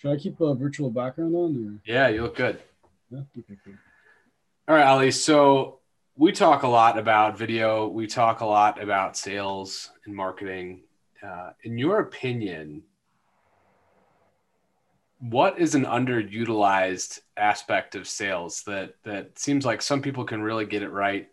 Should 0.00 0.12
I 0.12 0.16
keep 0.16 0.40
a 0.40 0.54
virtual 0.54 0.90
background 0.90 1.34
on? 1.36 1.80
Or? 1.84 1.92
Yeah, 1.92 2.08
you 2.08 2.22
look 2.22 2.36
good. 2.36 2.58
Yeah. 3.10 3.20
Okay, 3.38 3.58
cool. 3.62 3.74
All 4.66 4.74
right, 4.74 4.86
Ali. 4.86 5.10
So 5.10 5.80
we 6.16 6.32
talk 6.32 6.62
a 6.62 6.68
lot 6.68 6.98
about 6.98 7.36
video. 7.36 7.86
We 7.86 8.06
talk 8.06 8.40
a 8.40 8.46
lot 8.46 8.82
about 8.82 9.18
sales 9.18 9.90
and 10.06 10.14
marketing. 10.14 10.84
Uh, 11.22 11.50
in 11.64 11.76
your 11.76 12.00
opinion, 12.00 12.82
what 15.18 15.58
is 15.58 15.74
an 15.74 15.84
underutilized 15.84 17.20
aspect 17.36 17.94
of 17.94 18.08
sales 18.08 18.62
that 18.62 18.94
that 19.04 19.38
seems 19.38 19.66
like 19.66 19.82
some 19.82 20.00
people 20.00 20.24
can 20.24 20.40
really 20.40 20.64
get 20.64 20.82
it 20.82 20.90
right, 20.90 21.28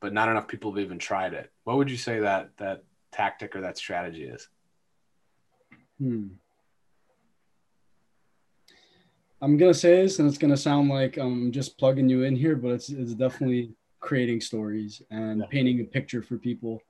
but 0.00 0.12
not 0.12 0.28
enough 0.28 0.46
people 0.46 0.70
have 0.70 0.78
even 0.78 1.00
tried 1.00 1.34
it? 1.34 1.50
What 1.64 1.76
would 1.76 1.90
you 1.90 1.96
say 1.96 2.20
that 2.20 2.56
that 2.58 2.84
tactic 3.10 3.56
or 3.56 3.62
that 3.62 3.78
strategy 3.78 4.24
is? 4.24 4.48
Hmm. 5.98 6.28
I'm 9.42 9.56
gonna 9.56 9.74
say 9.74 10.02
this, 10.02 10.20
and 10.20 10.28
it's 10.28 10.38
gonna 10.38 10.56
sound 10.56 10.88
like 10.88 11.16
I'm 11.16 11.50
just 11.50 11.76
plugging 11.76 12.08
you 12.08 12.22
in 12.22 12.36
here, 12.36 12.54
but 12.54 12.68
it's 12.68 12.90
it's 12.90 13.12
definitely 13.12 13.72
creating 13.98 14.40
stories 14.40 15.02
and 15.10 15.40
yeah. 15.40 15.46
painting 15.50 15.80
a 15.80 15.84
picture 15.84 16.22
for 16.22 16.38
people. 16.38 16.80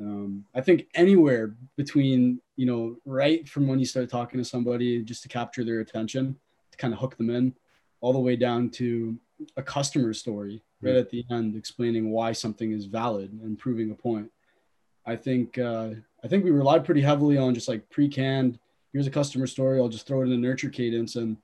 Um, 0.00 0.44
I 0.54 0.62
think 0.62 0.86
anywhere 0.94 1.54
between 1.76 2.40
you 2.56 2.64
know 2.64 2.96
right 3.04 3.46
from 3.46 3.68
when 3.68 3.78
you 3.78 3.84
start 3.84 4.08
talking 4.08 4.38
to 4.40 4.44
somebody 4.44 5.02
just 5.02 5.22
to 5.24 5.28
capture 5.28 5.64
their 5.64 5.80
attention, 5.80 6.34
to 6.70 6.78
kind 6.78 6.94
of 6.94 6.98
hook 6.98 7.18
them 7.18 7.28
in, 7.28 7.54
all 8.00 8.14
the 8.14 8.18
way 8.18 8.36
down 8.36 8.70
to 8.70 9.18
a 9.58 9.62
customer 9.62 10.14
story 10.14 10.62
right 10.80 10.92
mm-hmm. 10.92 10.98
at 10.98 11.10
the 11.10 11.26
end, 11.30 11.56
explaining 11.56 12.10
why 12.10 12.32
something 12.32 12.72
is 12.72 12.86
valid 12.86 13.38
and 13.42 13.58
proving 13.58 13.90
a 13.90 13.94
point. 13.94 14.30
I 15.04 15.14
think 15.14 15.58
uh, 15.58 15.90
I 16.24 16.28
think 16.28 16.42
we 16.42 16.52
rely 16.52 16.78
pretty 16.78 17.02
heavily 17.02 17.36
on 17.36 17.52
just 17.52 17.68
like 17.68 17.90
pre-canned. 17.90 18.58
Here's 18.94 19.06
a 19.06 19.10
customer 19.10 19.46
story. 19.46 19.78
I'll 19.78 19.88
just 19.88 20.06
throw 20.06 20.22
it 20.22 20.26
in 20.26 20.32
a 20.32 20.38
nurture 20.38 20.70
cadence 20.70 21.16
and 21.16 21.36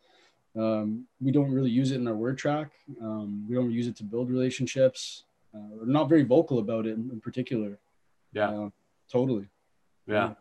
um, 0.59 1.07
we 1.21 1.31
don't 1.31 1.53
really 1.53 1.71
use 1.71 1.93
it 1.93 1.97
in 1.97 2.09
our 2.09 2.15
word 2.15 2.37
track. 2.37 2.73
Um, 3.01 3.47
we 3.49 3.55
don't 3.55 3.71
use 3.71 3.87
it 3.87 3.97
to 3.97 4.05
build 4.05 4.29
relationships. 4.29 5.25
Uh, 5.55 5.61
we're 5.73 5.87
not 5.87 6.09
very 6.09 6.25
vocal 6.25 6.59
about 6.59 6.87
it 6.87 6.95
in, 6.95 7.11
in 7.11 7.21
particular. 7.21 7.79
Yeah, 8.33 8.51
uh, 8.51 8.71
totally. 9.11 9.47
Yeah. 10.07 10.35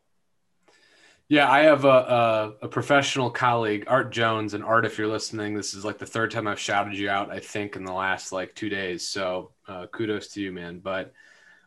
Yeah, 1.30 1.52
I 1.52 1.64
have 1.64 1.84
a, 1.84 1.90
a, 1.90 2.54
a, 2.62 2.68
professional 2.70 3.30
colleague, 3.30 3.84
Art 3.88 4.14
Jones, 4.14 4.54
and 4.54 4.64
Art, 4.64 4.86
if 4.86 4.98
you're 4.98 5.10
listening, 5.10 5.56
this 5.56 5.74
is 5.74 5.84
like 5.84 5.98
the 5.98 6.06
third 6.06 6.32
time 6.32 6.48
I've 6.48 6.60
shouted 6.60 6.98
you 6.98 7.10
out, 7.10 7.30
I 7.30 7.40
think, 7.40 7.76
in 7.76 7.84
the 7.84 7.92
last 7.92 8.32
like 8.32 8.56
two 8.56 8.70
days. 8.70 9.06
So 9.06 9.52
uh, 9.68 9.88
kudos 9.88 10.30
to 10.30 10.42
you, 10.42 10.54
man. 10.54 10.80
But 10.80 11.12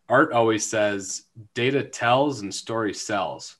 Art 0.08 0.32
always 0.32 0.66
says 0.66 1.24
data 1.52 1.82
tells 1.82 2.40
and 2.40 2.54
story 2.54 2.94
sells. 2.94 3.56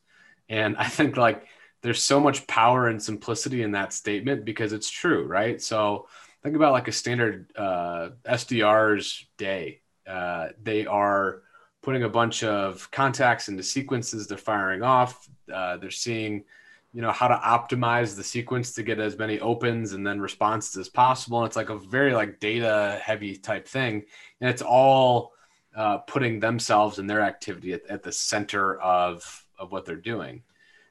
And 0.48 0.75
I 0.78 0.88
think 0.88 1.19
like 1.19 1.47
there's 1.83 2.03
so 2.03 2.20
much 2.20 2.47
power 2.47 2.89
and 2.89 3.03
simplicity 3.03 3.62
in 3.62 3.73
that 3.73 3.92
statement 3.92 4.45
because 4.45 4.73
it's 4.73 4.91
true, 4.91 5.25
right? 5.27 5.61
So 5.62 6.09
think 6.42 6.56
about 6.56 6.72
like 6.72 6.89
a 6.89 6.92
standard 6.92 7.50
uh, 7.56 8.11
SDR's 8.25 9.27
day. 9.37 9.81
Uh, 10.06 10.48
they 10.62 10.87
are 10.87 11.42
putting 11.83 12.03
a 12.03 12.09
bunch 12.09 12.45
of 12.45 12.91
contacts 12.91 13.48
into 13.48 13.62
sequences 13.62 14.27
they're 14.27 14.37
firing 14.39 14.83
off. 14.83 15.28
Uh, 15.53 15.78
they're 15.78 15.91
seeing, 15.91 16.45
you 16.92 17.00
know, 17.00 17.12
how 17.12 17.28
to 17.28 17.37
optimize 17.37 18.17
the 18.17 18.25
sequence 18.25 18.72
to 18.75 18.83
get 18.83 18.98
as 18.98 19.17
many 19.17 19.41
opens 19.41 19.92
and 19.92 20.06
then 20.06 20.20
responses 20.20 20.77
as 20.77 20.89
possible. 20.89 21.39
And 21.39 21.47
it's 21.47 21.56
like 21.56 21.70
a 21.70 21.78
very 21.78 22.12
like 22.12 22.41
data 22.41 23.00
heavy 23.03 23.37
type 23.37 23.67
thing, 23.67 24.05
and 24.41 24.50
it's 24.50 24.62
all 24.62 25.33
uh, 25.75 25.98
putting 25.98 26.41
themselves 26.41 26.98
and 26.98 27.09
their 27.09 27.22
activity 27.22 27.72
at, 27.72 27.87
at 27.87 28.03
the 28.03 28.12
center 28.12 28.78
of 28.81 29.47
of 29.59 29.72
what 29.72 29.84
they're 29.87 29.97
doing. 29.97 30.42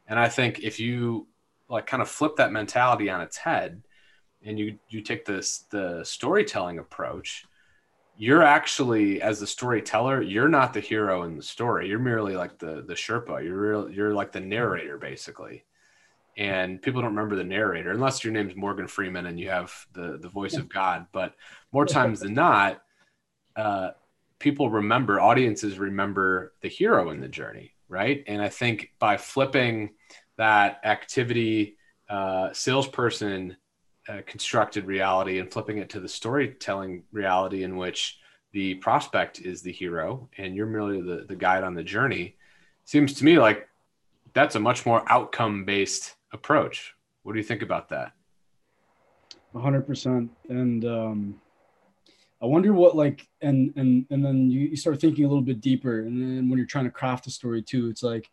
And 0.10 0.20
I 0.20 0.28
think 0.28 0.60
if 0.60 0.80
you 0.80 1.28
like 1.70 1.86
kind 1.86 2.02
of 2.02 2.10
flip 2.10 2.36
that 2.38 2.52
mentality 2.52 3.10
on 3.12 3.22
its 3.22 3.38
head 3.38 3.84
and 4.44 4.58
you 4.58 4.80
you 4.90 5.02
take 5.02 5.24
this 5.24 5.66
the 5.70 6.04
storytelling 6.04 6.80
approach, 6.80 7.46
you're 8.18 8.44
actually 8.44 9.22
as 9.22 9.40
the 9.40 9.48
storyteller, 9.48 10.22
you're 10.22 10.50
not 10.50 10.74
the 10.74 10.80
hero 10.80 11.24
in 11.24 11.38
the 11.38 11.44
story. 11.44 11.88
You're 11.88 12.00
merely 12.00 12.36
like 12.36 12.58
the 12.58 12.84
the 12.86 12.96
Sherpa. 12.96 13.44
You're 13.44 13.60
real, 13.60 13.90
you're 13.90 14.14
like 14.16 14.32
the 14.32 14.40
narrator 14.40 14.98
basically. 14.98 15.64
And 16.38 16.82
people 16.82 17.02
don't 17.02 17.16
remember 17.16 17.36
the 17.36 17.44
narrator 17.44 17.92
unless 17.92 18.24
your 18.24 18.34
name's 18.34 18.56
Morgan 18.56 18.88
Freeman 18.88 19.28
and 19.28 19.40
you 19.40 19.50
have 19.50 19.74
the 19.94 20.18
the 20.20 20.30
voice 20.30 20.56
of 20.56 20.70
God. 20.70 21.06
But 21.12 21.36
more 21.72 21.86
times 21.86 22.22
than 22.22 22.34
not, 22.34 22.82
uh, 23.56 23.92
people 24.40 24.72
remember 24.72 25.20
audiences 25.20 25.78
remember 25.78 26.54
the 26.62 26.70
hero 26.70 27.12
in 27.12 27.20
the 27.20 27.28
journey 27.28 27.74
right? 27.90 28.24
And 28.28 28.42
I 28.42 28.50
think 28.50 28.94
by 29.00 29.18
flipping 29.18 29.92
that 30.38 30.80
activity 30.86 31.76
uh, 32.10 32.54
salesperson 32.54 33.58
uh, 34.08 34.22
constructed 34.26 34.86
reality 34.86 35.40
and 35.40 35.52
flipping 35.52 35.78
it 35.78 35.90
to 35.90 36.00
the 36.00 36.08
storytelling 36.08 37.04
reality 37.12 37.64
in 37.64 37.76
which 37.76 38.20
the 38.54 38.76
prospect 38.76 39.42
is 39.42 39.62
the 39.62 39.72
hero 39.72 40.28
and 40.38 40.56
you're 40.56 40.66
merely 40.66 41.02
the, 41.02 41.26
the 41.28 41.36
guide 41.36 41.64
on 41.64 41.76
the 41.76 41.84
journey 41.84 42.36
seems 42.86 43.14
to 43.14 43.26
me 43.26 43.38
like 43.38 43.68
that's 44.34 44.56
a 44.56 44.60
much 44.60 44.86
more 44.86 45.04
outcome 45.08 45.66
based 45.66 46.16
approach. 46.32 46.96
What 47.24 47.34
do 47.34 47.40
you 47.40 47.44
think 47.44 47.62
about 47.62 47.90
that? 47.90 48.14
100%. 49.54 50.30
And 50.50 50.86
um, 50.86 51.42
I 52.42 52.46
wonder 52.46 52.74
what 52.74 52.96
like 52.96 53.28
and 53.42 53.74
and 53.76 54.06
and 54.10 54.24
then 54.24 54.50
you, 54.50 54.62
you 54.62 54.76
start 54.78 55.00
thinking 55.02 55.26
a 55.26 55.28
little 55.28 55.44
bit 55.44 55.62
deeper 55.62 56.02
and 56.02 56.22
then 56.22 56.50
when 56.50 56.58
you're 56.58 56.68
trying 56.68 56.86
to 56.86 56.92
craft 56.92 57.28
a 57.28 57.32
story 57.32 57.62
too 57.62 57.90
it's 57.90 58.04
like 58.04 58.30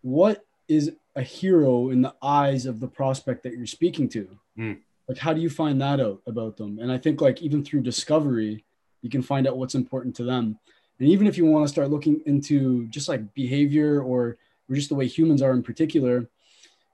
what 0.00 0.44
is 0.68 0.92
a 1.16 1.22
hero 1.22 1.90
in 1.90 2.02
the 2.02 2.14
eyes 2.22 2.66
of 2.66 2.80
the 2.80 2.88
prospect 2.88 3.42
that 3.42 3.52
you're 3.52 3.66
speaking 3.66 4.08
to? 4.10 4.28
Mm. 4.58 4.78
like 5.08 5.18
how 5.18 5.32
do 5.32 5.40
you 5.40 5.50
find 5.50 5.80
that 5.80 6.00
out 6.00 6.22
about 6.26 6.56
them? 6.56 6.78
And 6.80 6.90
I 6.90 6.98
think 6.98 7.20
like 7.20 7.42
even 7.42 7.64
through 7.64 7.82
discovery 7.82 8.64
you 9.02 9.10
can 9.10 9.22
find 9.22 9.46
out 9.46 9.58
what's 9.58 9.74
important 9.74 10.16
to 10.16 10.24
them. 10.24 10.58
And 10.98 11.08
even 11.08 11.26
if 11.26 11.36
you 11.36 11.44
want 11.44 11.66
to 11.66 11.72
start 11.72 11.90
looking 11.90 12.22
into 12.24 12.86
just 12.86 13.08
like 13.08 13.34
behavior 13.34 14.00
or 14.00 14.38
or 14.68 14.74
just 14.74 14.88
the 14.88 14.94
way 14.94 15.06
humans 15.06 15.42
are 15.42 15.52
in 15.52 15.62
particular 15.62 16.30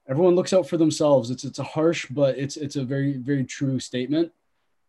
everyone 0.09 0.35
looks 0.35 0.53
out 0.53 0.69
for 0.69 0.77
themselves. 0.77 1.31
It's 1.31 1.45
it's 1.45 1.61
a 1.61 1.65
harsh 1.65 2.07
but 2.11 2.37
it's 2.37 2.57
it's 2.57 2.77
a 2.77 2.85
very 2.85 3.19
very 3.19 3.45
true 3.45 3.79
statement 3.79 4.33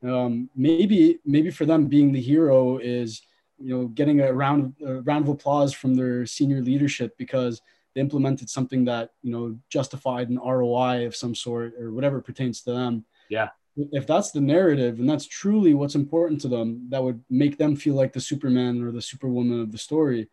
um, 0.03 0.49
maybe 0.55 1.19
maybe 1.25 1.51
for 1.51 1.65
them 1.65 1.87
being 1.87 2.11
the 2.11 2.21
hero 2.21 2.77
is 2.77 3.21
you 3.57 3.69
know 3.69 3.87
getting 3.87 4.21
a 4.21 4.33
round 4.33 4.73
a 4.85 5.01
round 5.01 5.25
of 5.25 5.29
applause 5.29 5.73
from 5.73 5.95
their 5.95 6.25
senior 6.25 6.61
leadership 6.61 7.15
because 7.17 7.61
they 7.93 8.01
implemented 8.01 8.49
something 8.49 8.85
that 8.85 9.11
you 9.21 9.31
know 9.31 9.57
justified 9.69 10.29
an 10.29 10.39
ROI 10.39 11.05
of 11.05 11.15
some 11.15 11.35
sort 11.35 11.73
or 11.79 11.91
whatever 11.91 12.21
pertains 12.21 12.61
to 12.61 12.73
them. 12.73 13.05
Yeah. 13.29 13.49
If 13.77 14.05
that's 14.05 14.31
the 14.31 14.41
narrative 14.41 14.99
and 14.99 15.09
that's 15.09 15.25
truly 15.25 15.73
what's 15.73 15.95
important 15.95 16.41
to 16.41 16.49
them, 16.49 16.87
that 16.89 17.01
would 17.01 17.23
make 17.29 17.57
them 17.57 17.75
feel 17.75 17.95
like 17.95 18.11
the 18.11 18.19
Superman 18.19 18.83
or 18.83 18.91
the 18.91 19.01
Superwoman 19.01 19.61
of 19.61 19.71
the 19.71 19.77
story. 19.77 20.27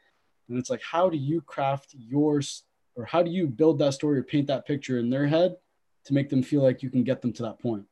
And 0.48 0.58
it's 0.58 0.70
like, 0.70 0.82
how 0.82 1.08
do 1.08 1.16
you 1.16 1.40
craft 1.42 1.94
yours 1.96 2.64
or 2.96 3.04
how 3.04 3.22
do 3.22 3.30
you 3.30 3.46
build 3.46 3.78
that 3.78 3.94
story 3.94 4.18
or 4.18 4.24
paint 4.24 4.48
that 4.48 4.66
picture 4.66 4.98
in 4.98 5.08
their 5.08 5.28
head 5.28 5.54
to 6.06 6.14
make 6.14 6.28
them 6.28 6.42
feel 6.42 6.62
like 6.62 6.82
you 6.82 6.90
can 6.90 7.04
get 7.04 7.22
them 7.22 7.32
to 7.34 7.44
that 7.44 7.60
point? 7.60 7.84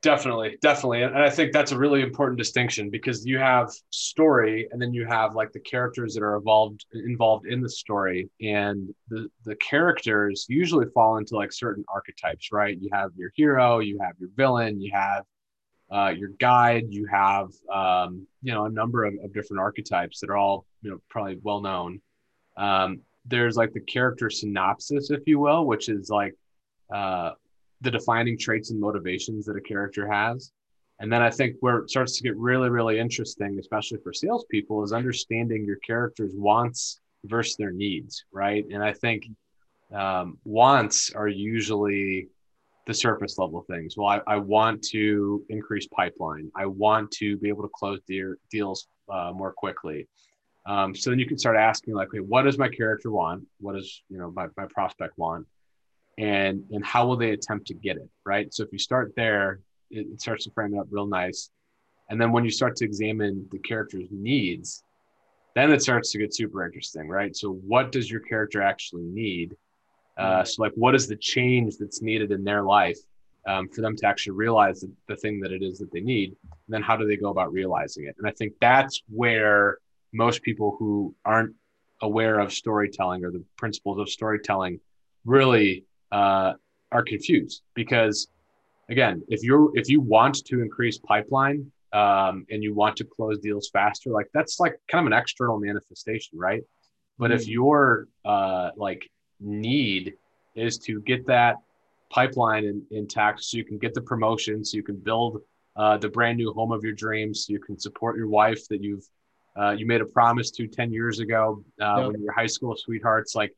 Definitely, 0.00 0.58
definitely. 0.60 1.02
And 1.02 1.16
I 1.16 1.30
think 1.30 1.52
that's 1.52 1.72
a 1.72 1.78
really 1.78 2.02
important 2.02 2.36
distinction 2.38 2.90
because 2.90 3.24
you 3.24 3.38
have 3.38 3.70
story 3.90 4.68
and 4.70 4.82
then 4.82 4.92
you 4.92 5.06
have 5.06 5.34
like 5.34 5.52
the 5.52 5.60
characters 5.60 6.14
that 6.14 6.22
are 6.22 6.36
involved 6.36 6.84
involved 6.92 7.46
in 7.46 7.60
the 7.60 7.68
story. 7.68 8.28
And 8.40 8.92
the, 9.08 9.28
the 9.44 9.54
characters 9.56 10.46
usually 10.48 10.86
fall 10.92 11.18
into 11.18 11.36
like 11.36 11.52
certain 11.52 11.84
archetypes, 11.88 12.50
right? 12.52 12.76
You 12.80 12.90
have 12.92 13.10
your 13.16 13.30
hero, 13.34 13.78
you 13.78 13.98
have 14.00 14.14
your 14.18 14.30
villain, 14.36 14.80
you 14.80 14.90
have 14.92 15.24
uh, 15.90 16.12
your 16.16 16.30
guide, 16.38 16.86
you 16.90 17.06
have 17.06 17.48
um, 17.72 18.26
you 18.42 18.52
know, 18.52 18.64
a 18.66 18.70
number 18.70 19.04
of, 19.04 19.14
of 19.22 19.32
different 19.32 19.60
archetypes 19.60 20.20
that 20.20 20.30
are 20.30 20.36
all, 20.36 20.64
you 20.82 20.90
know, 20.90 20.98
probably 21.08 21.38
well 21.42 21.60
known. 21.60 22.00
Um, 22.56 23.00
there's 23.24 23.56
like 23.56 23.72
the 23.72 23.80
character 23.80 24.30
synopsis, 24.30 25.10
if 25.10 25.22
you 25.26 25.38
will, 25.38 25.64
which 25.64 25.88
is 25.88 26.10
like 26.10 26.34
uh, 26.92 27.32
the 27.82 27.90
defining 27.90 28.38
traits 28.38 28.70
and 28.70 28.80
motivations 28.80 29.44
that 29.46 29.56
a 29.56 29.60
character 29.60 30.10
has. 30.10 30.52
And 31.00 31.12
then 31.12 31.20
I 31.20 31.30
think 31.30 31.56
where 31.60 31.78
it 31.78 31.90
starts 31.90 32.16
to 32.16 32.22
get 32.22 32.36
really, 32.36 32.70
really 32.70 32.98
interesting, 32.98 33.58
especially 33.58 33.98
for 34.02 34.12
salespeople, 34.12 34.84
is 34.84 34.92
understanding 34.92 35.64
your 35.64 35.76
character's 35.76 36.32
wants 36.34 37.00
versus 37.24 37.56
their 37.56 37.72
needs, 37.72 38.24
right? 38.32 38.64
And 38.70 38.82
I 38.82 38.92
think 38.92 39.24
um, 39.92 40.38
wants 40.44 41.12
are 41.12 41.28
usually 41.28 42.28
the 42.86 42.94
surface 42.94 43.38
level 43.38 43.64
things. 43.68 43.96
Well, 43.96 44.08
I, 44.08 44.20
I, 44.26 44.36
want 44.36 44.82
to 44.84 45.44
increase 45.48 45.86
pipeline. 45.88 46.50
I 46.56 46.66
want 46.66 47.10
to 47.12 47.36
be 47.36 47.48
able 47.48 47.62
to 47.62 47.70
close 47.72 48.00
de- 48.08 48.34
deals 48.50 48.88
uh, 49.08 49.32
more 49.34 49.52
quickly. 49.52 50.08
Um, 50.66 50.94
so 50.94 51.10
then 51.10 51.18
you 51.18 51.26
can 51.26 51.38
start 51.38 51.56
asking, 51.56 51.94
like, 51.94 52.08
okay, 52.08 52.20
what 52.20 52.42
does 52.42 52.58
my 52.58 52.68
character 52.68 53.10
want? 53.10 53.44
What 53.60 53.74
does 53.74 54.02
you 54.08 54.18
know 54.18 54.32
my, 54.34 54.46
my 54.56 54.66
prospect 54.66 55.18
want? 55.18 55.46
And 56.18 56.64
and 56.70 56.84
how 56.84 57.06
will 57.06 57.16
they 57.16 57.30
attempt 57.30 57.66
to 57.68 57.74
get 57.74 57.96
it 57.96 58.08
right? 58.24 58.52
So 58.52 58.62
if 58.62 58.72
you 58.72 58.78
start 58.78 59.12
there 59.16 59.60
it, 59.90 60.06
it 60.12 60.20
starts 60.20 60.44
to 60.44 60.50
frame 60.50 60.74
it 60.74 60.78
up 60.78 60.86
real 60.90 61.06
nice. 61.06 61.50
And 62.10 62.20
then 62.20 62.32
when 62.32 62.44
you 62.44 62.50
start 62.50 62.76
to 62.76 62.84
examine 62.84 63.46
the 63.50 63.58
character's 63.58 64.08
needs 64.10 64.84
then 65.54 65.70
it 65.70 65.82
starts 65.82 66.12
to 66.12 66.18
get 66.18 66.34
super 66.34 66.64
interesting 66.64 67.08
right? 67.08 67.34
So 67.36 67.52
what 67.52 67.92
does 67.92 68.10
your 68.10 68.20
character 68.20 68.62
actually 68.62 69.04
need? 69.04 69.56
Uh, 70.18 70.44
so 70.44 70.62
like, 70.62 70.72
what 70.74 70.94
is 70.94 71.06
the 71.06 71.16
change 71.16 71.78
that's 71.78 72.02
needed 72.02 72.32
in 72.32 72.44
their 72.44 72.62
life 72.62 72.98
um, 73.46 73.68
for 73.68 73.80
them 73.80 73.96
to 73.96 74.06
actually 74.06 74.32
realize 74.32 74.80
the, 74.80 74.92
the 75.08 75.16
thing 75.16 75.40
that 75.40 75.52
it 75.52 75.62
is 75.62 75.78
that 75.78 75.90
they 75.90 76.00
need? 76.00 76.36
And 76.52 76.74
then 76.74 76.82
how 76.82 76.96
do 76.96 77.06
they 77.06 77.16
go 77.16 77.30
about 77.30 77.52
realizing 77.52 78.04
it? 78.06 78.14
And 78.18 78.26
I 78.26 78.30
think 78.32 78.52
that's 78.60 79.02
where 79.08 79.78
most 80.12 80.42
people 80.42 80.76
who 80.78 81.14
aren't 81.24 81.54
aware 82.02 82.38
of 82.40 82.52
storytelling 82.52 83.24
or 83.24 83.30
the 83.30 83.42
principles 83.56 83.98
of 83.98 84.08
storytelling 84.08 84.80
really 85.24 85.84
uh, 86.12 86.52
are 86.92 87.02
confused 87.02 87.62
because 87.74 88.28
again 88.88 89.22
if 89.28 89.42
you're 89.42 89.70
if 89.74 89.88
you 89.88 90.00
want 90.00 90.44
to 90.44 90.60
increase 90.60 90.98
pipeline 90.98 91.70
um, 91.92 92.46
and 92.50 92.62
you 92.62 92.74
want 92.74 92.96
to 92.96 93.04
close 93.04 93.38
deals 93.38 93.68
faster 93.72 94.10
like 94.10 94.28
that's 94.32 94.60
like 94.60 94.74
kind 94.90 95.06
of 95.06 95.12
an 95.12 95.18
external 95.18 95.58
manifestation 95.58 96.38
right? 96.38 96.62
But 97.18 97.30
mm-hmm. 97.30 97.40
if 97.40 97.48
your 97.48 98.08
uh, 98.24 98.70
like 98.76 99.10
need 99.40 100.14
is 100.54 100.78
to 100.78 101.00
get 101.00 101.26
that 101.26 101.56
pipeline 102.10 102.64
in, 102.64 102.82
intact 102.90 103.42
so 103.42 103.56
you 103.56 103.64
can 103.64 103.78
get 103.78 103.94
the 103.94 104.00
promotion 104.00 104.64
so 104.64 104.76
you 104.76 104.82
can 104.82 104.96
build 104.96 105.40
uh, 105.76 105.96
the 105.96 106.08
brand 106.08 106.36
new 106.36 106.52
home 106.52 106.70
of 106.70 106.84
your 106.84 106.92
dreams 106.92 107.46
so 107.46 107.52
you 107.52 107.58
can 107.58 107.78
support 107.78 108.16
your 108.16 108.28
wife 108.28 108.68
that 108.68 108.82
you've 108.82 109.08
uh, 109.58 109.70
you 109.70 109.86
made 109.86 110.00
a 110.00 110.06
promise 110.06 110.50
to 110.50 110.66
10 110.66 110.92
years 110.92 111.18
ago 111.20 111.62
uh, 111.80 112.02
when 112.04 112.20
you 112.20 112.26
were 112.26 112.32
high 112.32 112.46
school 112.46 112.76
sweethearts 112.76 113.34
like 113.34 113.54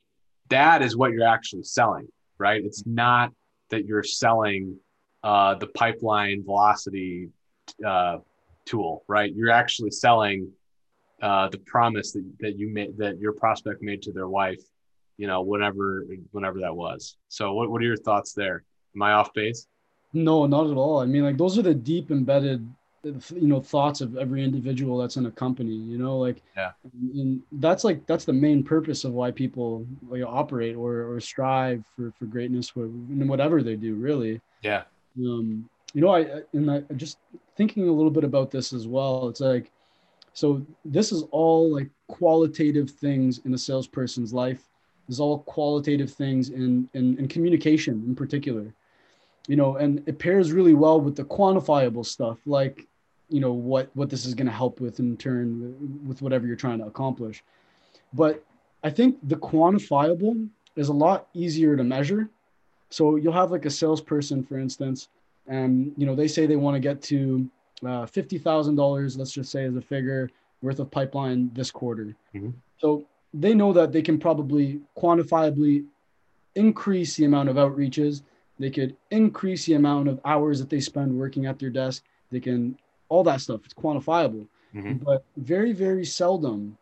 that 0.50 0.82
is 0.82 0.96
what 0.96 1.10
you're 1.12 1.26
actually 1.26 1.64
selling 1.64 2.06
right? 2.38 2.62
It's 2.64 2.84
not 2.86 3.32
that 3.70 3.86
you're 3.86 4.02
selling 4.02 4.76
uh, 5.22 5.54
the 5.54 5.68
pipeline 5.68 6.44
velocity 6.44 7.30
uh, 7.84 8.18
tool 8.64 9.04
right? 9.08 9.34
You're 9.34 9.50
actually 9.50 9.90
selling 9.90 10.50
uh, 11.22 11.48
the 11.48 11.58
promise 11.58 12.12
that, 12.12 12.24
that 12.40 12.58
you 12.58 12.68
made 12.68 12.96
that 12.98 13.18
your 13.18 13.32
prospect 13.32 13.82
made 13.82 14.02
to 14.02 14.12
their 14.12 14.28
wife 14.28 14.60
you 15.16 15.26
know 15.26 15.42
whenever 15.42 16.06
whenever 16.32 16.60
that 16.60 16.74
was. 16.74 17.16
So 17.28 17.52
what, 17.52 17.70
what 17.70 17.80
are 17.80 17.84
your 17.84 17.96
thoughts 17.96 18.32
there? 18.32 18.64
Am 18.94 19.02
i 19.02 19.12
off 19.12 19.32
base? 19.32 19.66
No 20.12 20.46
not 20.46 20.70
at 20.70 20.76
all. 20.76 21.00
I 21.00 21.06
mean 21.06 21.24
like 21.24 21.36
those 21.36 21.58
are 21.58 21.62
the 21.62 21.74
deep 21.74 22.10
embedded 22.10 22.66
you 23.04 23.46
know 23.48 23.60
thoughts 23.60 24.00
of 24.00 24.16
every 24.16 24.42
individual 24.42 24.98
that's 24.98 25.16
in 25.16 25.26
a 25.26 25.30
company 25.30 25.74
you 25.74 25.98
know 25.98 26.18
like 26.18 26.42
yeah. 26.56 26.72
and 26.92 27.42
that's 27.52 27.84
like 27.84 28.06
that's 28.06 28.24
the 28.24 28.32
main 28.32 28.62
purpose 28.62 29.04
of 29.04 29.12
why 29.12 29.30
people 29.30 29.86
like 30.08 30.22
operate 30.24 30.76
or 30.76 31.12
or 31.12 31.20
strive 31.20 31.84
for 31.94 32.12
for 32.18 32.24
greatness 32.26 32.72
in 32.76 33.28
whatever 33.28 33.62
they 33.62 33.76
do 33.76 33.94
really. 33.94 34.40
Yeah. 34.62 34.84
Um 35.18 35.68
you 35.92 36.00
know 36.00 36.12
i 36.12 36.42
and 36.52 36.70
i 36.70 36.80
just 36.96 37.18
thinking 37.56 37.88
a 37.88 37.92
little 37.92 38.10
bit 38.10 38.24
about 38.24 38.50
this 38.50 38.72
as 38.72 38.88
well 38.88 39.28
it's 39.28 39.40
like 39.40 39.70
so 40.34 40.66
this 40.84 41.12
is 41.12 41.22
all 41.30 41.72
like 41.72 41.88
qualitative 42.08 42.90
things 42.90 43.40
in 43.44 43.54
a 43.54 43.58
salesperson's 43.58 44.34
life. 44.34 44.68
This 45.06 45.16
is 45.16 45.20
all 45.20 45.38
qualitative 45.38 46.12
things 46.12 46.50
in 46.50 46.88
in, 46.94 47.16
in 47.18 47.28
communication 47.28 48.02
in 48.06 48.14
particular. 48.14 48.74
You 49.46 49.56
know 49.56 49.76
and 49.76 50.02
it 50.06 50.18
pairs 50.18 50.52
really 50.52 50.74
well 50.74 51.00
with 51.00 51.16
the 51.16 51.24
quantifiable 51.24 52.04
stuff 52.04 52.38
like 52.46 52.86
you 53.34 53.40
know 53.40 53.52
what 53.52 53.90
what 53.94 54.08
this 54.10 54.24
is 54.26 54.34
going 54.34 54.46
to 54.46 54.58
help 54.62 54.80
with 54.80 55.00
in 55.00 55.16
turn 55.16 55.48
with 56.06 56.22
whatever 56.22 56.46
you're 56.46 56.64
trying 56.64 56.78
to 56.78 56.86
accomplish. 56.86 57.42
But 58.12 58.44
i 58.84 58.90
think 58.90 59.16
the 59.32 59.36
quantifiable 59.36 60.48
is 60.76 60.88
a 60.88 60.92
lot 60.92 61.28
easier 61.34 61.76
to 61.76 61.84
measure. 61.96 62.28
So 62.90 63.16
you'll 63.16 63.40
have 63.42 63.50
like 63.50 63.66
a 63.66 63.70
salesperson 63.70 64.44
for 64.44 64.56
instance 64.58 65.08
and 65.48 65.92
you 65.96 66.06
know 66.06 66.14
they 66.14 66.28
say 66.28 66.46
they 66.46 66.62
want 66.66 66.76
to 66.76 66.80
get 66.88 67.02
to 67.02 67.50
uh, 67.82 68.06
$50000 68.06 69.18
let's 69.18 69.32
just 69.32 69.50
say 69.50 69.64
as 69.64 69.76
a 69.76 69.80
figure 69.80 70.30
worth 70.62 70.78
of 70.78 70.90
pipeline 70.90 71.50
this 71.54 71.70
quarter. 71.70 72.14
Mm-hmm. 72.34 72.50
so 72.78 73.04
they 73.34 73.52
know 73.52 73.72
that 73.72 73.90
they 73.90 74.00
can 74.00 74.18
probably 74.26 74.80
quantifiably 74.96 75.84
increase 76.54 77.16
the 77.16 77.24
amount 77.24 77.48
of 77.48 77.56
outreaches. 77.56 78.22
They 78.60 78.70
could 78.70 78.96
increase 79.10 79.66
the 79.66 79.74
amount 79.74 80.06
of 80.08 80.20
hours 80.24 80.60
that 80.60 80.70
they 80.70 80.78
spend 80.78 81.18
working 81.18 81.46
at 81.46 81.58
their 81.58 81.70
desk. 81.70 82.04
They 82.30 82.38
can 82.38 82.78
all 83.08 83.24
that 83.24 83.40
stuff. 83.40 83.60
It's 83.64 83.74
quantifiable. 83.74 84.46
Mm-hmm. 84.74 85.04
But 85.04 85.24
very, 85.36 85.72
very 85.72 86.04
seldom 86.04 86.76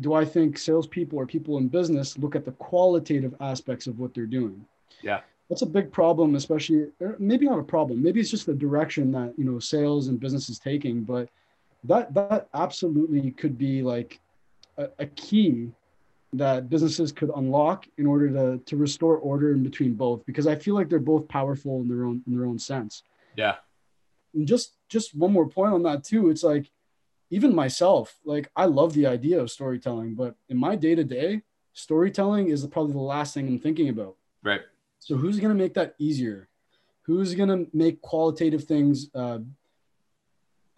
do 0.00 0.14
I 0.14 0.24
think 0.24 0.56
salespeople 0.58 1.18
or 1.18 1.26
people 1.26 1.58
in 1.58 1.68
business 1.68 2.16
look 2.18 2.34
at 2.34 2.44
the 2.44 2.52
qualitative 2.52 3.34
aspects 3.40 3.86
of 3.86 3.98
what 3.98 4.14
they're 4.14 4.26
doing. 4.26 4.64
Yeah. 5.02 5.20
That's 5.48 5.62
a 5.62 5.66
big 5.66 5.92
problem, 5.92 6.34
especially 6.34 6.86
maybe 7.18 7.46
not 7.46 7.58
a 7.58 7.62
problem. 7.62 8.02
Maybe 8.02 8.20
it's 8.20 8.30
just 8.30 8.46
the 8.46 8.54
direction 8.54 9.12
that 9.12 9.34
you 9.36 9.44
know 9.44 9.58
sales 9.58 10.08
and 10.08 10.18
business 10.18 10.48
is 10.48 10.58
taking, 10.58 11.02
but 11.02 11.28
that 11.84 12.14
that 12.14 12.48
absolutely 12.54 13.32
could 13.32 13.58
be 13.58 13.82
like 13.82 14.18
a, 14.78 14.88
a 14.98 15.06
key 15.06 15.70
that 16.32 16.70
businesses 16.70 17.12
could 17.12 17.30
unlock 17.36 17.86
in 17.98 18.06
order 18.06 18.30
to 18.30 18.64
to 18.64 18.76
restore 18.78 19.18
order 19.18 19.52
in 19.52 19.62
between 19.62 19.92
both 19.92 20.24
because 20.24 20.46
I 20.46 20.54
feel 20.54 20.74
like 20.74 20.88
they're 20.88 20.98
both 20.98 21.28
powerful 21.28 21.82
in 21.82 21.88
their 21.88 22.06
own 22.06 22.22
in 22.26 22.34
their 22.34 22.46
own 22.46 22.58
sense. 22.58 23.02
Yeah. 23.36 23.56
And 24.34 24.46
just 24.46 24.76
just 24.88 25.14
one 25.14 25.32
more 25.32 25.48
point 25.48 25.72
on 25.72 25.82
that 25.84 26.04
too. 26.04 26.30
It's 26.30 26.42
like 26.42 26.70
even 27.30 27.54
myself, 27.54 28.18
like 28.24 28.50
I 28.54 28.66
love 28.66 28.92
the 28.92 29.06
idea 29.06 29.40
of 29.40 29.50
storytelling, 29.50 30.14
but 30.14 30.34
in 30.48 30.58
my 30.58 30.76
day 30.76 30.94
to 30.94 31.02
day, 31.02 31.42
storytelling 31.72 32.48
is 32.48 32.66
probably 32.66 32.92
the 32.92 32.98
last 32.98 33.32
thing 33.32 33.48
I'm 33.48 33.58
thinking 33.58 33.88
about. 33.88 34.16
Right. 34.42 34.60
So 34.98 35.16
who's 35.16 35.40
gonna 35.40 35.54
make 35.54 35.74
that 35.74 35.94
easier? 35.98 36.48
Who's 37.02 37.34
gonna 37.34 37.64
make 37.72 38.00
qualitative 38.02 38.64
things? 38.64 39.10
Uh, 39.14 39.38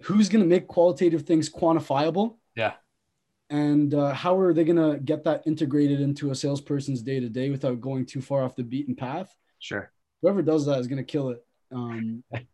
who's 0.03 0.29
gonna 0.29 0.45
make 0.45 0.69
qualitative 0.69 1.23
things 1.23 1.51
quantifiable? 1.51 2.37
Yeah. 2.55 2.75
And 3.51 3.93
uh, 3.93 4.15
how 4.15 4.39
are 4.39 4.55
they 4.55 4.65
gonna 4.65 4.99
get 4.99 5.25
that 5.25 5.43
integrated 5.47 6.01
into 6.01 6.31
a 6.31 6.35
salesperson's 6.35 7.03
day 7.03 7.21
to 7.21 7.29
day 7.29 7.51
without 7.51 7.81
going 7.81 8.07
too 8.07 8.21
far 8.21 8.45
off 8.45 8.57
the 8.57 8.63
beaten 8.63 8.95
path? 8.95 9.35
Sure. 9.59 9.91
Whoever 10.23 10.41
does 10.41 10.67
that 10.67 10.79
is 10.79 10.87
gonna 10.87 11.05
kill 11.05 11.31
it. 11.31 11.45
Um, 11.73 12.23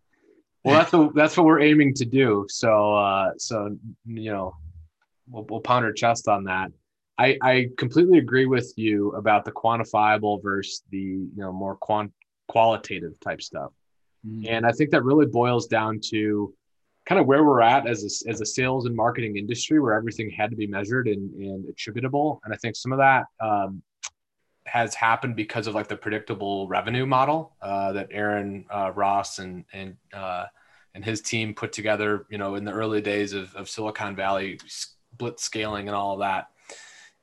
well, 0.64 0.78
that's 0.78 0.92
what 0.92 1.14
that's 1.14 1.36
what 1.36 1.46
we're 1.46 1.60
aiming 1.60 1.94
to 1.94 2.04
do. 2.04 2.46
So, 2.48 2.94
uh, 2.94 3.30
so 3.38 3.76
you 4.06 4.30
know, 4.30 4.56
we'll, 5.28 5.46
we'll 5.48 5.60
pound 5.60 5.84
our 5.84 5.92
chest 5.92 6.28
on 6.28 6.44
that. 6.44 6.70
I, 7.18 7.36
I 7.42 7.68
completely 7.76 8.18
agree 8.18 8.46
with 8.46 8.72
you 8.76 9.10
about 9.12 9.44
the 9.44 9.52
quantifiable 9.52 10.42
versus 10.42 10.82
the 10.90 10.98
you 10.98 11.30
know 11.36 11.52
more 11.52 11.76
quant 11.76 12.12
qualitative 12.48 13.18
type 13.20 13.42
stuff, 13.42 13.72
mm-hmm. 14.26 14.46
and 14.48 14.66
I 14.66 14.72
think 14.72 14.90
that 14.90 15.04
really 15.04 15.26
boils 15.26 15.66
down 15.66 16.00
to 16.10 16.54
kind 17.06 17.20
of 17.20 17.26
where 17.26 17.42
we're 17.42 17.62
at 17.62 17.86
as 17.86 18.22
a, 18.26 18.30
as 18.30 18.40
a 18.40 18.46
sales 18.46 18.86
and 18.86 18.94
marketing 18.94 19.36
industry, 19.36 19.80
where 19.80 19.94
everything 19.94 20.30
had 20.30 20.50
to 20.50 20.56
be 20.56 20.66
measured 20.66 21.08
and, 21.08 21.32
and 21.34 21.68
attributable. 21.68 22.40
And 22.44 22.52
I 22.52 22.56
think 22.58 22.76
some 22.76 22.92
of 22.92 22.98
that 22.98 23.24
um, 23.40 23.82
has 24.70 24.94
happened 24.94 25.36
because 25.36 25.66
of 25.66 25.74
like 25.74 25.88
the 25.88 25.96
predictable 25.96 26.68
revenue 26.68 27.06
model 27.06 27.52
uh, 27.60 27.92
that 27.92 28.08
Aaron 28.10 28.64
uh, 28.70 28.92
Ross 28.94 29.38
and 29.38 29.64
and 29.72 29.96
uh, 30.12 30.46
and 30.94 31.04
his 31.04 31.20
team 31.20 31.54
put 31.54 31.72
together. 31.72 32.26
You 32.30 32.38
know, 32.38 32.54
in 32.54 32.64
the 32.64 32.72
early 32.72 33.00
days 33.00 33.32
of, 33.32 33.54
of 33.56 33.68
Silicon 33.68 34.14
Valley, 34.14 34.58
blitzscaling 35.16 35.80
and 35.80 35.90
all 35.90 36.14
of 36.14 36.20
that. 36.20 36.48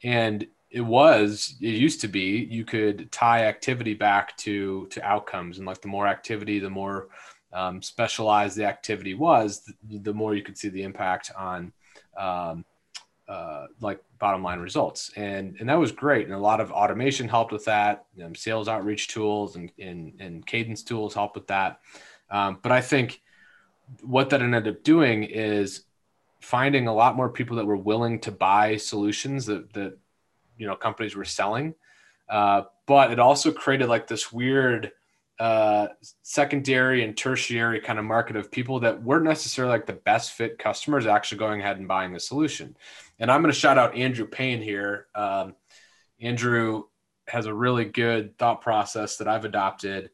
And 0.03 0.45
it 0.69 0.81
was 0.81 1.55
it 1.61 1.69
used 1.69 2.01
to 2.01 2.07
be 2.07 2.47
you 2.49 2.65
could 2.65 3.11
tie 3.11 3.45
activity 3.45 3.93
back 3.93 4.35
to 4.37 4.87
to 4.87 5.01
outcomes, 5.03 5.57
and 5.57 5.65
like 5.65 5.81
the 5.81 5.87
more 5.87 6.07
activity, 6.07 6.59
the 6.59 6.69
more 6.69 7.07
um, 7.53 7.81
specialized 7.81 8.57
the 8.57 8.65
activity 8.65 9.13
was, 9.13 9.61
the, 9.61 9.99
the, 9.99 10.13
more 10.13 10.35
you 10.35 10.43
could 10.43 10.57
see 10.57 10.67
the 10.67 10.83
impact 10.83 11.31
on. 11.37 11.71
Um, 12.17 12.65
uh, 13.27 13.67
like 13.81 14.01
bottom 14.19 14.43
line 14.43 14.59
results. 14.59 15.11
And 15.15 15.55
and 15.59 15.69
that 15.69 15.79
was 15.79 15.91
great. 15.91 16.25
And 16.25 16.33
a 16.33 16.39
lot 16.39 16.61
of 16.61 16.71
automation 16.71 17.27
helped 17.27 17.51
with 17.51 17.65
that. 17.65 18.05
Um, 18.23 18.35
sales 18.35 18.67
outreach 18.67 19.07
tools 19.09 19.55
and, 19.55 19.71
and 19.79 20.13
and 20.19 20.45
cadence 20.45 20.83
tools 20.83 21.13
helped 21.13 21.35
with 21.35 21.47
that. 21.47 21.79
Um, 22.29 22.59
but 22.61 22.73
i 22.73 22.81
think 22.81 23.21
what 24.01 24.29
that 24.29 24.41
ended 24.41 24.67
up 24.67 24.83
doing 24.83 25.23
is 25.23 25.83
finding 26.39 26.87
a 26.87 26.93
lot 26.93 27.15
more 27.15 27.29
people 27.29 27.57
that 27.57 27.65
were 27.65 27.77
willing 27.77 28.19
to 28.19 28.31
buy 28.31 28.77
solutions 28.77 29.45
that 29.45 29.73
that 29.73 29.97
you 30.57 30.67
know 30.67 30.75
companies 30.75 31.15
were 31.15 31.25
selling. 31.25 31.75
Uh, 32.29 32.63
but 32.85 33.11
it 33.11 33.19
also 33.19 33.51
created 33.51 33.87
like 33.87 34.07
this 34.07 34.31
weird 34.31 34.91
uh, 35.39 35.87
secondary 36.23 37.03
and 37.03 37.15
tertiary 37.15 37.79
kind 37.79 37.99
of 37.99 38.05
market 38.05 38.35
of 38.35 38.51
people 38.51 38.79
that 38.79 39.03
weren't 39.03 39.25
necessarily 39.25 39.71
like 39.71 39.85
the 39.85 39.93
best 39.93 40.31
fit 40.31 40.57
customers 40.57 41.05
actually 41.05 41.37
going 41.37 41.61
ahead 41.61 41.77
and 41.77 41.87
buying 41.87 42.11
the 42.11 42.19
solution. 42.19 42.75
And 43.19 43.31
I'm 43.31 43.41
going 43.41 43.53
to 43.53 43.59
shout 43.59 43.77
out 43.77 43.95
Andrew 43.95 44.25
Payne 44.25 44.61
here. 44.61 45.07
Um, 45.13 45.55
Andrew 46.19 46.83
has 47.27 47.45
a 47.45 47.53
really 47.53 47.85
good 47.85 48.37
thought 48.37 48.61
process 48.61 49.17
that 49.17 49.27
I've 49.27 49.45
adopted. 49.45 50.09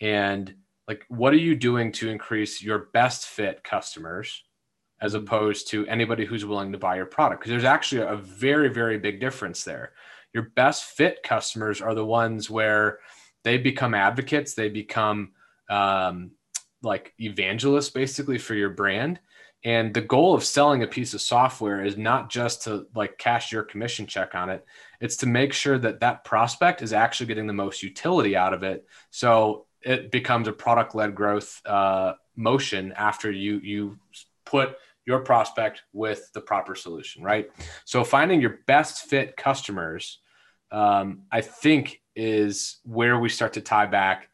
And 0.00 0.54
like, 0.86 1.04
what 1.08 1.32
are 1.32 1.38
you 1.38 1.56
doing 1.56 1.92
to 1.92 2.08
increase 2.08 2.62
your 2.62 2.88
best 2.92 3.26
fit 3.26 3.64
customers 3.64 4.44
as 5.00 5.14
opposed 5.14 5.68
to 5.68 5.86
anybody 5.86 6.24
who's 6.24 6.44
willing 6.44 6.72
to 6.72 6.78
buy 6.78 6.96
your 6.96 7.06
product? 7.06 7.40
Because 7.40 7.50
there's 7.50 7.64
actually 7.64 8.02
a 8.02 8.16
very, 8.16 8.68
very 8.68 8.98
big 8.98 9.18
difference 9.20 9.64
there. 9.64 9.92
Your 10.32 10.50
best 10.54 10.84
fit 10.84 11.22
customers 11.24 11.80
are 11.80 11.94
the 11.94 12.04
ones 12.04 12.48
where 12.48 13.00
they 13.48 13.58
become 13.58 13.94
advocates 13.94 14.52
they 14.54 14.68
become 14.68 15.32
um, 15.70 16.32
like 16.82 17.14
evangelists 17.18 17.90
basically 17.90 18.38
for 18.38 18.54
your 18.54 18.70
brand 18.70 19.18
And 19.64 19.92
the 19.92 20.00
goal 20.00 20.34
of 20.34 20.44
selling 20.44 20.82
a 20.82 20.86
piece 20.86 21.14
of 21.14 21.20
software 21.20 21.84
is 21.84 21.96
not 21.96 22.30
just 22.30 22.62
to 22.62 22.86
like 22.94 23.18
cash 23.18 23.50
your 23.50 23.64
commission 23.64 24.06
check 24.06 24.34
on 24.34 24.50
it. 24.50 24.64
It's 25.00 25.16
to 25.18 25.26
make 25.26 25.52
sure 25.52 25.78
that 25.78 26.00
that 26.00 26.24
prospect 26.24 26.80
is 26.80 26.92
actually 26.92 27.26
getting 27.26 27.48
the 27.48 27.52
most 27.52 27.82
utility 27.82 28.36
out 28.36 28.54
of 28.54 28.62
it. 28.62 28.86
So 29.10 29.66
it 29.82 30.12
becomes 30.12 30.46
a 30.48 30.52
product 30.52 30.94
led 30.94 31.14
growth 31.14 31.60
uh, 31.66 32.12
motion 32.36 32.92
after 32.92 33.30
you 33.32 33.58
you 33.58 33.98
put 34.44 34.76
your 35.06 35.20
prospect 35.20 35.82
with 35.92 36.30
the 36.34 36.40
proper 36.40 36.74
solution, 36.74 37.22
right? 37.24 37.50
So 37.84 38.04
finding 38.04 38.40
your 38.40 38.60
best 38.66 39.08
fit 39.08 39.36
customers, 39.36 40.20
um, 40.70 41.22
I 41.32 41.40
think, 41.40 42.00
is 42.18 42.78
where 42.82 43.18
we 43.20 43.28
start 43.28 43.52
to 43.52 43.60
tie 43.60 43.86
back 43.86 44.28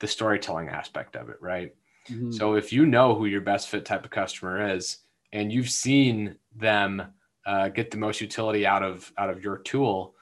the 0.00 0.08
storytelling 0.08 0.68
aspect 0.68 1.14
of 1.14 1.28
it, 1.28 1.36
right? 1.40 1.72
Mm-hmm. 2.10 2.32
So 2.32 2.54
if 2.54 2.72
you 2.72 2.86
know 2.86 3.14
who 3.14 3.26
your 3.26 3.40
best 3.40 3.68
fit 3.68 3.84
type 3.84 4.04
of 4.04 4.10
customer 4.10 4.74
is, 4.74 4.98
and 5.32 5.52
you've 5.52 5.70
seen 5.70 6.36
them 6.56 7.02
uh, 7.46 7.68
get 7.68 7.92
the 7.92 7.96
most 7.96 8.20
utility 8.20 8.66
out 8.66 8.82
of 8.82 9.12
out 9.16 9.30
of 9.30 9.44
your 9.44 9.58
tool, 9.58 10.14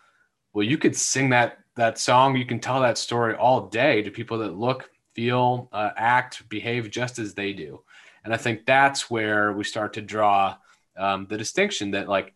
well, 0.53 0.65
you 0.65 0.77
could 0.77 0.95
sing 0.95 1.31
that 1.31 1.59
that 1.77 1.99
song. 1.99 2.37
You 2.37 2.45
can 2.45 2.61
tell 2.61 2.81
that 2.83 2.99
story 2.99 3.35
all 3.35 3.69
day 3.69 4.03
to 4.03 4.11
people 4.11 4.39
that 4.39 4.55
look, 4.55 4.91
feel, 5.15 5.71
uh, 5.73 5.91
act, 5.97 6.47
behave 6.51 6.91
just 6.91 7.19
as 7.19 7.35
they 7.35 7.55
do. 7.55 7.83
And 8.25 8.35
I 8.35 8.37
think 8.37 8.67
that's 8.67 9.11
where 9.11 9.53
we 9.53 9.65
start 9.65 9.95
to 9.95 10.03
draw 10.03 10.57
um, 10.97 11.27
the 11.27 11.39
distinction 11.39 11.93
that, 11.93 12.09
like, 12.09 12.35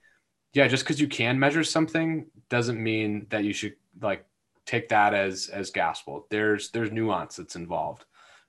yeah, 0.54 0.66
just 0.66 0.84
because 0.84 1.00
you 1.00 1.08
can 1.08 1.38
measure 1.38 1.62
something 1.62 2.26
doesn't 2.48 2.82
mean 2.82 3.26
that 3.28 3.44
you 3.44 3.52
should 3.52 3.74
like 4.00 4.24
take 4.66 4.88
that 4.88 5.14
as 5.14 5.48
as 5.48 5.70
gospel. 5.70 6.26
There's 6.30 6.70
there's 6.70 6.92
nuance 6.92 7.36
that's 7.36 7.56
involved. 7.56 8.04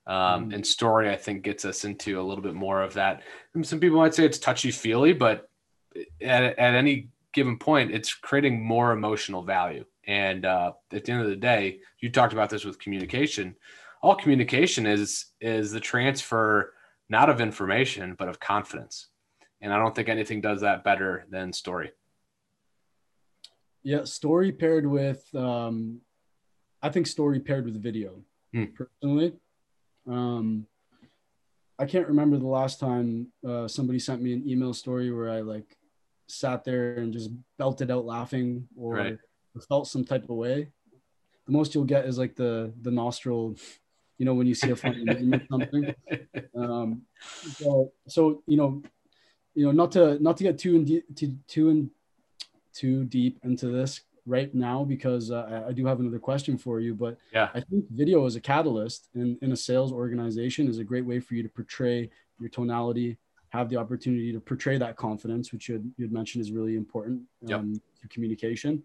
Um, 0.06 0.50
mm. 0.50 0.54
And 0.54 0.66
story, 0.66 1.10
I 1.10 1.16
think, 1.16 1.42
gets 1.42 1.64
us 1.64 1.84
into 1.84 2.20
a 2.20 2.22
little 2.22 2.42
bit 2.42 2.54
more 2.54 2.82
of 2.82 2.94
that. 2.94 3.22
Some 3.62 3.80
people 3.80 3.98
might 3.98 4.14
say 4.14 4.24
it's 4.24 4.38
touchy 4.38 4.70
feely, 4.70 5.12
but 5.12 5.48
at, 6.20 6.58
at 6.58 6.74
any 6.74 7.10
given 7.34 7.58
point, 7.58 7.92
it's 7.92 8.14
creating 8.14 8.64
more 8.64 8.92
emotional 8.92 9.42
value. 9.42 9.84
And 10.06 10.46
uh, 10.46 10.72
at 10.92 11.04
the 11.04 11.12
end 11.12 11.20
of 11.20 11.28
the 11.28 11.36
day, 11.36 11.80
you 12.00 12.10
talked 12.10 12.32
about 12.32 12.48
this 12.48 12.64
with 12.64 12.78
communication. 12.78 13.54
All 14.02 14.14
communication 14.14 14.86
is 14.86 15.26
is 15.40 15.72
the 15.72 15.80
transfer 15.80 16.72
not 17.10 17.30
of 17.30 17.40
information 17.40 18.14
but 18.18 18.28
of 18.28 18.40
confidence. 18.40 19.08
And 19.60 19.72
I 19.72 19.78
don't 19.78 19.94
think 19.94 20.08
anything 20.08 20.40
does 20.40 20.60
that 20.60 20.84
better 20.84 21.26
than 21.30 21.52
story. 21.52 21.90
Yeah, 23.82 24.04
story 24.04 24.52
paired 24.52 24.86
with, 24.86 25.22
um, 25.34 26.00
I 26.82 26.90
think 26.90 27.06
story 27.06 27.40
paired 27.40 27.64
with 27.64 27.82
video. 27.82 28.22
Hmm. 28.52 28.64
Personally, 28.76 29.34
um, 30.06 30.66
I 31.78 31.86
can't 31.86 32.08
remember 32.08 32.38
the 32.38 32.46
last 32.46 32.80
time 32.80 33.28
uh, 33.46 33.68
somebody 33.68 33.98
sent 33.98 34.22
me 34.22 34.32
an 34.32 34.48
email 34.48 34.74
story 34.74 35.12
where 35.12 35.30
I 35.30 35.40
like 35.40 35.76
sat 36.26 36.64
there 36.64 36.94
and 36.94 37.12
just 37.12 37.30
belted 37.58 37.90
out 37.90 38.04
laughing 38.04 38.68
or 38.76 38.94
right. 38.94 39.18
felt 39.68 39.86
some 39.88 40.04
type 40.04 40.24
of 40.24 40.30
way. 40.30 40.68
The 41.46 41.52
most 41.52 41.74
you'll 41.74 41.84
get 41.84 42.06
is 42.06 42.18
like 42.18 42.34
the 42.34 42.72
the 42.82 42.90
nostril, 42.90 43.56
you 44.18 44.26
know, 44.26 44.34
when 44.34 44.46
you 44.46 44.54
see 44.54 44.70
a 44.70 44.76
funny 44.76 45.04
meme 45.04 45.34
or 45.34 45.42
something. 45.50 45.94
Um, 46.54 47.02
so, 47.56 47.92
so 48.06 48.42
you 48.46 48.56
know, 48.56 48.82
you 49.54 49.66
know, 49.66 49.72
not 49.72 49.92
to 49.92 50.22
not 50.22 50.36
to 50.38 50.44
get 50.44 50.58
too 50.58 50.76
in 50.76 50.84
de- 50.84 51.04
too 51.14 51.36
too 51.46 51.68
in 51.70 51.90
too 52.72 53.04
deep 53.04 53.38
into 53.42 53.68
this 53.68 54.02
right 54.28 54.54
now 54.54 54.84
because 54.84 55.30
uh, 55.30 55.64
I 55.68 55.72
do 55.72 55.86
have 55.86 56.00
another 56.00 56.18
question 56.18 56.58
for 56.58 56.80
you. 56.80 56.94
But 56.94 57.16
yeah, 57.32 57.48
I 57.54 57.60
think 57.60 57.84
video 57.90 58.26
as 58.26 58.36
a 58.36 58.40
catalyst 58.40 59.08
in, 59.14 59.38
in 59.42 59.52
a 59.52 59.56
sales 59.56 59.92
organization 59.92 60.68
is 60.68 60.78
a 60.78 60.84
great 60.84 61.06
way 61.06 61.18
for 61.20 61.34
you 61.34 61.42
to 61.42 61.48
portray 61.48 62.10
your 62.38 62.50
tonality, 62.50 63.16
have 63.48 63.68
the 63.68 63.76
opportunity 63.76 64.32
to 64.32 64.40
portray 64.40 64.78
that 64.78 64.96
confidence, 64.96 65.52
which 65.52 65.68
you 65.68 65.74
had, 65.76 65.84
you 65.96 66.04
had 66.04 66.12
mentioned 66.12 66.42
is 66.42 66.52
really 66.52 66.76
important 66.76 67.22
um, 67.52 67.72
yep. 67.72 67.82
to 68.02 68.08
communication, 68.08 68.82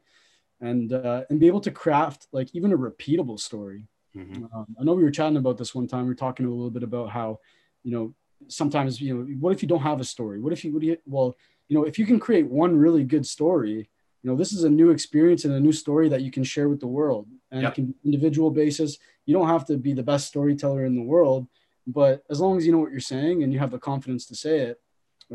and 0.61 0.93
uh, 0.93 1.23
and 1.29 1.39
be 1.39 1.47
able 1.47 1.61
to 1.61 1.71
craft 1.71 2.27
like 2.31 2.49
even 2.53 2.71
a 2.73 2.77
repeatable 2.77 3.39
story. 3.39 3.87
Mm-hmm. 4.15 4.45
Um, 4.55 4.67
I 4.79 4.83
know 4.83 4.93
we 4.93 5.03
were 5.03 5.11
chatting 5.11 5.37
about 5.37 5.57
this 5.57 5.73
one 5.75 5.87
time. 5.87 6.05
We 6.05 6.11
are 6.11 6.15
talking 6.15 6.45
a 6.45 6.49
little 6.49 6.69
bit 6.69 6.83
about 6.83 7.09
how, 7.09 7.39
you 7.83 7.91
know, 7.91 8.13
sometimes 8.47 9.01
you 9.01 9.13
know, 9.13 9.23
what 9.39 9.53
if 9.53 9.61
you 9.61 9.67
don't 9.67 9.81
have 9.81 9.99
a 9.99 10.03
story? 10.03 10.39
What 10.39 10.53
if 10.53 10.63
you, 10.63 10.71
what 10.71 10.81
do 10.81 10.87
you, 10.87 10.97
well, 11.05 11.35
you 11.67 11.75
know, 11.75 11.85
if 11.85 11.97
you 11.97 12.05
can 12.05 12.19
create 12.19 12.47
one 12.47 12.75
really 12.75 13.03
good 13.03 13.25
story, 13.25 13.89
you 14.23 14.31
know, 14.31 14.35
this 14.37 14.53
is 14.53 14.63
a 14.63 14.69
new 14.69 14.89
experience 14.89 15.45
and 15.45 15.53
a 15.53 15.59
new 15.59 15.73
story 15.73 16.09
that 16.09 16.21
you 16.21 16.31
can 16.31 16.43
share 16.43 16.69
with 16.69 16.79
the 16.79 16.87
world, 16.87 17.27
and 17.51 17.61
yep. 17.61 17.73
it 17.73 17.75
can 17.75 17.95
individual 18.05 18.49
basis. 18.49 18.97
You 19.25 19.33
don't 19.33 19.47
have 19.47 19.65
to 19.67 19.77
be 19.77 19.93
the 19.93 20.03
best 20.03 20.27
storyteller 20.27 20.85
in 20.85 20.95
the 20.95 21.01
world 21.01 21.47
but 21.87 22.23
as 22.29 22.39
long 22.39 22.57
as 22.57 22.65
you 22.65 22.71
know 22.71 22.77
what 22.77 22.91
you're 22.91 22.99
saying 22.99 23.43
and 23.43 23.51
you 23.51 23.59
have 23.59 23.71
the 23.71 23.79
confidence 23.79 24.25
to 24.27 24.35
say 24.35 24.59
it, 24.59 24.81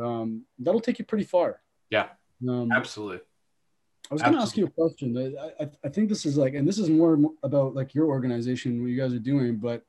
um, 0.01 0.45
that'll 0.59 0.81
take 0.81 0.99
you 0.99 1.05
pretty 1.05 1.25
far. 1.25 1.61
Yeah, 1.91 2.09
um, 2.49 2.73
absolutely. 2.73 3.21
I 4.11 4.15
was 4.15 4.23
going 4.23 4.35
to 4.35 4.41
ask 4.41 4.57
you 4.57 4.67
a 4.67 4.71
question. 4.71 5.37
I, 5.37 5.65
I, 5.65 5.69
I, 5.85 5.89
think 5.91 6.09
this 6.09 6.25
is 6.25 6.39
like, 6.39 6.55
and 6.55 6.67
this 6.67 6.79
is 6.79 6.89
more 6.89 7.19
about 7.43 7.75
like 7.75 7.95
your 7.95 8.07
organization, 8.07 8.81
what 8.81 8.91
you 8.91 8.97
guys 8.97 9.13
are 9.13 9.19
doing. 9.19 9.57
But 9.57 9.85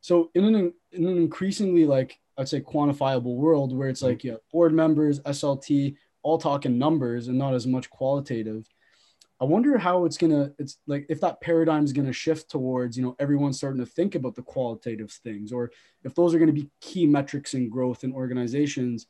so 0.00 0.30
in 0.34 0.44
an 0.44 0.72
in 0.92 1.06
an 1.06 1.18
increasingly 1.18 1.84
like 1.84 2.18
I'd 2.38 2.48
say 2.48 2.62
quantifiable 2.62 3.36
world 3.36 3.76
where 3.76 3.88
it's 3.90 4.02
mm-hmm. 4.02 4.28
like 4.30 4.40
board 4.50 4.72
members, 4.72 5.20
SLT, 5.20 5.96
all 6.22 6.38
talking 6.38 6.78
numbers 6.78 7.28
and 7.28 7.38
not 7.38 7.54
as 7.54 7.66
much 7.66 7.90
qualitative. 7.90 8.66
I 9.40 9.44
wonder 9.44 9.78
how 9.78 10.04
it's 10.04 10.18
gonna. 10.18 10.52
It's 10.58 10.78
like 10.86 11.06
if 11.08 11.20
that 11.22 11.40
paradigm 11.40 11.84
is 11.84 11.92
gonna 11.92 12.12
shift 12.12 12.50
towards 12.50 12.96
you 12.96 13.02
know 13.02 13.16
everyone 13.18 13.54
starting 13.54 13.80
to 13.80 13.90
think 13.90 14.14
about 14.14 14.34
the 14.34 14.42
qualitative 14.42 15.10
things, 15.10 15.50
or 15.50 15.70
if 16.04 16.14
those 16.14 16.34
are 16.34 16.38
to 16.54 16.60
be 16.60 16.70
key 16.80 17.06
metrics 17.06 17.54
in 17.54 17.70
growth 17.70 18.04
in 18.04 18.12
organizations. 18.12 19.06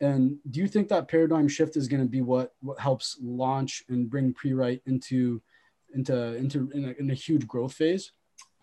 And 0.00 0.38
do 0.50 0.58
you 0.58 0.66
think 0.66 0.88
that 0.88 1.06
paradigm 1.06 1.46
shift 1.46 1.76
is 1.76 1.86
to 2.02 2.08
be 2.08 2.22
what 2.22 2.54
what 2.60 2.80
helps 2.80 3.18
launch 3.22 3.82
and 3.88 4.08
bring 4.08 4.32
pre-write 4.32 4.82
into 4.86 5.42
into 5.94 6.34
into 6.34 6.70
in 6.72 6.84
a, 6.86 6.92
in 6.98 7.10
a 7.10 7.14
huge 7.14 7.46
growth 7.46 7.74
phase? 7.74 8.12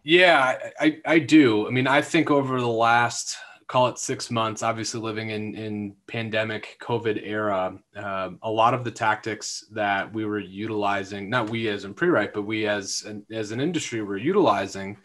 Yeah, 0.03 0.57
I, 0.79 0.99
I 1.05 1.19
do. 1.19 1.67
I 1.67 1.69
mean, 1.69 1.85
I 1.85 2.01
think 2.01 2.31
over 2.31 2.59
the 2.59 2.67
last 2.67 3.37
call 3.71 3.87
it 3.87 3.97
six 3.97 4.29
months, 4.29 4.63
obviously 4.63 4.99
living 4.99 5.29
in 5.29 5.55
in 5.55 5.95
pandemic 6.05 6.75
COVID 6.81 7.21
era, 7.23 7.79
um, 7.95 8.37
a 8.43 8.51
lot 8.51 8.73
of 8.73 8.83
the 8.83 8.91
tactics 8.91 9.63
that 9.71 10.11
we 10.13 10.25
were 10.25 10.39
utilizing, 10.39 11.29
not 11.29 11.49
we 11.49 11.69
as 11.69 11.85
in 11.85 11.93
pre-write, 11.93 12.33
but 12.33 12.41
we 12.41 12.67
as 12.67 13.03
an, 13.03 13.25
as 13.31 13.51
an 13.51 13.61
industry 13.61 14.01
were 14.01 14.17
utilizing, 14.17 14.97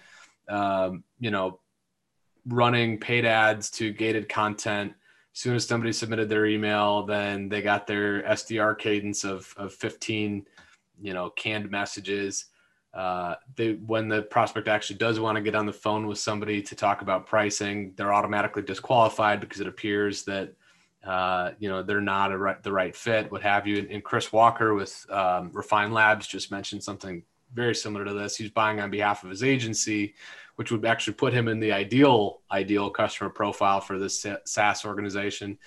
um, 0.48 1.04
you 1.20 1.30
know, 1.30 1.60
running 2.48 2.98
paid 2.98 3.24
ads 3.24 3.70
to 3.70 3.92
gated 3.92 4.28
content. 4.28 4.92
As 5.32 5.40
soon 5.40 5.54
as 5.54 5.64
somebody 5.64 5.92
submitted 5.92 6.28
their 6.28 6.46
email, 6.46 7.06
then 7.06 7.48
they 7.48 7.62
got 7.62 7.86
their 7.86 8.24
SDR 8.24 8.76
cadence 8.76 9.22
of 9.22 9.54
of 9.56 9.74
15, 9.74 10.44
you 11.00 11.14
know, 11.14 11.30
canned 11.30 11.70
messages 11.70 12.46
uh, 12.96 13.34
they 13.56 13.74
when 13.74 14.08
the 14.08 14.22
prospect 14.22 14.68
actually 14.68 14.96
does 14.96 15.20
want 15.20 15.36
to 15.36 15.42
get 15.42 15.54
on 15.54 15.66
the 15.66 15.72
phone 15.72 16.06
with 16.06 16.18
somebody 16.18 16.62
to 16.62 16.74
talk 16.74 17.02
about 17.02 17.26
pricing, 17.26 17.92
they're 17.94 18.14
automatically 18.14 18.62
disqualified 18.62 19.38
because 19.38 19.60
it 19.60 19.66
appears 19.66 20.24
that 20.24 20.54
uh, 21.04 21.50
you 21.58 21.68
know 21.68 21.82
they're 21.82 22.00
not 22.00 22.28
right, 22.38 22.62
the 22.62 22.72
right 22.72 22.96
fit, 22.96 23.30
what 23.30 23.42
have 23.42 23.66
you. 23.66 23.80
And, 23.80 23.90
and 23.90 24.02
Chris 24.02 24.32
Walker 24.32 24.72
with 24.72 25.04
um, 25.10 25.50
Refine 25.52 25.92
Labs 25.92 26.26
just 26.26 26.50
mentioned 26.50 26.82
something 26.82 27.22
very 27.52 27.74
similar 27.74 28.02
to 28.06 28.14
this. 28.14 28.34
He's 28.34 28.50
buying 28.50 28.80
on 28.80 28.90
behalf 28.90 29.24
of 29.24 29.28
his 29.28 29.42
agency, 29.42 30.14
which 30.54 30.72
would 30.72 30.86
actually 30.86 31.14
put 31.14 31.34
him 31.34 31.48
in 31.48 31.60
the 31.60 31.72
ideal 31.72 32.40
ideal 32.50 32.88
customer 32.88 33.28
profile 33.28 33.82
for 33.82 33.98
this 33.98 34.24
SaaS 34.46 34.86
organization, 34.86 35.58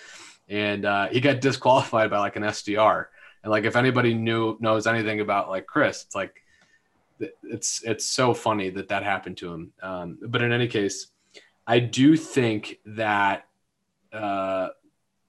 and 0.47 0.83
uh, 0.83 1.09
he 1.09 1.21
got 1.21 1.41
disqualified 1.41 2.09
by 2.09 2.17
like 2.17 2.37
an 2.37 2.43
SDR. 2.43 3.05
And 3.43 3.51
like 3.51 3.65
if 3.65 3.75
anybody 3.75 4.15
knew 4.15 4.57
knows 4.59 4.87
anything 4.87 5.19
about 5.19 5.47
like 5.47 5.67
Chris, 5.67 6.05
it's 6.05 6.15
like 6.15 6.43
it's 7.43 7.83
it's 7.83 8.05
so 8.05 8.33
funny 8.33 8.69
that 8.71 8.89
that 8.89 9.03
happened 9.03 9.37
to 9.37 9.53
him. 9.53 9.73
Um, 9.81 10.17
but 10.21 10.41
in 10.41 10.51
any 10.51 10.67
case, 10.67 11.07
I 11.67 11.79
do 11.79 12.15
think 12.15 12.79
that 12.85 13.47
uh, 14.11 14.69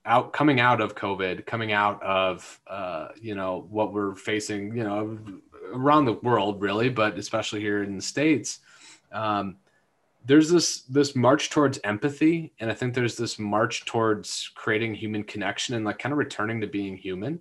out 0.05 0.33
coming 0.33 0.61
out 0.61 0.81
of 0.81 0.95
COVID, 0.95 1.47
coming 1.47 1.73
out 1.73 2.03
of 2.03 2.61
uh, 2.67 3.09
you 3.21 3.35
know 3.35 3.67
what 3.71 3.93
we're 3.93 4.15
facing, 4.15 4.77
you 4.77 4.85
know, 4.85 5.19
around 5.73 6.05
the 6.05 6.15
world 6.15 6.61
really, 6.61 6.89
but 6.89 7.19
especially 7.19 7.61
here 7.61 7.83
in 7.83 7.97
the 7.97 8.03
states. 8.03 8.61
Um, 9.13 9.57
there's 10.25 10.51
this 10.51 10.83
this 10.83 11.17
march 11.17 11.49
towards 11.51 11.81
empathy 11.83 12.53
and 12.61 12.71
i 12.71 12.75
think 12.75 12.93
there's 12.93 13.17
this 13.17 13.39
march 13.39 13.85
towards 13.87 14.51
creating 14.55 14.95
human 14.95 15.25
connection 15.25 15.75
and 15.75 15.85
like 15.85 15.99
kind 15.99 16.13
of 16.13 16.19
returning 16.19 16.61
to 16.61 16.67
being 16.67 16.97
human 16.97 17.41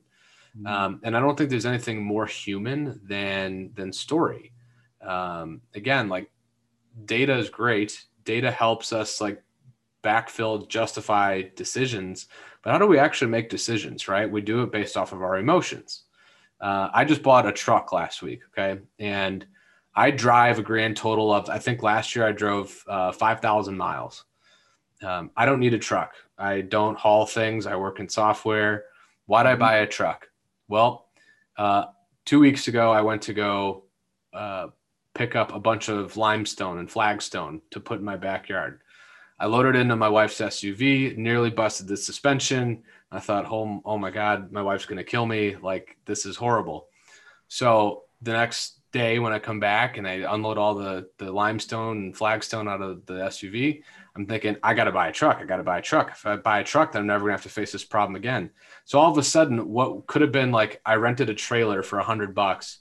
Mm-hmm. 0.57 0.67
Um, 0.67 1.01
and 1.03 1.15
I 1.15 1.19
don't 1.19 1.37
think 1.37 1.49
there's 1.49 1.65
anything 1.65 2.03
more 2.03 2.25
human 2.25 2.99
than 3.03 3.71
than 3.75 3.93
story. 3.93 4.51
Um, 5.01 5.61
again, 5.75 6.09
like 6.09 6.29
data 7.05 7.37
is 7.37 7.49
great. 7.49 8.05
Data 8.25 8.51
helps 8.51 8.91
us 8.93 9.21
like 9.21 9.43
backfill, 10.03 10.67
justify 10.67 11.43
decisions. 11.55 12.27
But 12.61 12.71
how 12.71 12.77
do 12.77 12.87
we 12.87 12.99
actually 12.99 13.31
make 13.31 13.49
decisions? 13.49 14.07
Right? 14.07 14.29
We 14.29 14.41
do 14.41 14.63
it 14.63 14.71
based 14.71 14.97
off 14.97 15.13
of 15.13 15.21
our 15.21 15.37
emotions. 15.37 16.03
Uh, 16.59 16.89
I 16.93 17.05
just 17.05 17.23
bought 17.23 17.47
a 17.47 17.53
truck 17.53 17.93
last 17.93 18.21
week. 18.21 18.41
Okay, 18.49 18.81
and 18.99 19.45
I 19.95 20.11
drive 20.11 20.59
a 20.59 20.63
grand 20.63 20.97
total 20.97 21.33
of 21.33 21.49
I 21.49 21.59
think 21.59 21.83
last 21.83 22.15
year 22.15 22.27
I 22.27 22.31
drove 22.33 22.83
uh, 22.87 23.11
five 23.11 23.39
thousand 23.39 23.77
miles. 23.77 24.25
um, 25.03 25.31
I 25.37 25.45
don't 25.45 25.59
need 25.59 25.73
a 25.73 25.79
truck. 25.79 26.13
I 26.37 26.61
don't 26.61 26.97
haul 26.97 27.25
things. 27.25 27.65
I 27.65 27.75
work 27.75 27.99
in 27.99 28.09
software. 28.09 28.85
Why'd 29.25 29.45
I 29.45 29.55
buy 29.55 29.77
a 29.77 29.87
truck? 29.87 30.28
Well, 30.69 31.07
uh, 31.57 31.85
two 32.25 32.39
weeks 32.39 32.67
ago, 32.67 32.91
I 32.91 33.01
went 33.01 33.23
to 33.23 33.33
go 33.33 33.85
uh, 34.31 34.67
pick 35.15 35.35
up 35.35 35.53
a 35.53 35.59
bunch 35.59 35.89
of 35.89 36.15
limestone 36.15 36.77
and 36.77 36.89
flagstone 36.89 37.61
to 37.71 37.79
put 37.79 37.99
in 37.99 38.05
my 38.05 38.15
backyard. 38.15 38.81
I 39.39 39.47
loaded 39.47 39.75
into 39.75 39.95
my 39.95 40.09
wife's 40.09 40.39
SUV, 40.39 41.17
nearly 41.17 41.49
busted 41.49 41.87
the 41.87 41.97
suspension. 41.97 42.83
I 43.11 43.19
thought, 43.19 43.47
oh, 43.49 43.81
oh 43.83 43.97
my 43.97 44.11
God, 44.11 44.51
my 44.51 44.61
wife's 44.61 44.85
going 44.85 44.97
to 44.97 45.03
kill 45.03 45.25
me. 45.25 45.55
Like, 45.55 45.97
this 46.05 46.25
is 46.27 46.35
horrible. 46.35 46.87
So 47.47 48.03
the 48.21 48.33
next 48.33 48.79
day 48.91 49.17
when 49.17 49.33
I 49.33 49.39
come 49.39 49.59
back 49.59 49.97
and 49.97 50.07
I 50.07 50.33
unload 50.33 50.57
all 50.57 50.75
the 50.75 51.09
the 51.17 51.31
limestone 51.31 51.97
and 51.97 52.17
flagstone 52.17 52.67
out 52.67 52.81
of 52.81 53.05
the 53.07 53.13
SUV, 53.13 53.81
I'm 54.15 54.25
thinking 54.25 54.57
I 54.63 54.73
got 54.73 54.85
to 54.85 54.91
buy 54.91 55.07
a 55.07 55.13
truck. 55.13 55.37
I 55.39 55.45
got 55.45 55.57
to 55.57 55.63
buy 55.63 55.79
a 55.79 55.81
truck. 55.81 56.11
If 56.11 56.25
I 56.25 56.35
buy 56.35 56.59
a 56.59 56.63
truck, 56.63 56.91
then 56.91 57.01
I'm 57.01 57.07
never 57.07 57.25
gonna 57.25 57.33
have 57.33 57.43
to 57.43 57.49
face 57.49 57.71
this 57.71 57.85
problem 57.85 58.15
again. 58.15 58.49
So 58.85 58.99
all 58.99 59.11
of 59.11 59.17
a 59.17 59.23
sudden, 59.23 59.69
what 59.69 60.07
could 60.07 60.21
have 60.21 60.31
been 60.31 60.51
like 60.51 60.81
I 60.85 60.95
rented 60.95 61.29
a 61.29 61.35
trailer 61.35 61.83
for 61.83 61.99
a 61.99 62.03
hundred 62.03 62.35
bucks 62.35 62.79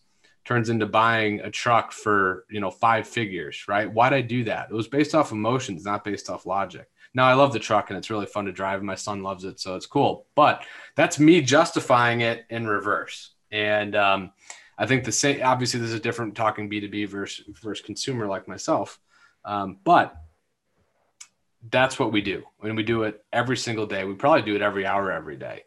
turns 0.49 0.71
into 0.71 0.87
buying 0.87 1.41
a 1.41 1.51
truck 1.51 1.93
for 1.93 2.47
you 2.51 2.59
know 2.59 2.71
five 2.71 3.07
figures, 3.07 3.67
right? 3.69 3.93
Why'd 3.93 4.15
I 4.15 4.23
do 4.23 4.45
that? 4.45 4.69
It 4.71 4.75
was 4.75 4.89
based 4.89 5.15
off 5.15 5.31
emotions, 5.31 5.85
not 5.85 6.05
based 6.05 6.31
off 6.31 6.47
logic. 6.47 6.89
Now 7.13 7.27
I 7.27 7.35
love 7.35 7.53
the 7.53 7.59
truck 7.59 7.91
and 7.91 7.99
it's 7.99 8.11
really 8.11 8.27
fun 8.27 8.47
to 8.47 8.53
drive. 8.53 8.79
And 8.79 8.87
my 8.87 8.95
son 8.95 9.23
loves 9.23 9.45
it, 9.45 9.61
so 9.61 9.77
it's 9.77 9.87
cool. 9.87 10.27
But 10.35 10.65
that's 10.97 11.19
me 11.19 11.43
justifying 11.43 12.23
it 12.23 12.47
in 12.49 12.67
reverse. 12.67 13.33
And 13.51 13.95
um, 13.95 14.33
I 14.79 14.87
think 14.87 15.05
the 15.05 15.13
same. 15.13 15.43
Obviously, 15.43 15.81
this 15.81 15.91
is 15.91 16.01
different 16.01 16.35
talking 16.35 16.69
B 16.69 16.81
two 16.81 16.89
B 16.89 17.05
versus 17.05 17.45
versus 17.61 17.85
consumer 17.85 18.27
like 18.27 18.49
myself, 18.49 18.99
um, 19.45 19.79
but 19.85 20.15
that's 21.71 21.99
what 21.99 22.13
we 22.13 22.21
do. 22.21 22.45
When 22.59 22.77
we 22.77 22.83
do 22.83 23.03
it 23.03 23.25
every 23.33 23.57
single 23.57 23.87
day, 23.87 24.05
we 24.05 24.15
probably 24.15 24.43
do 24.43 24.55
it 24.55 24.63
every 24.63 24.87
hour 24.87 25.11
every 25.11 25.37
day, 25.37 25.65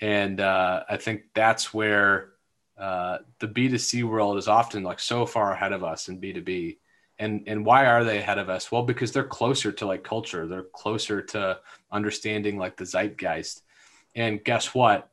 and 0.00 0.40
uh, 0.40 0.84
I 0.88 0.96
think 0.96 1.22
that's 1.34 1.72
where 1.74 2.30
uh, 2.78 3.18
the 3.38 3.48
B 3.48 3.68
two 3.68 3.78
C 3.78 4.02
world 4.02 4.38
is 4.38 4.48
often 4.48 4.82
like 4.82 5.00
so 5.00 5.26
far 5.26 5.52
ahead 5.52 5.72
of 5.72 5.84
us 5.84 6.08
in 6.08 6.18
B 6.18 6.32
two 6.32 6.42
B. 6.42 6.78
And 7.18 7.44
and 7.46 7.64
why 7.64 7.86
are 7.86 8.04
they 8.04 8.18
ahead 8.18 8.38
of 8.38 8.50
us? 8.50 8.70
Well, 8.70 8.82
because 8.82 9.10
they're 9.10 9.24
closer 9.24 9.72
to 9.72 9.86
like 9.86 10.04
culture. 10.04 10.46
They're 10.46 10.64
closer 10.74 11.22
to 11.22 11.58
understanding 11.90 12.58
like 12.58 12.76
the 12.76 12.84
zeitgeist. 12.84 13.62
And 14.14 14.44
guess 14.44 14.74
what? 14.74 15.10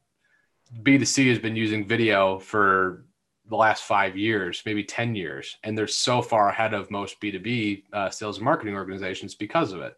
B2C 0.81 1.29
has 1.29 1.39
been 1.39 1.55
using 1.55 1.87
video 1.87 2.39
for 2.39 3.05
the 3.49 3.55
last 3.55 3.83
five 3.83 4.17
years, 4.17 4.61
maybe 4.65 4.83
10 4.83 5.15
years, 5.15 5.57
and 5.63 5.77
they're 5.77 5.87
so 5.87 6.21
far 6.21 6.49
ahead 6.49 6.73
of 6.73 6.89
most 6.89 7.19
B2B 7.19 7.83
uh, 7.91 8.09
sales 8.09 8.37
and 8.37 8.45
marketing 8.45 8.75
organizations 8.75 9.35
because 9.35 9.73
of 9.73 9.81
it. 9.81 9.97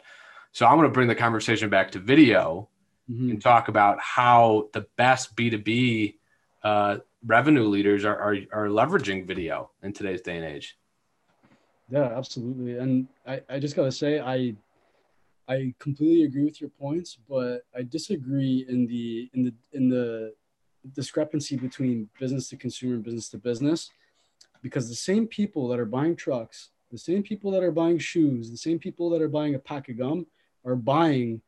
So 0.51 0.65
I'm 0.65 0.77
going 0.77 0.87
to 0.87 0.93
bring 0.93 1.07
the 1.07 1.15
conversation 1.15 1.69
back 1.69 1.91
to 1.91 1.99
video 1.99 2.69
mm-hmm. 3.09 3.31
and 3.31 3.41
talk 3.41 3.67
about 3.67 3.99
how 3.99 4.69
the 4.73 4.87
best 4.97 5.35
B2B 5.35 6.15
uh, 6.63 6.97
revenue 7.25 7.65
leaders 7.65 8.05
are, 8.05 8.17
are, 8.17 8.37
are 8.51 8.67
leveraging 8.67 9.27
video 9.27 9.71
in 9.83 9.93
today's 9.93 10.21
day 10.21 10.37
and 10.37 10.45
age. 10.45 10.77
Yeah, 11.89 12.17
absolutely. 12.17 12.77
And 12.77 13.07
I, 13.27 13.41
I 13.49 13.59
just 13.59 13.75
got 13.75 13.83
to 13.83 13.91
say, 13.91 14.19
I, 14.19 14.55
I 15.47 15.75
completely 15.77 16.23
agree 16.23 16.45
with 16.45 16.59
your 16.59 16.71
points, 16.71 17.17
but 17.29 17.59
I 17.75 17.83
disagree 17.83 18.65
in 18.67 18.87
the, 18.87 19.29
in 19.33 19.43
the, 19.43 19.53
in 19.73 19.89
the, 19.89 20.33
discrepancy 20.93 21.55
between 21.55 22.09
business 22.19 22.49
to 22.49 22.57
consumer 22.57 22.95
and 22.95 23.03
business 23.03 23.29
to 23.29 23.37
business 23.37 23.89
because 24.61 24.89
the 24.89 24.95
same 24.95 25.27
people 25.27 25.67
that 25.67 25.79
are 25.79 25.85
buying 25.85 26.15
trucks, 26.15 26.69
the 26.91 26.97
same 26.97 27.21
people 27.21 27.51
that 27.51 27.63
are 27.63 27.71
buying 27.71 27.99
shoes, 27.99 28.49
the 28.49 28.57
same 28.57 28.79
people 28.79 29.09
that 29.11 29.21
are 29.21 29.27
buying 29.27 29.55
a 29.55 29.59
pack 29.59 29.89
of 29.89 29.97
gum 29.97 30.25
are 30.65 30.75
buying 30.75 31.41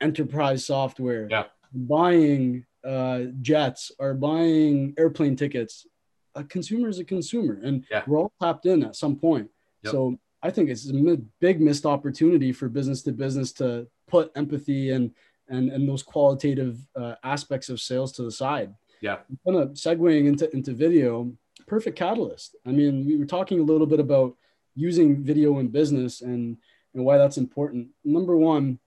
enterprise 0.00 0.64
software, 0.64 1.28
yeah. 1.30 1.44
buying 1.72 2.66
uh, 2.84 3.20
jets, 3.40 3.92
are 4.00 4.14
buying 4.14 4.94
airplane 4.98 5.36
tickets. 5.36 5.86
A 6.34 6.42
consumer 6.42 6.88
is 6.88 6.98
a 6.98 7.04
consumer, 7.04 7.60
and 7.62 7.84
yeah. 7.90 8.02
we're 8.08 8.18
all 8.18 8.32
tapped 8.42 8.66
in 8.66 8.82
at 8.82 8.96
some 8.96 9.14
point. 9.16 9.48
Yep. 9.84 9.92
So 9.92 10.18
I 10.42 10.50
think 10.50 10.68
it's 10.68 10.90
a 10.90 11.16
big 11.40 11.60
missed 11.60 11.86
opportunity 11.86 12.52
for 12.52 12.68
business 12.68 13.02
to 13.02 13.12
business 13.12 13.52
to 13.52 13.86
put 14.08 14.32
empathy 14.34 14.90
and 14.90 15.12
and 15.48 15.70
and 15.70 15.88
those 15.88 16.02
qualitative 16.02 16.78
uh, 16.96 17.14
aspects 17.22 17.68
of 17.68 17.80
sales 17.80 18.12
to 18.12 18.22
the 18.22 18.32
side. 18.32 18.74
Yeah. 19.04 19.18
Kind 19.46 19.58
of 19.58 19.68
segueing 19.72 20.26
into, 20.26 20.50
into 20.54 20.72
video, 20.72 21.30
perfect 21.66 21.98
catalyst. 21.98 22.56
I 22.66 22.70
mean, 22.70 23.04
we 23.04 23.18
were 23.18 23.26
talking 23.26 23.60
a 23.60 23.62
little 23.62 23.86
bit 23.86 24.00
about 24.00 24.34
using 24.74 25.22
video 25.22 25.58
in 25.58 25.68
business 25.68 26.22
and, 26.22 26.56
and 26.94 27.04
why 27.04 27.18
that's 27.18 27.36
important. 27.36 27.88
Number 28.02 28.34
one, 28.34 28.78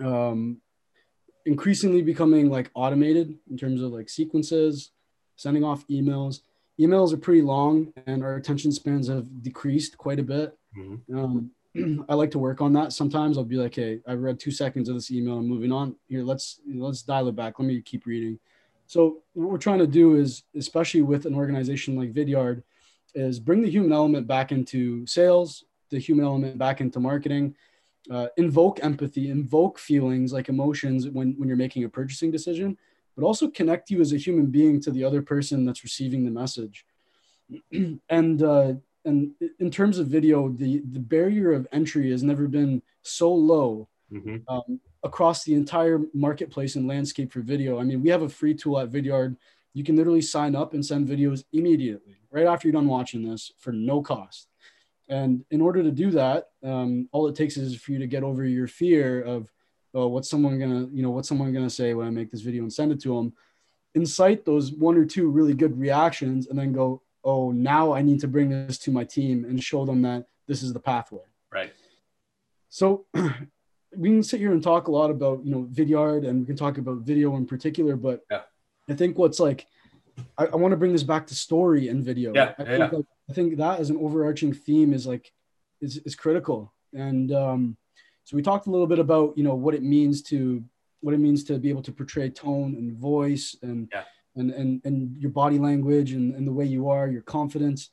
um, 0.00 0.60
increasingly 1.44 2.00
becoming 2.00 2.48
like 2.48 2.70
automated 2.74 3.38
in 3.50 3.56
terms 3.56 3.82
of 3.82 3.90
like 3.90 4.08
sequences, 4.08 4.92
sending 5.34 5.64
off 5.64 5.84
emails. 5.88 6.42
Emails 6.78 7.12
are 7.12 7.16
pretty 7.16 7.42
long 7.42 7.92
and 8.06 8.22
our 8.22 8.36
attention 8.36 8.70
spans 8.70 9.08
have 9.08 9.42
decreased 9.42 9.98
quite 9.98 10.20
a 10.20 10.22
bit. 10.22 10.56
Mm-hmm. 10.78 11.18
Um, 11.18 11.50
I 12.08 12.14
like 12.14 12.30
to 12.30 12.38
work 12.38 12.60
on 12.60 12.72
that. 12.74 12.92
Sometimes 12.92 13.36
I'll 13.36 13.44
be 13.44 13.56
like, 13.56 13.74
"Hey, 13.74 13.98
I 14.06 14.14
read 14.14 14.38
two 14.38 14.50
seconds 14.52 14.88
of 14.88 14.94
this 14.94 15.10
email. 15.10 15.38
I'm 15.38 15.46
moving 15.46 15.70
on. 15.70 15.96
Here, 16.08 16.22
let's 16.22 16.60
let's 16.68 17.02
dial 17.02 17.28
it 17.28 17.36
back. 17.36 17.58
Let 17.58 17.66
me 17.66 17.80
keep 17.80 18.06
reading." 18.06 18.38
So 18.90 19.22
what 19.34 19.50
we're 19.50 19.58
trying 19.58 19.78
to 19.78 19.86
do 19.86 20.16
is, 20.16 20.42
especially 20.56 21.02
with 21.02 21.24
an 21.24 21.36
organization 21.36 21.94
like 21.94 22.12
Vidyard, 22.12 22.64
is 23.14 23.38
bring 23.38 23.62
the 23.62 23.70
human 23.70 23.92
element 23.92 24.26
back 24.26 24.50
into 24.50 25.06
sales, 25.06 25.62
the 25.90 26.00
human 26.00 26.24
element 26.24 26.58
back 26.58 26.80
into 26.80 26.98
marketing, 26.98 27.54
uh, 28.10 28.26
invoke 28.36 28.82
empathy, 28.82 29.30
invoke 29.30 29.78
feelings 29.78 30.32
like 30.32 30.48
emotions 30.48 31.06
when, 31.06 31.34
when 31.38 31.46
you're 31.46 31.56
making 31.56 31.84
a 31.84 31.88
purchasing 31.88 32.32
decision, 32.32 32.76
but 33.14 33.24
also 33.24 33.46
connect 33.46 33.90
you 33.90 34.00
as 34.00 34.12
a 34.12 34.16
human 34.16 34.46
being 34.46 34.80
to 34.80 34.90
the 34.90 35.04
other 35.04 35.22
person 35.22 35.64
that's 35.64 35.84
receiving 35.84 36.24
the 36.24 36.30
message. 36.32 36.84
and 38.08 38.42
uh, 38.42 38.72
and 39.04 39.30
in 39.60 39.70
terms 39.70 40.00
of 40.00 40.08
video, 40.08 40.48
the 40.48 40.82
the 40.90 40.98
barrier 40.98 41.52
of 41.52 41.68
entry 41.70 42.10
has 42.10 42.24
never 42.24 42.48
been 42.48 42.82
so 43.02 43.32
low. 43.32 43.86
Mm-hmm. 44.12 44.38
Um, 44.52 44.80
across 45.02 45.44
the 45.44 45.54
entire 45.54 46.00
marketplace 46.12 46.76
and 46.76 46.86
landscape 46.86 47.32
for 47.32 47.40
video. 47.40 47.80
I 47.80 47.84
mean, 47.84 48.02
we 48.02 48.10
have 48.10 48.22
a 48.22 48.28
free 48.28 48.54
tool 48.54 48.78
at 48.78 48.90
Vidyard. 48.90 49.36
You 49.72 49.84
can 49.84 49.96
literally 49.96 50.20
sign 50.20 50.54
up 50.54 50.74
and 50.74 50.84
send 50.84 51.08
videos 51.08 51.44
immediately, 51.52 52.16
right 52.30 52.46
after 52.46 52.68
you're 52.68 52.72
done 52.72 52.88
watching 52.88 53.28
this 53.28 53.52
for 53.58 53.72
no 53.72 54.02
cost. 54.02 54.48
And 55.08 55.44
in 55.50 55.60
order 55.60 55.82
to 55.82 55.90
do 55.90 56.10
that, 56.12 56.50
um, 56.62 57.08
all 57.12 57.26
it 57.26 57.34
takes 57.34 57.56
is 57.56 57.74
for 57.76 57.92
you 57.92 57.98
to 57.98 58.06
get 58.06 58.22
over 58.22 58.44
your 58.44 58.68
fear 58.68 59.22
of, 59.22 59.50
oh, 59.94 60.06
what's 60.06 60.30
someone 60.30 60.58
gonna, 60.58 60.88
you 60.92 61.02
know, 61.02 61.10
what's 61.10 61.28
someone 61.28 61.52
gonna 61.52 61.70
say 61.70 61.94
when 61.94 62.06
I 62.06 62.10
make 62.10 62.30
this 62.30 62.42
video 62.42 62.62
and 62.62 62.72
send 62.72 62.92
it 62.92 63.00
to 63.02 63.16
them. 63.16 63.32
Incite 63.94 64.44
those 64.44 64.70
one 64.70 64.96
or 64.96 65.04
two 65.04 65.28
really 65.28 65.54
good 65.54 65.76
reactions, 65.78 66.46
and 66.46 66.56
then 66.56 66.72
go, 66.72 67.02
oh, 67.24 67.50
now 67.50 67.92
I 67.92 68.02
need 68.02 68.20
to 68.20 68.28
bring 68.28 68.50
this 68.50 68.78
to 68.78 68.92
my 68.92 69.02
team 69.02 69.44
and 69.44 69.62
show 69.62 69.84
them 69.84 70.02
that 70.02 70.26
this 70.46 70.62
is 70.62 70.72
the 70.72 70.80
pathway. 70.80 71.24
Right. 71.52 71.72
So 72.68 73.06
we 73.96 74.08
can 74.08 74.22
sit 74.22 74.40
here 74.40 74.52
and 74.52 74.62
talk 74.62 74.88
a 74.88 74.90
lot 74.90 75.10
about 75.10 75.44
you 75.44 75.50
know 75.50 75.68
vidyard 75.72 76.26
and 76.26 76.40
we 76.40 76.46
can 76.46 76.56
talk 76.56 76.78
about 76.78 76.98
video 76.98 77.36
in 77.36 77.46
particular 77.46 77.96
but 77.96 78.24
yeah. 78.30 78.42
i 78.88 78.94
think 78.94 79.18
what's 79.18 79.40
like 79.40 79.66
i, 80.38 80.46
I 80.46 80.56
want 80.56 80.72
to 80.72 80.76
bring 80.76 80.92
this 80.92 81.02
back 81.02 81.26
to 81.28 81.34
story 81.34 81.88
and 81.88 82.04
video 82.04 82.32
yeah, 82.34 82.54
I, 82.58 82.62
yeah. 82.62 82.78
Think 82.78 82.92
like, 82.92 83.04
I 83.28 83.32
think 83.32 83.56
that 83.56 83.80
as 83.80 83.90
an 83.90 83.96
overarching 83.96 84.52
theme 84.52 84.92
is 84.92 85.06
like 85.06 85.32
is, 85.80 85.98
is 85.98 86.14
critical 86.14 86.72
and 86.92 87.32
um, 87.32 87.76
so 88.24 88.36
we 88.36 88.42
talked 88.42 88.66
a 88.66 88.70
little 88.70 88.86
bit 88.86 88.98
about 88.98 89.36
you 89.36 89.44
know 89.44 89.54
what 89.54 89.74
it 89.74 89.82
means 89.82 90.22
to 90.22 90.62
what 91.00 91.14
it 91.14 91.18
means 91.18 91.44
to 91.44 91.58
be 91.58 91.70
able 91.70 91.82
to 91.82 91.92
portray 91.92 92.28
tone 92.28 92.74
and 92.76 92.96
voice 92.96 93.56
and 93.62 93.88
yeah. 93.92 94.04
and, 94.36 94.50
and 94.50 94.80
and 94.84 95.16
your 95.20 95.30
body 95.30 95.58
language 95.58 96.12
and, 96.12 96.34
and 96.34 96.46
the 96.46 96.52
way 96.52 96.64
you 96.64 96.88
are 96.88 97.08
your 97.08 97.22
confidence 97.22 97.90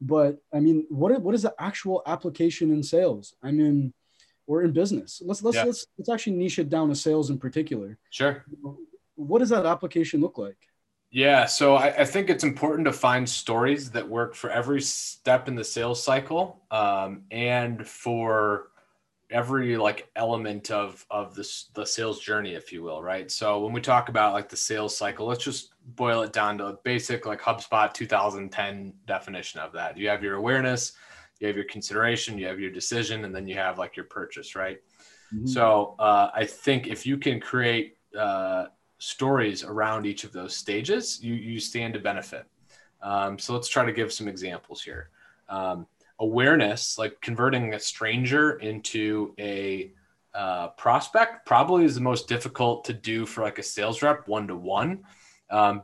but 0.00 0.38
i 0.52 0.60
mean 0.60 0.86
what 0.90 1.20
what 1.22 1.34
is 1.34 1.42
the 1.42 1.54
actual 1.58 2.02
application 2.06 2.70
in 2.70 2.82
sales 2.82 3.34
i 3.42 3.50
mean 3.50 3.92
or 4.46 4.62
in 4.62 4.72
business. 4.72 5.22
Let's 5.24 5.42
let's 5.42 5.56
yeah. 5.56 5.64
let's 5.64 5.86
let's 5.98 6.08
actually 6.08 6.36
niche 6.36 6.58
it 6.58 6.68
down 6.68 6.88
to 6.88 6.94
sales 6.94 7.30
in 7.30 7.38
particular. 7.38 7.98
Sure. 8.10 8.44
What 9.16 9.38
does 9.38 9.50
that 9.50 9.66
application 9.66 10.20
look 10.20 10.38
like? 10.38 10.56
Yeah, 11.10 11.46
so 11.46 11.76
I, 11.76 11.98
I 11.98 12.04
think 12.04 12.28
it's 12.28 12.42
important 12.42 12.86
to 12.86 12.92
find 12.92 13.28
stories 13.28 13.88
that 13.92 14.08
work 14.08 14.34
for 14.34 14.50
every 14.50 14.80
step 14.80 15.46
in 15.46 15.54
the 15.54 15.62
sales 15.62 16.02
cycle, 16.02 16.60
um, 16.72 17.22
and 17.30 17.86
for 17.86 18.70
every 19.30 19.76
like 19.76 20.08
element 20.16 20.72
of 20.72 21.06
of 21.10 21.34
this 21.34 21.66
the 21.74 21.86
sales 21.86 22.20
journey, 22.20 22.54
if 22.54 22.72
you 22.72 22.82
will, 22.82 23.00
right? 23.00 23.30
So 23.30 23.60
when 23.60 23.72
we 23.72 23.80
talk 23.80 24.08
about 24.08 24.32
like 24.32 24.48
the 24.48 24.56
sales 24.56 24.96
cycle, 24.96 25.26
let's 25.26 25.44
just 25.44 25.74
boil 25.94 26.22
it 26.22 26.32
down 26.32 26.58
to 26.58 26.66
a 26.66 26.78
basic 26.82 27.26
like 27.26 27.40
HubSpot 27.40 27.92
2010 27.94 28.92
definition 29.06 29.60
of 29.60 29.72
that. 29.72 29.96
You 29.96 30.08
have 30.08 30.22
your 30.22 30.34
awareness, 30.34 30.94
you 31.40 31.46
have 31.46 31.56
your 31.56 31.66
consideration, 31.66 32.38
you 32.38 32.46
have 32.46 32.60
your 32.60 32.70
decision, 32.70 33.24
and 33.24 33.34
then 33.34 33.46
you 33.46 33.56
have 33.56 33.78
like 33.78 33.96
your 33.96 34.06
purchase, 34.06 34.54
right? 34.54 34.80
Mm-hmm. 35.34 35.46
So 35.46 35.94
uh, 35.98 36.30
I 36.34 36.44
think 36.44 36.86
if 36.86 37.06
you 37.06 37.18
can 37.18 37.40
create 37.40 37.96
uh, 38.18 38.66
stories 38.98 39.64
around 39.64 40.06
each 40.06 40.24
of 40.24 40.32
those 40.32 40.56
stages, 40.56 41.22
you 41.22 41.34
you 41.34 41.60
stand 41.60 41.94
to 41.94 42.00
benefit. 42.00 42.46
Um, 43.02 43.38
so 43.38 43.52
let's 43.52 43.68
try 43.68 43.84
to 43.84 43.92
give 43.92 44.12
some 44.12 44.28
examples 44.28 44.82
here. 44.82 45.10
Um, 45.48 45.86
awareness, 46.20 46.96
like 46.96 47.20
converting 47.20 47.74
a 47.74 47.80
stranger 47.80 48.52
into 48.60 49.34
a 49.38 49.92
uh, 50.34 50.68
prospect 50.68 51.46
probably 51.46 51.84
is 51.84 51.94
the 51.94 52.00
most 52.00 52.28
difficult 52.28 52.84
to 52.84 52.92
do 52.92 53.24
for 53.24 53.42
like 53.42 53.58
a 53.58 53.62
sales 53.62 54.02
rep 54.02 54.26
one 54.26 54.48
to 54.48 54.56
one 54.56 55.04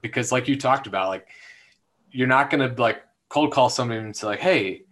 because 0.02 0.32
like 0.32 0.48
you 0.48 0.56
talked 0.56 0.88
about 0.88 1.08
like 1.08 1.28
you're 2.10 2.26
not 2.26 2.50
going 2.50 2.68
to 2.68 2.82
like 2.82 3.02
cold 3.28 3.52
call 3.52 3.68
somebody 3.68 4.00
and 4.00 4.16
say 4.16 4.26
like 4.26 4.40
hey 4.40 4.82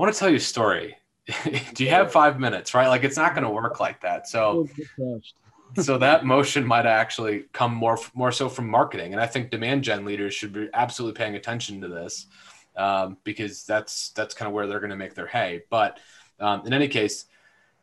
i 0.00 0.02
want 0.02 0.14
to 0.14 0.18
tell 0.18 0.30
you 0.30 0.36
a 0.36 0.40
story. 0.40 0.96
Do 1.74 1.84
you 1.84 1.90
have 1.90 2.10
five 2.10 2.40
minutes 2.40 2.72
right? 2.72 2.88
Like 2.88 3.04
it's 3.04 3.18
not 3.18 3.34
going 3.34 3.44
to 3.44 3.50
work 3.50 3.80
like 3.80 4.00
that. 4.00 4.26
So 4.26 4.66
so 5.76 5.98
that 5.98 6.24
motion 6.24 6.66
might 6.66 6.86
actually 6.86 7.44
come 7.52 7.74
more 7.74 7.98
more 8.14 8.32
so 8.32 8.48
from 8.48 8.68
marketing 8.68 9.12
and 9.12 9.22
i 9.22 9.26
think 9.26 9.52
demand 9.52 9.84
gen 9.84 10.04
leaders 10.04 10.34
should 10.34 10.52
be 10.52 10.68
absolutely 10.74 11.16
paying 11.16 11.36
attention 11.36 11.80
to 11.80 11.86
this 11.86 12.26
um, 12.76 13.18
because 13.22 13.62
that's 13.64 14.10
that's 14.10 14.34
kind 14.34 14.48
of 14.48 14.52
where 14.52 14.66
they're 14.66 14.80
going 14.80 14.90
to 14.90 14.96
make 14.96 15.14
their 15.14 15.26
hay. 15.26 15.62
But 15.70 15.98
um, 16.40 16.66
in 16.66 16.72
any 16.72 16.88
case 16.88 17.26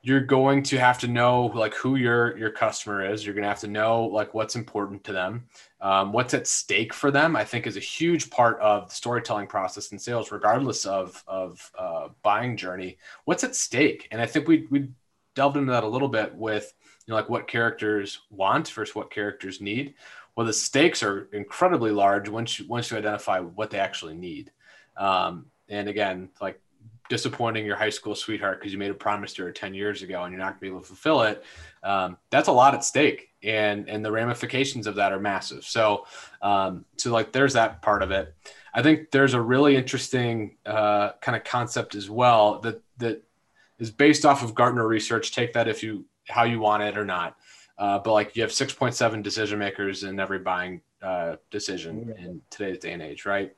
you're 0.01 0.21
going 0.21 0.63
to 0.63 0.77
have 0.77 0.99
to 0.99 1.07
know 1.07 1.47
like 1.47 1.73
who 1.73 1.95
your 1.95 2.37
your 2.37 2.51
customer 2.51 3.05
is. 3.05 3.25
You're 3.25 3.35
going 3.35 3.43
to 3.43 3.49
have 3.49 3.59
to 3.61 3.67
know 3.67 4.05
like 4.05 4.33
what's 4.33 4.55
important 4.55 5.03
to 5.05 5.11
them 5.11 5.47
um, 5.79 6.11
what's 6.11 6.33
at 6.33 6.47
stake 6.47 6.93
for 6.93 7.11
them 7.11 7.35
i 7.35 7.43
think 7.43 7.67
is 7.67 7.77
a 7.77 7.81
huge 7.81 8.29
part 8.29 8.59
of 8.59 8.89
the 8.89 8.95
storytelling 8.95 9.47
process 9.47 9.91
in 9.91 9.99
sales 9.99 10.31
regardless 10.31 10.85
of 10.85 11.23
of 11.27 11.71
uh, 11.77 12.09
buying 12.23 12.57
journey. 12.57 12.97
What's 13.25 13.43
at 13.43 13.55
stake? 13.55 14.07
And 14.11 14.21
i 14.21 14.25
think 14.25 14.47
we 14.47 14.67
we 14.69 14.89
delved 15.35 15.57
into 15.57 15.71
that 15.71 15.83
a 15.83 15.87
little 15.87 16.07
bit 16.07 16.33
with 16.35 16.73
you 17.05 17.11
know 17.11 17.15
like 17.15 17.29
what 17.29 17.47
characters 17.47 18.21
want 18.29 18.67
versus 18.69 18.95
what 18.95 19.11
characters 19.11 19.61
need. 19.61 19.93
Well 20.35 20.45
the 20.45 20.53
stakes 20.53 21.03
are 21.03 21.29
incredibly 21.31 21.91
large 21.91 22.29
once 22.29 22.59
you 22.59 22.67
once 22.67 22.91
you 22.91 22.97
identify 22.97 23.39
what 23.39 23.69
they 23.69 23.79
actually 23.79 24.15
need. 24.15 24.51
Um, 24.97 25.45
and 25.69 25.87
again 25.87 26.29
like 26.41 26.59
disappointing 27.09 27.65
your 27.65 27.77
high 27.77 27.89
school 27.89 28.15
sweetheart 28.15 28.59
because 28.59 28.73
you 28.73 28.79
made 28.79 28.91
a 28.91 28.95
promise 28.95 29.33
to 29.33 29.43
her 29.43 29.51
10 29.51 29.73
years 29.73 30.01
ago 30.01 30.23
and 30.23 30.33
you're 30.33 30.39
not 30.39 30.49
going 30.49 30.55
to 30.55 30.61
be 30.61 30.67
able 30.67 30.81
to 30.81 30.87
fulfill 30.87 31.21
it 31.21 31.43
um, 31.83 32.17
that's 32.29 32.49
a 32.49 32.51
lot 32.51 32.73
at 32.73 32.83
stake 32.83 33.29
and 33.47 33.89
and 33.89 34.03
the 34.03 34.11
ramifications 34.11 34.85
of 34.85 34.95
that 34.95 35.11
are 35.11 35.19
massive. 35.19 35.63
So 35.63 36.05
um, 36.41 36.85
so 36.97 37.11
like 37.11 37.31
there's 37.31 37.53
that 37.53 37.81
part 37.81 38.03
of 38.03 38.11
it. 38.11 38.35
I 38.73 38.83
think 38.83 39.11
there's 39.11 39.33
a 39.33 39.41
really 39.41 39.75
interesting 39.75 40.57
uh, 40.65 41.13
kind 41.21 41.35
of 41.35 41.43
concept 41.43 41.95
as 41.95 42.09
well 42.09 42.59
that 42.59 42.81
that 42.97 43.23
is 43.79 43.89
based 43.89 44.25
off 44.25 44.43
of 44.43 44.53
gartner 44.53 44.87
research. 44.87 45.31
Take 45.31 45.53
that 45.53 45.67
if 45.67 45.81
you 45.81 46.05
how 46.27 46.43
you 46.43 46.59
want 46.59 46.83
it 46.83 46.97
or 46.97 47.05
not. 47.05 47.37
Uh, 47.77 47.99
but 47.99 48.11
like 48.11 48.35
you 48.35 48.41
have 48.41 48.51
6.7 48.51 49.21
decision 49.21 49.59
makers 49.59 50.03
in 50.03 50.19
every 50.19 50.39
buying 50.39 50.81
uh, 51.01 51.35
decision 51.51 52.11
in 52.17 52.41
today's 52.49 52.79
day 52.79 52.91
and 52.91 53.03
age 53.03 53.23
right? 53.25 53.55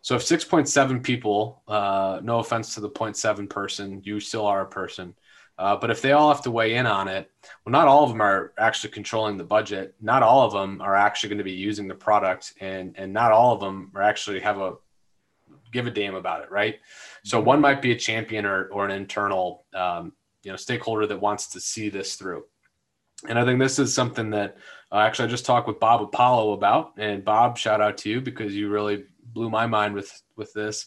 So 0.00 0.16
if 0.16 0.22
6.7 0.22 1.02
people, 1.02 1.62
uh, 1.68 2.20
no 2.22 2.38
offense 2.38 2.74
to 2.74 2.80
the 2.80 2.90
0.7 2.90 3.48
person, 3.48 4.00
you 4.04 4.18
still 4.18 4.46
are 4.46 4.62
a 4.62 4.66
person. 4.66 5.14
Uh, 5.62 5.76
but 5.76 5.92
if 5.92 6.02
they 6.02 6.10
all 6.10 6.28
have 6.28 6.42
to 6.42 6.50
weigh 6.50 6.74
in 6.74 6.86
on 6.86 7.06
it, 7.06 7.30
well, 7.64 7.70
not 7.70 7.86
all 7.86 8.02
of 8.02 8.10
them 8.10 8.20
are 8.20 8.52
actually 8.58 8.90
controlling 8.90 9.36
the 9.36 9.44
budget. 9.44 9.94
Not 10.00 10.24
all 10.24 10.44
of 10.44 10.52
them 10.52 10.80
are 10.80 10.96
actually 10.96 11.28
going 11.28 11.38
to 11.38 11.44
be 11.44 11.52
using 11.52 11.86
the 11.86 11.94
product, 11.94 12.54
and 12.60 12.96
and 12.98 13.12
not 13.12 13.30
all 13.30 13.54
of 13.54 13.60
them 13.60 13.92
are 13.94 14.02
actually 14.02 14.40
have 14.40 14.58
a 14.58 14.74
give 15.70 15.86
a 15.86 15.90
damn 15.92 16.16
about 16.16 16.42
it, 16.42 16.50
right? 16.50 16.80
So 17.22 17.40
one 17.40 17.60
might 17.60 17.80
be 17.80 17.92
a 17.92 17.96
champion 17.96 18.44
or 18.44 18.64
or 18.72 18.84
an 18.84 18.90
internal 18.90 19.64
um, 19.72 20.14
you 20.42 20.50
know 20.50 20.56
stakeholder 20.56 21.06
that 21.06 21.20
wants 21.20 21.46
to 21.50 21.60
see 21.60 21.88
this 21.88 22.16
through. 22.16 22.44
And 23.28 23.38
I 23.38 23.44
think 23.44 23.60
this 23.60 23.78
is 23.78 23.94
something 23.94 24.30
that 24.30 24.56
uh, 24.90 24.96
actually 24.96 25.28
I 25.28 25.30
just 25.30 25.46
talked 25.46 25.68
with 25.68 25.78
Bob 25.78 26.02
Apollo 26.02 26.54
about. 26.54 26.94
And 26.98 27.24
Bob, 27.24 27.56
shout 27.56 27.80
out 27.80 27.98
to 27.98 28.10
you 28.10 28.20
because 28.20 28.52
you 28.52 28.68
really 28.68 29.04
blew 29.32 29.48
my 29.48 29.68
mind 29.68 29.94
with 29.94 30.22
with 30.34 30.52
this. 30.54 30.86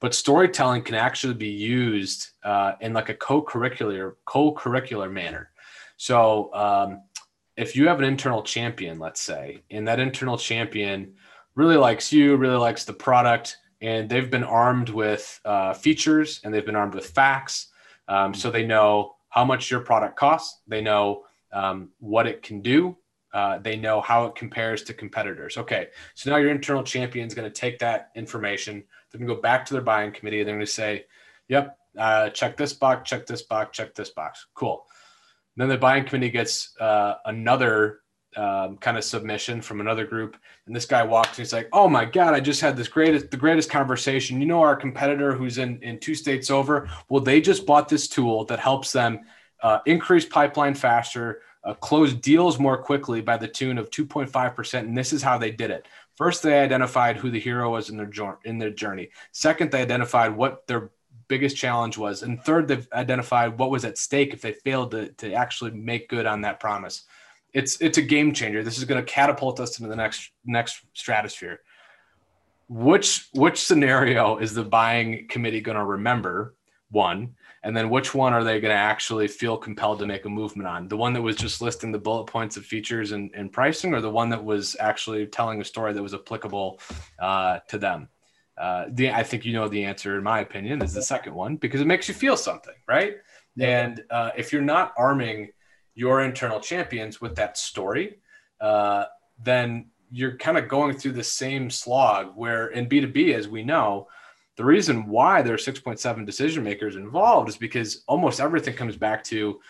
But 0.00 0.14
storytelling 0.14 0.82
can 0.82 0.94
actually 0.94 1.34
be 1.34 1.48
used 1.48 2.28
uh, 2.44 2.72
in 2.80 2.92
like 2.92 3.08
a 3.08 3.14
co-curricular 3.14 4.14
co-curricular 4.24 5.10
manner. 5.10 5.50
So 5.96 6.54
um, 6.54 7.02
if 7.56 7.74
you 7.74 7.88
have 7.88 7.98
an 7.98 8.04
internal 8.04 8.42
champion, 8.42 8.98
let's 8.98 9.20
say, 9.20 9.62
and 9.70 9.88
that 9.88 9.98
internal 9.98 10.38
champion 10.38 11.14
really 11.56 11.76
likes 11.76 12.12
you, 12.12 12.36
really 12.36 12.56
likes 12.56 12.84
the 12.84 12.92
product, 12.92 13.56
and 13.80 14.08
they've 14.08 14.30
been 14.30 14.44
armed 14.44 14.88
with 14.88 15.40
uh, 15.44 15.74
features 15.74 16.40
and 16.44 16.54
they've 16.54 16.66
been 16.66 16.76
armed 16.76 16.94
with 16.94 17.06
facts, 17.06 17.68
um, 18.06 18.32
so 18.32 18.50
they 18.50 18.64
know 18.64 19.16
how 19.28 19.44
much 19.44 19.70
your 19.70 19.80
product 19.80 20.16
costs. 20.16 20.60
They 20.68 20.80
know 20.80 21.24
um, 21.52 21.90
what 21.98 22.26
it 22.26 22.42
can 22.42 22.60
do 22.60 22.96
uh, 23.32 23.58
they 23.58 23.76
know 23.76 24.00
how 24.00 24.24
it 24.26 24.34
compares 24.34 24.82
to 24.84 24.94
competitors. 24.94 25.58
Okay, 25.58 25.88
so 26.14 26.30
now 26.30 26.36
your 26.36 26.50
internal 26.50 26.82
champion 26.82 27.26
is 27.26 27.34
going 27.34 27.50
to 27.50 27.54
take 27.54 27.78
that 27.78 28.10
information. 28.14 28.84
They're 29.10 29.18
going 29.18 29.28
to 29.28 29.34
go 29.34 29.40
back 29.40 29.64
to 29.66 29.74
their 29.74 29.82
buying 29.82 30.12
committee. 30.12 30.40
And 30.40 30.48
they're 30.48 30.56
going 30.56 30.66
to 30.66 30.72
say, 30.72 31.06
"Yep, 31.48 31.78
uh, 31.96 32.30
check 32.30 32.56
this 32.56 32.72
box, 32.72 33.08
check 33.08 33.26
this 33.26 33.42
box, 33.42 33.76
check 33.76 33.94
this 33.94 34.10
box." 34.10 34.46
Cool. 34.54 34.86
And 35.56 35.62
then 35.62 35.68
the 35.68 35.78
buying 35.78 36.04
committee 36.04 36.30
gets 36.30 36.78
uh, 36.80 37.14
another 37.24 38.00
um, 38.36 38.76
kind 38.76 38.96
of 38.96 39.04
submission 39.04 39.62
from 39.62 39.80
another 39.80 40.06
group, 40.06 40.36
and 40.66 40.76
this 40.76 40.84
guy 40.84 41.02
walks 41.02 41.30
and 41.30 41.38
he's 41.38 41.52
like, 41.52 41.68
"Oh 41.72 41.88
my 41.88 42.04
god, 42.04 42.34
I 42.34 42.40
just 42.40 42.60
had 42.60 42.76
this 42.76 42.88
greatest, 42.88 43.30
the 43.30 43.36
greatest 43.36 43.70
conversation. 43.70 44.40
You 44.40 44.46
know, 44.46 44.60
our 44.62 44.76
competitor 44.76 45.34
who's 45.34 45.58
in 45.58 45.82
in 45.82 45.98
two 45.98 46.14
states 46.14 46.50
over. 46.50 46.88
Well, 47.08 47.22
they 47.22 47.40
just 47.40 47.66
bought 47.66 47.88
this 47.88 48.08
tool 48.08 48.44
that 48.46 48.60
helps 48.60 48.92
them 48.92 49.20
uh, 49.62 49.78
increase 49.86 50.24
pipeline 50.24 50.74
faster." 50.74 51.42
uh, 51.64 51.74
closed 51.74 52.20
deals 52.20 52.58
more 52.58 52.78
quickly 52.78 53.20
by 53.20 53.36
the 53.36 53.48
tune 53.48 53.78
of 53.78 53.90
2.5%. 53.90 54.78
And 54.78 54.96
this 54.96 55.12
is 55.12 55.22
how 55.22 55.38
they 55.38 55.50
did 55.50 55.70
it. 55.70 55.86
First, 56.18 56.42
they 56.42 56.58
identified 56.58 57.16
who 57.16 57.30
the 57.30 57.38
hero 57.38 57.70
was 57.70 57.90
in 57.90 57.96
their, 57.96 58.10
in 58.44 58.58
their 58.58 58.70
journey. 58.70 59.10
Second, 59.30 59.70
they 59.70 59.80
identified 59.80 60.36
what 60.36 60.66
their 60.66 60.90
biggest 61.28 61.56
challenge 61.56 61.96
was. 61.96 62.24
And 62.24 62.42
third, 62.42 62.66
they've 62.66 62.88
identified 62.92 63.56
what 63.56 63.70
was 63.70 63.84
at 63.84 63.98
stake 63.98 64.34
if 64.34 64.42
they 64.42 64.54
failed 64.54 64.90
to, 64.90 65.10
to 65.12 65.32
actually 65.32 65.70
make 65.70 66.08
good 66.08 66.26
on 66.26 66.40
that 66.40 66.58
promise. 66.58 67.04
It's, 67.54 67.80
it's 67.80 67.98
a 67.98 68.02
game 68.02 68.32
changer. 68.32 68.64
This 68.64 68.78
is 68.78 68.84
going 68.84 69.00
to 69.00 69.08
catapult 69.08 69.60
us 69.60 69.78
into 69.78 69.88
the 69.88 69.94
next, 69.94 70.32
next 70.44 70.80
stratosphere. 70.92 71.60
Which, 72.68 73.28
which 73.32 73.62
scenario 73.62 74.38
is 74.38 74.54
the 74.54 74.64
buying 74.64 75.28
committee 75.28 75.60
going 75.60 75.78
to 75.78 75.84
remember? 75.84 76.56
One, 76.90 77.36
and 77.62 77.76
then 77.76 77.90
which 77.90 78.14
one 78.14 78.32
are 78.32 78.44
they 78.44 78.60
going 78.60 78.72
to 78.72 78.80
actually 78.80 79.28
feel 79.28 79.56
compelled 79.56 79.98
to 79.98 80.06
make 80.06 80.24
a 80.24 80.28
movement 80.28 80.68
on? 80.68 80.88
The 80.88 80.96
one 80.96 81.12
that 81.14 81.22
was 81.22 81.36
just 81.36 81.60
listing 81.60 81.92
the 81.92 81.98
bullet 81.98 82.26
points 82.26 82.56
of 82.56 82.64
features 82.64 83.12
and, 83.12 83.30
and 83.34 83.52
pricing 83.52 83.94
or 83.94 84.00
the 84.00 84.10
one 84.10 84.28
that 84.30 84.44
was 84.44 84.76
actually 84.78 85.26
telling 85.26 85.60
a 85.60 85.64
story 85.64 85.92
that 85.92 86.02
was 86.02 86.14
applicable 86.14 86.80
uh, 87.18 87.58
to 87.68 87.78
them? 87.78 88.08
Uh, 88.58 88.86
the, 88.90 89.08
i 89.12 89.22
think 89.22 89.44
you 89.44 89.52
know 89.52 89.68
the 89.68 89.84
answer 89.84 90.18
in 90.18 90.24
my 90.24 90.40
opinion 90.40 90.82
is 90.82 90.92
the 90.92 91.00
second 91.00 91.32
one 91.32 91.54
because 91.54 91.80
it 91.80 91.86
makes 91.86 92.08
you 92.08 92.14
feel 92.14 92.36
something 92.36 92.74
right? 92.88 93.18
Yeah. 93.54 93.84
and 93.84 94.02
uh, 94.10 94.30
if 94.36 94.52
you're 94.52 94.62
not 94.62 94.94
arming 94.98 95.50
your 95.94 96.22
internal 96.22 96.58
champions 96.58 97.20
with 97.20 97.36
that 97.36 97.56
story 97.56 98.18
uh, 98.60 99.04
then 99.40 99.90
you're 100.10 100.36
kind 100.38 100.58
of 100.58 100.66
going 100.66 100.98
through 100.98 101.12
the 101.12 101.22
same 101.22 101.70
slog 101.70 102.32
where 102.34 102.66
in 102.68 102.88
b2b 102.88 103.32
as 103.32 103.46
we 103.46 103.62
know 103.62 104.08
the 104.58 104.64
reason 104.64 105.06
why 105.06 105.40
there 105.40 105.54
are 105.54 105.56
6.7 105.56 106.26
decision 106.26 106.64
makers 106.64 106.96
involved 106.96 107.48
is 107.48 107.56
because 107.56 108.02
almost 108.08 108.40
everything 108.40 108.74
comes 108.74 108.96
back 108.96 109.22
to 109.22 109.60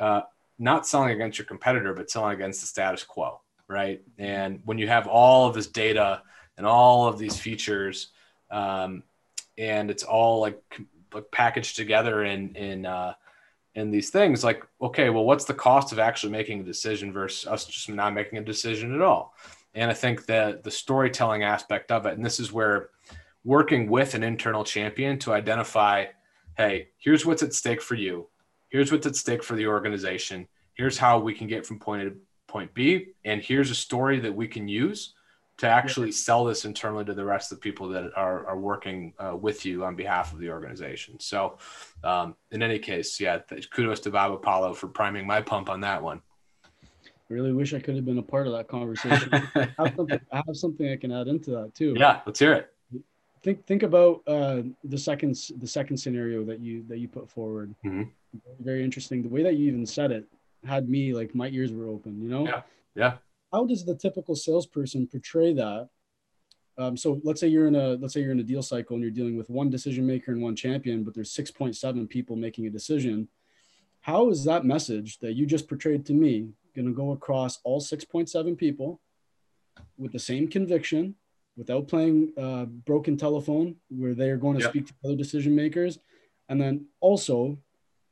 uh, 0.00 0.22
not 0.58 0.86
selling 0.86 1.10
against 1.10 1.38
your 1.38 1.44
competitor, 1.44 1.92
but 1.92 2.10
selling 2.10 2.32
against 2.34 2.62
the 2.62 2.66
status 2.66 3.04
quo, 3.04 3.42
right? 3.68 4.00
And 4.16 4.62
when 4.64 4.78
you 4.78 4.88
have 4.88 5.06
all 5.06 5.46
of 5.46 5.54
this 5.54 5.66
data 5.66 6.22
and 6.56 6.66
all 6.66 7.06
of 7.06 7.18
these 7.18 7.38
features, 7.38 8.08
um, 8.50 9.02
and 9.58 9.90
it's 9.90 10.02
all 10.02 10.40
like, 10.40 10.58
like 11.12 11.30
packaged 11.30 11.76
together 11.76 12.24
in 12.24 12.56
in 12.56 12.86
uh, 12.86 13.12
in 13.74 13.90
these 13.90 14.08
things, 14.08 14.42
like 14.42 14.64
okay, 14.80 15.10
well, 15.10 15.24
what's 15.24 15.44
the 15.44 15.52
cost 15.52 15.92
of 15.92 15.98
actually 15.98 16.32
making 16.32 16.60
a 16.60 16.64
decision 16.64 17.12
versus 17.12 17.46
us 17.46 17.66
just 17.66 17.90
not 17.90 18.14
making 18.14 18.38
a 18.38 18.42
decision 18.42 18.94
at 18.94 19.02
all? 19.02 19.34
And 19.74 19.90
I 19.90 19.94
think 19.94 20.24
that 20.24 20.64
the 20.64 20.70
storytelling 20.70 21.42
aspect 21.42 21.92
of 21.92 22.06
it, 22.06 22.16
and 22.16 22.24
this 22.24 22.40
is 22.40 22.50
where 22.50 22.88
working 23.44 23.88
with 23.88 24.14
an 24.14 24.22
internal 24.22 24.64
champion 24.64 25.18
to 25.20 25.32
identify 25.32 26.06
hey, 26.58 26.88
here's 26.98 27.24
what's 27.24 27.42
at 27.42 27.54
stake 27.54 27.80
for 27.80 27.94
you. 27.94 28.28
Here's 28.68 28.90
what's 28.90 29.06
at 29.06 29.16
stake 29.16 29.44
for 29.44 29.54
the 29.54 29.68
organization. 29.68 30.48
Here's 30.74 30.98
how 30.98 31.20
we 31.20 31.32
can 31.32 31.46
get 31.46 31.64
from 31.64 31.78
point 31.78 32.02
A 32.02 32.10
to 32.10 32.16
point 32.48 32.74
B. 32.74 33.12
And 33.24 33.40
here's 33.40 33.70
a 33.70 33.74
story 33.74 34.18
that 34.20 34.34
we 34.34 34.48
can 34.48 34.66
use 34.66 35.14
to 35.58 35.68
actually 35.68 36.12
sell 36.12 36.44
this 36.44 36.64
internally 36.64 37.04
to 37.04 37.14
the 37.14 37.24
rest 37.24 37.50
of 37.50 37.58
the 37.58 37.62
people 37.62 37.88
that 37.88 38.10
are, 38.16 38.46
are 38.46 38.58
working 38.58 39.12
uh, 39.18 39.36
with 39.36 39.64
you 39.64 39.84
on 39.84 39.96
behalf 39.96 40.32
of 40.32 40.40
the 40.40 40.50
organization. 40.50 41.18
So, 41.18 41.58
um, 42.04 42.36
in 42.50 42.62
any 42.62 42.78
case, 42.78 43.18
yeah, 43.20 43.38
kudos 43.72 44.00
to 44.00 44.10
Bob 44.10 44.32
Apollo 44.32 44.74
for 44.74 44.88
priming 44.88 45.26
my 45.26 45.40
pump 45.40 45.68
on 45.68 45.80
that 45.80 46.02
one. 46.02 46.20
I 47.04 47.34
really 47.34 47.52
wish 47.52 47.74
I 47.74 47.80
could 47.80 47.96
have 47.96 48.04
been 48.04 48.18
a 48.18 48.22
part 48.22 48.46
of 48.46 48.52
that 48.52 48.68
conversation. 48.68 49.30
I, 49.54 49.68
have 49.78 50.20
I 50.32 50.42
have 50.46 50.56
something 50.56 50.88
I 50.90 50.96
can 50.96 51.12
add 51.12 51.28
into 51.28 51.50
that 51.52 51.74
too. 51.74 51.94
Yeah, 51.96 52.20
let's 52.24 52.38
hear 52.38 52.52
it 52.52 52.72
think 53.48 53.66
think 53.66 53.82
about 53.82 54.22
uh, 54.26 54.62
the 54.84 54.98
second 54.98 55.36
the 55.58 55.66
second 55.66 55.96
scenario 55.96 56.44
that 56.44 56.60
you 56.60 56.84
that 56.88 56.98
you 56.98 57.08
put 57.08 57.30
forward. 57.30 57.74
Mm-hmm. 57.84 58.02
Very 58.60 58.84
interesting. 58.84 59.22
The 59.22 59.28
way 59.28 59.42
that 59.42 59.56
you 59.56 59.68
even 59.68 59.86
said 59.86 60.12
it 60.12 60.26
had 60.64 60.88
me 60.88 61.14
like 61.14 61.34
my 61.34 61.48
ears 61.48 61.72
were 61.72 61.88
open. 61.88 62.20
You 62.20 62.28
know. 62.28 62.44
Yeah. 62.44 62.62
Yeah. 62.94 63.12
How 63.52 63.64
does 63.64 63.84
the 63.84 63.94
typical 63.94 64.36
salesperson 64.36 65.06
portray 65.06 65.54
that? 65.54 65.88
Um, 66.76 66.96
so 66.96 67.20
let's 67.24 67.40
say 67.40 67.48
you're 67.48 67.66
in 67.66 67.74
a 67.74 67.88
let's 67.94 68.12
say 68.14 68.20
you're 68.20 68.32
in 68.32 68.40
a 68.40 68.50
deal 68.52 68.62
cycle 68.62 68.94
and 68.94 69.02
you're 69.02 69.18
dealing 69.18 69.36
with 69.36 69.48
one 69.48 69.70
decision 69.70 70.06
maker 70.06 70.32
and 70.32 70.42
one 70.42 70.54
champion, 70.54 71.02
but 71.02 71.14
there's 71.14 71.34
6.7 71.34 72.08
people 72.08 72.36
making 72.36 72.66
a 72.66 72.70
decision. 72.70 73.28
how 74.00 74.30
is 74.30 74.44
that 74.44 74.64
message 74.64 75.18
that 75.22 75.32
you 75.38 75.44
just 75.44 75.66
portrayed 75.68 76.04
to 76.06 76.12
me 76.12 76.34
going 76.76 76.86
to 76.86 76.94
go 76.94 77.10
across 77.10 77.58
all 77.64 77.80
6.7 77.80 78.56
people 78.56 79.00
with 80.02 80.12
the 80.12 80.24
same 80.30 80.46
conviction 80.46 81.16
without 81.58 81.88
playing 81.88 82.32
uh, 82.38 82.64
broken 82.64 83.16
telephone 83.16 83.74
where 83.90 84.14
they 84.14 84.30
are 84.30 84.36
going 84.38 84.56
to 84.56 84.62
Yep. 84.62 84.70
speak 84.70 84.86
to 84.86 84.94
other 85.04 85.16
decision 85.16 85.54
makers 85.54 85.98
and 86.48 86.58
then 86.60 86.86
also 87.00 87.58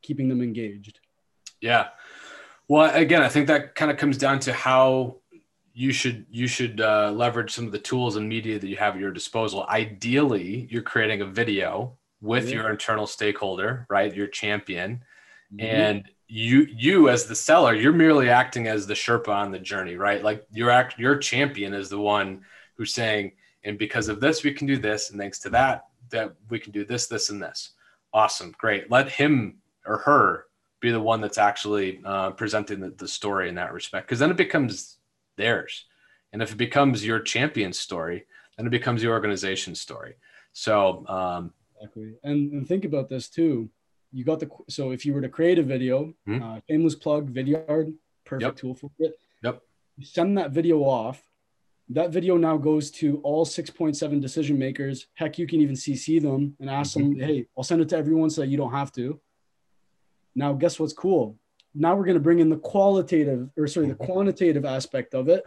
keeping 0.03 0.29
them 0.29 0.43
engaged 0.43 1.01
Yeah. 1.63 1.89
Well, 2.69 2.93
again, 2.95 3.23
I 3.23 3.29
think 3.29 3.47
that 3.47 3.75
kind 3.77 3.91
of 3.93 3.97
comes 3.97 4.19
down 4.19 4.41
to 4.41 4.53
how 4.53 5.17
you 5.73 5.93
should 5.93 6.27
you 6.31 6.47
should 6.49 6.81
uh, 6.81 7.13
leverage 7.13 7.53
some 7.53 7.65
of 7.67 7.73
the 7.73 7.79
tools 7.79 8.17
and 8.17 8.29
media 8.29 8.59
that 8.59 8.67
you 8.69 8.77
have 8.77 8.95
at 8.95 9.01
your 9.01 9.13
disposal. 9.13 9.65
Ideally, 9.69 10.67
you're 10.71 10.83
creating 10.83 11.21
a 11.23 11.27
video 11.27 11.97
with 12.21 12.49
Yeah. 12.49 12.57
your 12.57 12.71
internal 12.71 13.07
stakeholder, 13.07 13.87
right? 13.89 14.13
Your 14.15 14.27
champion, 14.27 15.03
Mhm. 15.55 15.63
and 15.63 16.11
you 16.29 16.67
you 16.87 17.09
as 17.09 17.27
the 17.27 17.35
seller, 17.37 17.73
you're 17.75 17.93
merely 17.93 18.29
acting 18.29 18.67
as 18.67 18.87
the 18.87 18.95
Sherpa 18.95 19.29
on 19.29 19.53
the 19.53 19.61
journey, 19.61 19.95
right? 19.97 20.23
Like 20.25 20.45
your 20.51 20.71
act 20.71 20.99
your 20.99 21.17
champion 21.19 21.73
is 21.73 21.89
the 21.89 22.01
one 22.01 22.43
who's 22.77 22.93
saying, 22.95 23.33
and 23.65 23.79
because 23.79 24.09
of 24.09 24.21
this, 24.21 24.45
we 24.45 24.53
can 24.53 24.67
do 24.67 24.79
this, 24.79 25.11
and 25.11 25.19
thanks 25.19 25.39
to 25.41 25.51
that, 25.51 25.87
that 26.11 26.35
we 26.51 26.59
can 26.59 26.73
do 26.73 26.85
this, 26.85 27.07
this, 27.07 27.31
and 27.31 27.43
this. 27.43 27.73
Awesome, 28.12 28.55
great. 28.59 28.91
Let 28.91 29.09
him 29.09 29.57
or 29.85 29.99
her 29.99 30.47
be 30.81 30.91
the 30.91 31.01
one 31.01 31.21
that's 31.21 31.39
actually 31.39 32.01
uh, 32.05 32.31
presenting 32.31 32.81
the, 32.81 32.91
the 32.91 33.09
story 33.09 33.49
in 33.49 33.55
that 33.57 33.73
respect 33.73 34.07
because 34.07 34.19
then 34.19 34.31
it 34.31 34.37
becomes 34.37 34.99
theirs 35.37 35.87
and 36.33 36.43
if 36.43 36.53
it 36.53 36.57
becomes 36.57 37.05
your 37.05 37.19
champion's 37.19 37.79
story 37.79 38.27
then 38.57 38.67
it 38.67 38.71
becomes 38.71 39.03
your 39.03 39.12
organization's 39.12 39.81
story 39.81 40.15
so 40.53 41.07
um, 41.09 41.53
Exactly. 41.81 42.15
And, 42.25 42.53
and 42.53 42.67
think 42.69 42.85
about 42.85 43.09
this 43.09 43.29
too. 43.29 43.69
You 44.12 44.25
got 44.25 44.41
the 44.41 44.49
so 44.69 44.91
if 44.93 45.05
you 45.07 45.12
were 45.15 45.21
to 45.21 45.29
create 45.29 45.59
a 45.59 45.62
video, 45.62 46.15
Mhm. 46.27 46.43
uh, 46.43 46.61
shameless 46.69 46.95
plug, 46.95 47.33
Vidyard, 47.33 47.95
perfect 48.25 48.43
Yep. 48.43 48.57
tool 48.57 48.75
for 48.75 48.91
it. 48.99 49.19
Yep. 49.43 49.62
You 49.99 50.05
send 50.07 50.39
that 50.39 50.51
video 50.53 50.81
off. 50.81 51.23
That 51.90 52.11
video 52.11 52.37
now 52.37 52.57
goes 52.57 52.90
to 52.92 53.20
all 53.22 53.46
6.7 53.46 54.20
decision 54.20 54.59
makers. 54.59 55.07
Heck, 55.14 55.38
you 55.38 55.46
can 55.46 55.61
even 55.61 55.77
CC 55.77 56.20
them 56.20 56.57
and 56.59 56.68
ask 56.68 56.96
mm-hmm. 56.96 57.18
them, 57.18 57.29
hey, 57.29 57.46
I'll 57.57 57.64
send 57.64 57.81
it 57.81 57.88
to 57.90 57.96
everyone 57.96 58.31
so 58.31 58.40
that 58.40 58.49
you 58.49 58.57
don't 58.57 58.72
have 58.72 58.90
to. 58.92 59.20
Now, 60.35 60.53
guess 60.53 60.81
what's 60.81 60.92
cool? 60.92 61.38
Now 61.75 61.94
we're 61.94 62.05
going 62.05 62.16
to 62.16 62.22
bring 62.22 62.40
in 62.40 62.49
the 62.49 62.57
qualitative 62.57 63.51
or 63.57 63.66
sorry, 63.66 63.87
the 63.87 63.94
mm-hmm. 63.94 64.05
quantitative 64.05 64.64
aspect 64.64 65.14
of 65.14 65.29
it. 65.29 65.44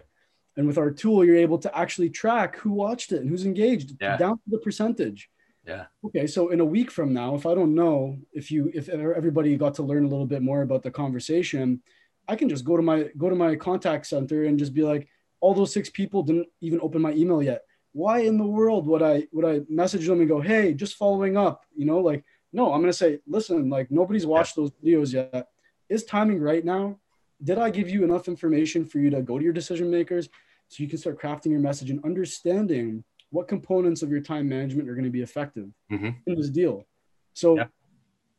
And 0.55 0.65
with 0.67 0.77
our 0.77 0.91
tool, 0.91 1.25
you're 1.25 1.35
able 1.35 1.57
to 1.59 1.77
actually 1.77 2.09
track 2.09 2.57
who 2.57 2.71
watched 2.71 3.11
it 3.11 3.21
and 3.21 3.29
who's 3.29 3.45
engaged 3.45 3.97
Yeah. 4.01 4.17
down 4.17 4.37
to 4.37 4.43
the 4.47 4.59
percentage. 4.59 5.29
Yeah. 5.65 5.85
Okay, 6.03 6.25
so 6.25 6.49
in 6.49 6.61
a 6.61 6.65
week 6.65 6.89
from 6.89 7.13
now, 7.13 7.35
if 7.35 7.45
I 7.45 7.53
don't 7.53 7.75
know 7.75 8.17
if 8.33 8.49
you 8.49 8.71
if 8.73 8.89
everybody 8.89 9.55
got 9.55 9.75
to 9.75 9.83
learn 9.83 10.03
a 10.03 10.07
little 10.07 10.25
bit 10.25 10.41
more 10.41 10.61
about 10.63 10.83
the 10.83 10.91
conversation, 10.91 11.81
I 12.27 12.35
can 12.35 12.49
just 12.49 12.65
go 12.65 12.75
to 12.75 12.81
my 12.81 13.09
go 13.17 13.29
to 13.29 13.35
my 13.35 13.55
contact 13.55 14.07
center 14.07 14.45
and 14.45 14.57
just 14.57 14.73
be 14.73 14.83
like, 14.83 15.07
all 15.41 15.53
those 15.53 15.73
six 15.73 15.89
people 15.89 16.23
didn't 16.23 16.47
even 16.61 16.79
open 16.81 17.01
my 17.01 17.13
email 17.13 17.41
yet. 17.41 17.61
Why 17.93 18.19
in 18.19 18.37
the 18.37 18.45
world 18.45 18.85
would 18.87 19.01
I 19.01 19.27
would 19.31 19.45
I 19.45 19.61
message 19.69 20.05
them 20.07 20.19
and 20.19 20.29
go, 20.29 20.39
hey, 20.41 20.73
just 20.73 20.95
following 20.95 21.37
up? 21.37 21.65
You 21.75 21.85
know, 21.85 21.99
like 21.99 22.23
no, 22.53 22.73
I'm 22.73 22.81
gonna 22.81 22.93
say, 22.93 23.19
listen, 23.27 23.69
like 23.69 23.89
nobody's 23.91 24.25
watched 24.25 24.55
those 24.55 24.71
videos 24.83 25.13
yet. 25.13 25.47
Is 25.89 26.03
timing 26.03 26.39
right 26.41 26.63
now? 26.63 26.99
Did 27.43 27.57
I 27.57 27.69
give 27.69 27.89
you 27.89 28.03
enough 28.03 28.27
information 28.27 28.85
for 28.85 28.99
you 28.99 29.09
to 29.11 29.21
go 29.21 29.37
to 29.37 29.43
your 29.43 29.53
decision 29.53 29.89
makers 29.89 30.29
so 30.67 30.83
you 30.83 30.89
can 30.89 30.97
start 30.99 31.19
crafting 31.19 31.51
your 31.51 31.61
message 31.61 31.89
and 31.89 32.03
understanding 32.03 33.03
what 33.31 33.47
components 33.47 34.01
of 34.03 34.09
your 34.11 34.21
time 34.21 34.47
management 34.49 34.89
are 34.89 34.93
going 34.95 35.05
to 35.05 35.09
be 35.11 35.21
effective 35.21 35.69
Mhm. 35.91 36.15
in 36.27 36.35
this 36.35 36.49
deal? 36.49 36.85
So 37.33 37.55
Yeah. 37.57 37.67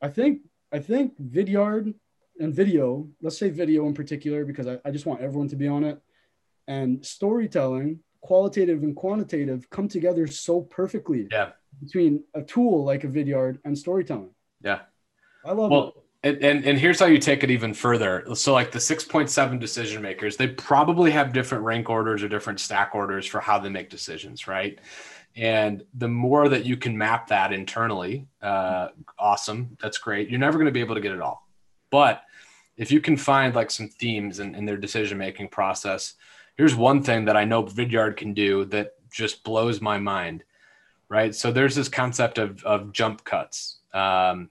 I 0.03 0.09
think 0.09 0.43
I 0.73 0.79
think 0.79 1.17
Vidyard 1.21 1.93
and 2.39 2.55
video, 2.55 3.09
let's 3.21 3.37
say 3.39 3.51
video 3.51 3.87
in 3.87 3.95
particular, 3.95 4.45
because 4.45 4.67
I, 4.69 4.79
I 4.85 4.91
just 4.93 5.05
want 5.07 5.21
everyone 5.21 5.49
to 5.49 5.57
be 5.57 5.67
on 5.67 5.83
it, 5.83 6.01
and 6.71 7.05
storytelling, 7.05 7.99
qualitative 8.21 8.85
and 8.85 8.95
quantitative 8.95 9.69
come 9.71 9.89
together 9.89 10.29
so 10.29 10.61
perfectly 10.61 11.27
yeah. 11.33 11.51
between 11.83 12.23
a 12.35 12.43
tool 12.43 12.85
like 12.85 13.03
a 13.03 13.09
Vidyard 13.09 13.59
and 13.65 13.77
storytelling. 13.77 14.31
yeah. 14.63 14.81
I 15.45 15.53
love 15.53 15.71
well 15.71 15.95
it. 16.23 16.35
and, 16.35 16.45
and 16.45 16.65
and 16.67 16.79
here's 16.79 17.01
how 17.01 17.07
you 17.07 17.19
take 17.19 17.43
it 17.43 17.51
even 17.51 17.73
further. 17.73 18.25
So 18.35 18.53
like 18.53 18.71
the 18.71 18.79
6.7 18.79 19.59
decision 19.59 20.03
makers 20.03 20.37
they 20.37 20.49
probably 20.49 21.11
have 21.11 21.33
different 21.33 21.65
rank 21.65 21.89
orders 21.89 22.23
or 22.23 22.29
different 22.29 22.61
stack 22.61 22.95
orders 22.95 23.27
for 23.27 23.41
how 23.41 23.59
they 23.59 23.71
make 23.71 23.91
decisions 23.91 24.47
right? 24.47 24.79
And 25.35 25.83
the 25.95 26.09
more 26.09 26.49
that 26.49 26.67
you 26.67 26.77
can 26.77 26.97
map 26.97 27.29
that 27.29 27.53
internally 27.53 28.27
uh, 28.43 28.89
awesome. 29.19 29.77
That's 29.81 29.99
great. 29.99 30.29
You're 30.29 30.39
never 30.39 30.59
going 30.59 30.67
to 30.67 30.73
be 30.73 30.81
able 30.81 30.95
to 30.95 31.01
get 31.01 31.13
it 31.13 31.21
all. 31.21 31.49
But 31.91 32.23
if 32.77 32.93
you 32.93 33.01
can 33.01 33.17
find 33.17 33.55
like 33.55 33.71
some 33.71 33.89
themes 33.89 34.41
in, 34.41 34.55
in 34.55 34.67
their 34.67 34.77
decision 34.77 35.19
making 35.19 35.49
process 35.49 36.15
here's 36.61 36.77
one 36.77 37.03
thing 37.03 37.25
that 37.25 37.37
i 37.37 37.45
know 37.45 37.63
vidyard 37.63 38.17
can 38.17 38.35
do 38.35 38.65
that 38.65 38.93
just 39.11 39.43
blows 39.45 39.81
my 39.81 39.99
mind 39.99 40.45
right 41.09 41.35
so 41.35 41.51
there's 41.51 41.75
this 41.75 41.89
concept 41.89 42.39
of, 42.39 42.63
of 42.65 42.93
jump 42.93 43.25
cuts 43.25 43.81
um, 43.93 44.51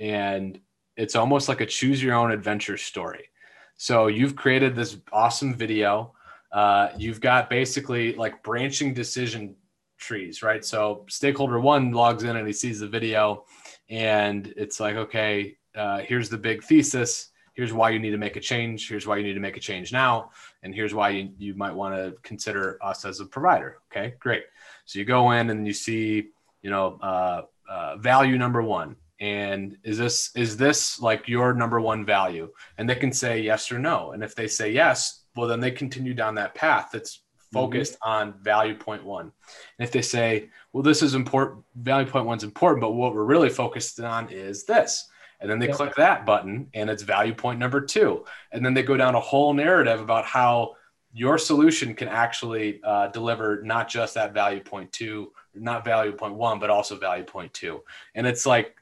and 0.00 0.60
it's 0.96 1.16
almost 1.16 1.48
like 1.48 1.60
a 1.60 1.66
choose 1.66 2.02
your 2.02 2.14
own 2.14 2.30
adventure 2.30 2.76
story. 2.76 3.30
So 3.76 4.06
you've 4.06 4.36
created 4.36 4.76
this 4.76 4.96
awesome 5.12 5.54
video. 5.54 6.12
Uh, 6.52 6.90
you've 6.96 7.20
got 7.20 7.50
basically 7.50 8.14
like 8.14 8.42
branching 8.42 8.94
decision 8.94 9.56
trees, 9.98 10.42
right? 10.42 10.64
So 10.64 11.04
stakeholder 11.08 11.58
one 11.58 11.90
logs 11.90 12.22
in 12.22 12.36
and 12.36 12.46
he 12.46 12.52
sees 12.52 12.80
the 12.80 12.86
video, 12.86 13.44
and 13.90 14.52
it's 14.56 14.78
like, 14.78 14.96
okay, 14.96 15.56
uh, 15.74 15.98
here's 15.98 16.28
the 16.28 16.38
big 16.38 16.62
thesis. 16.62 17.30
Here's 17.54 17.72
why 17.72 17.90
you 17.90 17.98
need 17.98 18.10
to 18.10 18.18
make 18.18 18.36
a 18.36 18.40
change. 18.40 18.88
Here's 18.88 19.06
why 19.06 19.16
you 19.16 19.24
need 19.24 19.34
to 19.34 19.40
make 19.40 19.56
a 19.56 19.60
change 19.60 19.92
now. 19.92 20.30
And 20.64 20.74
here's 20.74 20.94
why 20.94 21.10
you, 21.10 21.30
you 21.38 21.54
might 21.54 21.74
want 21.74 21.94
to 21.94 22.16
consider 22.22 22.78
us 22.82 23.04
as 23.04 23.20
a 23.20 23.26
provider. 23.26 23.78
Okay, 23.92 24.14
great. 24.18 24.44
So 24.86 24.98
you 24.98 25.04
go 25.04 25.30
in 25.30 25.50
and 25.50 25.66
you 25.66 25.72
see, 25.72 26.30
you 26.62 26.70
know, 26.70 26.98
uh, 27.00 27.42
uh, 27.68 27.96
value 27.98 28.38
number 28.38 28.62
one 28.62 28.96
and 29.20 29.76
is 29.84 29.96
this 29.96 30.30
is 30.34 30.56
this 30.56 31.00
like 31.00 31.28
your 31.28 31.54
number 31.54 31.80
one 31.80 32.04
value 32.04 32.50
and 32.78 32.88
they 32.88 32.94
can 32.94 33.12
say 33.12 33.40
yes 33.40 33.70
or 33.70 33.78
no 33.78 34.12
and 34.12 34.24
if 34.24 34.34
they 34.34 34.48
say 34.48 34.70
yes 34.72 35.24
well 35.36 35.48
then 35.48 35.60
they 35.60 35.70
continue 35.70 36.14
down 36.14 36.34
that 36.34 36.54
path 36.54 36.90
that's 36.92 37.20
focused 37.52 37.96
on 38.02 38.34
value 38.42 38.74
point 38.74 39.04
one 39.04 39.30
and 39.78 39.86
if 39.86 39.92
they 39.92 40.02
say 40.02 40.50
well 40.72 40.82
this 40.82 41.00
is 41.00 41.14
important 41.14 41.64
value 41.76 42.08
point 42.08 42.26
one's 42.26 42.42
important 42.42 42.80
but 42.80 42.92
what 42.92 43.14
we're 43.14 43.24
really 43.24 43.48
focused 43.48 44.00
on 44.00 44.28
is 44.30 44.64
this 44.64 45.08
and 45.40 45.50
then 45.50 45.58
they 45.58 45.68
Yep. 45.68 45.76
click 45.76 45.94
that 45.96 46.24
button 46.24 46.68
and 46.74 46.88
it's 46.88 47.02
value 47.02 47.34
point 47.34 47.58
number 47.58 47.80
two 47.80 48.24
and 48.52 48.64
then 48.64 48.74
they 48.74 48.82
go 48.82 48.96
down 48.96 49.14
a 49.14 49.20
whole 49.20 49.52
narrative 49.52 50.00
about 50.00 50.24
how 50.24 50.74
your 51.12 51.38
solution 51.38 51.94
can 51.94 52.08
actually 52.08 52.80
uh, 52.82 53.08
deliver 53.08 53.62
not 53.62 53.88
just 53.88 54.14
that 54.14 54.34
value 54.34 54.60
point 54.60 54.92
two 54.92 55.32
not 55.54 55.84
value 55.84 56.12
point 56.12 56.34
one 56.34 56.58
but 56.58 56.70
also 56.70 56.96
value 56.96 57.24
point 57.24 57.52
two 57.52 57.82
and 58.14 58.26
it's 58.26 58.46
like 58.46 58.76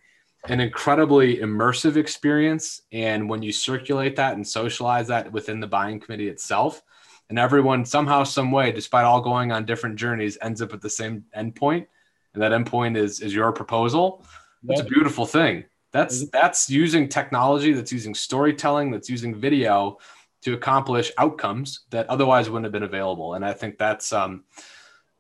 an 0.48 0.60
incredibly 0.60 1.36
immersive 1.38 1.96
experience. 1.96 2.82
And 2.90 3.28
when 3.28 3.42
you 3.42 3.52
circulate 3.52 4.16
that 4.16 4.34
and 4.34 4.46
socialize 4.46 5.08
that 5.08 5.30
within 5.30 5.60
the 5.60 5.66
buying 5.66 6.00
committee 6.00 6.28
itself, 6.28 6.82
and 7.28 7.38
everyone 7.38 7.84
somehow, 7.84 8.24
some 8.24 8.50
way, 8.50 8.72
despite 8.72 9.04
all 9.04 9.20
going 9.20 9.52
on 9.52 9.64
different 9.64 9.96
journeys, 9.96 10.36
ends 10.42 10.60
up 10.60 10.74
at 10.74 10.82
the 10.82 10.90
same 10.90 11.24
endpoint, 11.36 11.86
and 12.34 12.42
that 12.42 12.52
endpoint 12.52 12.96
is 12.96 13.20
is 13.20 13.34
your 13.34 13.52
proposal. 13.52 14.24
That's 14.64 14.80
a 14.80 14.84
beautiful 14.84 15.24
thing. 15.24 15.64
That's 15.92 16.28
that's 16.30 16.70
using 16.70 17.08
technology, 17.08 17.72
that's 17.72 17.92
using 17.92 18.14
storytelling, 18.14 18.90
that's 18.90 19.10
using 19.10 19.34
video 19.34 19.98
to 20.42 20.54
accomplish 20.54 21.12
outcomes 21.18 21.80
that 21.90 22.08
otherwise 22.08 22.48
wouldn't 22.48 22.64
have 22.64 22.72
been 22.72 22.82
available. 22.82 23.34
And 23.34 23.44
I 23.44 23.52
think 23.52 23.78
that's 23.78 24.12
um, 24.12 24.44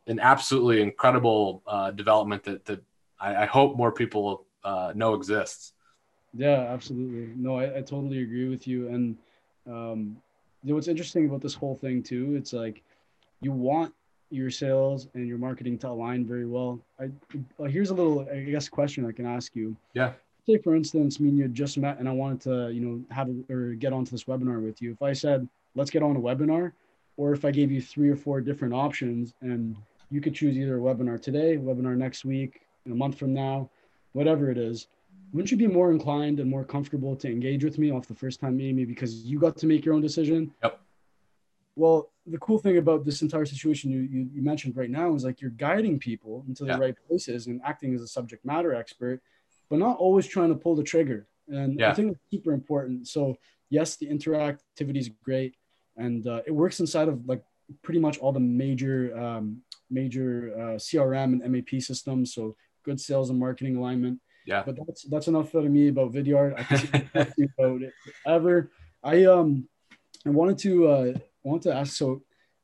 an 0.06 0.18
absolutely 0.18 0.82
incredible 0.82 1.62
uh, 1.66 1.90
development 1.90 2.42
that 2.44 2.64
that 2.64 2.82
I, 3.20 3.42
I 3.42 3.46
hope 3.46 3.76
more 3.76 3.92
people 3.92 4.46
uh, 4.64 4.92
know 4.96 5.14
exists. 5.14 5.74
Yeah, 6.34 6.66
absolutely. 6.72 7.34
No, 7.36 7.58
I, 7.58 7.78
I 7.78 7.80
totally 7.82 8.22
agree 8.22 8.48
with 8.48 8.66
you. 8.66 8.88
And 8.88 9.16
um, 9.66 10.16
you 10.62 10.70
know, 10.70 10.76
what's 10.76 10.88
interesting 10.88 11.26
about 11.26 11.42
this 11.42 11.54
whole 11.54 11.76
thing 11.76 12.02
too, 12.02 12.34
it's 12.36 12.52
like 12.52 12.82
you 13.42 13.52
want 13.52 13.92
your 14.30 14.50
sales 14.50 15.08
and 15.14 15.28
your 15.28 15.36
marketing 15.36 15.76
to 15.76 15.88
align 15.88 16.24
very 16.24 16.46
well. 16.46 16.80
I 16.98 17.10
uh, 17.60 17.64
here's 17.64 17.90
a 17.90 17.94
little, 17.94 18.26
I 18.32 18.40
guess, 18.40 18.68
question 18.68 19.04
I 19.04 19.12
can 19.12 19.26
ask 19.26 19.54
you. 19.54 19.76
Yeah. 19.92 20.12
Say, 20.46 20.58
for 20.58 20.74
instance, 20.74 21.20
me 21.20 21.28
and 21.28 21.38
you 21.38 21.46
just 21.46 21.78
met, 21.78 21.98
and 21.98 22.08
I 22.08 22.12
wanted 22.12 22.40
to, 22.42 22.70
you 22.72 22.80
know, 22.80 23.00
have 23.14 23.28
a, 23.28 23.52
or 23.52 23.74
get 23.74 23.92
onto 23.92 24.10
this 24.10 24.24
webinar 24.24 24.60
with 24.60 24.82
you. 24.82 24.90
If 24.90 25.00
I 25.00 25.12
said, 25.12 25.48
let's 25.76 25.90
get 25.90 26.02
on 26.02 26.16
a 26.16 26.20
webinar, 26.20 26.72
or 27.16 27.32
if 27.32 27.44
I 27.44 27.52
gave 27.52 27.70
you 27.70 27.80
three 27.80 28.08
or 28.08 28.16
four 28.16 28.40
different 28.40 28.74
options, 28.74 29.34
and 29.40 29.76
you 30.10 30.20
could 30.20 30.34
choose 30.34 30.58
either 30.58 30.78
a 30.78 30.80
webinar 30.80 31.20
today, 31.22 31.56
webinar 31.56 31.96
next 31.96 32.24
week, 32.24 32.62
a 32.86 32.88
month 32.88 33.18
from 33.18 33.32
now, 33.32 33.70
whatever 34.14 34.50
it 34.50 34.58
is, 34.58 34.88
wouldn't 35.32 35.52
you 35.52 35.56
be 35.56 35.68
more 35.68 35.92
inclined 35.92 36.40
and 36.40 36.50
more 36.50 36.64
comfortable 36.64 37.14
to 37.16 37.28
engage 37.28 37.62
with 37.62 37.78
me 37.78 37.92
off 37.92 38.08
the 38.08 38.14
first 38.14 38.40
time 38.40 38.56
meeting 38.56 38.76
me 38.76 38.84
because 38.84 39.24
you 39.24 39.38
got 39.38 39.56
to 39.58 39.66
make 39.66 39.84
your 39.84 39.94
own 39.94 40.00
decision? 40.00 40.52
Yep. 40.64 40.80
Well, 41.76 42.10
the 42.26 42.38
cool 42.38 42.58
thing 42.58 42.78
about 42.78 43.04
this 43.04 43.22
entire 43.22 43.46
situation 43.46 43.90
you, 43.90 44.00
you, 44.00 44.28
you 44.34 44.42
mentioned 44.42 44.76
right 44.76 44.90
now 44.90 45.14
is 45.14 45.24
like 45.24 45.40
you're 45.40 45.50
guiding 45.52 46.00
people 46.00 46.44
into 46.48 46.64
the 46.64 46.72
Yeah. 46.72 46.78
right 46.78 46.94
places 47.08 47.46
and 47.46 47.60
acting 47.64 47.94
as 47.94 48.02
a 48.02 48.08
subject 48.08 48.44
matter 48.44 48.74
expert, 48.74 49.22
but 49.72 49.78
not 49.78 49.96
always 49.96 50.26
trying 50.26 50.50
to 50.50 50.54
pull 50.64 50.76
the 50.76 50.82
trigger 50.92 51.26
and 51.48 51.80
Yeah. 51.80 51.90
I 51.90 51.94
think 51.94 52.12
it's 52.12 52.20
super 52.30 52.52
important. 52.52 53.08
So 53.08 53.22
yes, 53.70 53.96
the 53.96 54.06
interactivity 54.14 54.98
is 55.04 55.08
great, 55.28 55.52
and 55.96 56.20
uh, 56.26 56.42
it 56.48 56.54
works 56.62 56.78
inside 56.84 57.08
of 57.08 57.16
like 57.26 57.42
pretty 57.86 58.00
much 58.06 58.18
all 58.18 58.32
the 58.32 58.46
major 58.64 58.96
um, 59.24 59.62
major 59.90 60.30
uh, 60.62 60.76
CRM 60.86 61.30
and 61.32 61.42
MAP 61.52 61.70
systems. 61.90 62.34
So 62.34 62.42
good 62.84 63.00
sales 63.00 63.30
and 63.30 63.38
marketing 63.46 63.76
alignment. 63.76 64.20
Yeah. 64.46 64.62
But 64.66 64.74
that's 64.86 65.02
that's 65.12 65.28
enough 65.32 65.54
of 65.54 65.64
me 65.76 65.88
about 65.88 66.12
Vidyard. 66.12 66.52
I 66.60 66.62
can 66.68 66.80
talk 67.14 67.28
about 67.58 67.82
it 67.86 67.92
ever. 68.36 68.70
I 69.02 69.16
um 69.24 69.48
I 70.26 70.30
wanted 70.38 70.58
to 70.66 70.72
uh 70.94 71.12
wanted 71.42 71.62
to 71.68 71.74
ask 71.80 71.90
so 72.02 72.08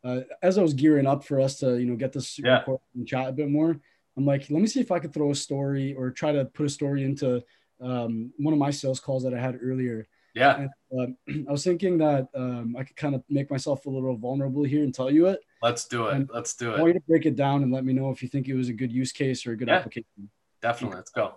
uh, 0.05 0.21
as 0.49 0.59
I 0.59 0.63
was 0.63 0.75
gearing 0.75 1.07
up 1.13 1.25
for 1.25 1.41
us 1.47 1.59
to 1.61 1.69
you 1.81 1.87
know 1.89 1.97
get 1.97 2.13
this 2.13 2.29
Yeah. 2.39 2.63
and 2.95 3.07
chat 3.11 3.29
a 3.29 3.33
bit 3.33 3.49
more, 3.59 3.73
I'm 4.19 4.27
like, 4.27 4.51
let 4.51 4.61
me 4.61 4.67
see 4.67 4.81
if 4.81 4.91
I 4.91 4.99
could 4.99 5.15
throw 5.15 5.31
a 5.31 5.35
story 5.35 5.95
or 5.95 6.11
try 6.11 6.33
to 6.33 6.45
put 6.45 6.67
a 6.67 6.69
story 6.69 7.05
into 7.05 7.41
um, 7.81 8.33
one 8.37 8.53
of 8.53 8.59
my 8.59 8.73
sales 8.73 8.99
calls 8.99 9.23
that 9.23 9.33
I 9.33 9.39
had 9.39 9.61
earlier. 9.63 10.09
Yeah. 10.35 10.67
Um, 10.93 11.17
I 11.49 11.53
was 11.53 11.63
thinking 11.63 11.99
that 11.99 12.27
um, 12.35 12.75
I 12.77 12.83
could 12.83 12.97
kind 12.97 13.15
of 13.15 13.23
make 13.31 13.49
myself 13.49 13.87
a 13.87 13.91
little 13.91 14.17
vulnerable 14.17 14.65
here 14.65 14.83
and 14.83 14.93
tell 14.93 15.09
you 15.09 15.27
it. 15.27 15.39
Let's 15.63 15.85
do 15.87 16.09
it. 16.09 16.15
And 16.15 16.31
Let's 16.35 16.55
do 16.57 16.73
it. 16.75 16.79
I 16.79 16.81
want 16.81 16.95
you 16.95 17.01
to 17.01 17.07
break 17.07 17.27
it 17.27 17.37
down 17.37 17.63
and 17.63 17.73
let 17.73 17.85
me 17.85 17.93
know 17.93 18.11
if 18.11 18.21
you 18.21 18.29
think 18.29 18.49
it 18.49 18.55
was 18.55 18.69
a 18.69 18.73
good 18.73 18.91
use 18.91 19.13
case 19.13 19.47
or 19.47 19.53
a 19.53 19.57
good 19.57 19.69
Yeah. 19.69 19.77
application. 19.77 20.29
Definitely. 20.61 20.97
Let's 20.97 21.11
go. 21.13 21.35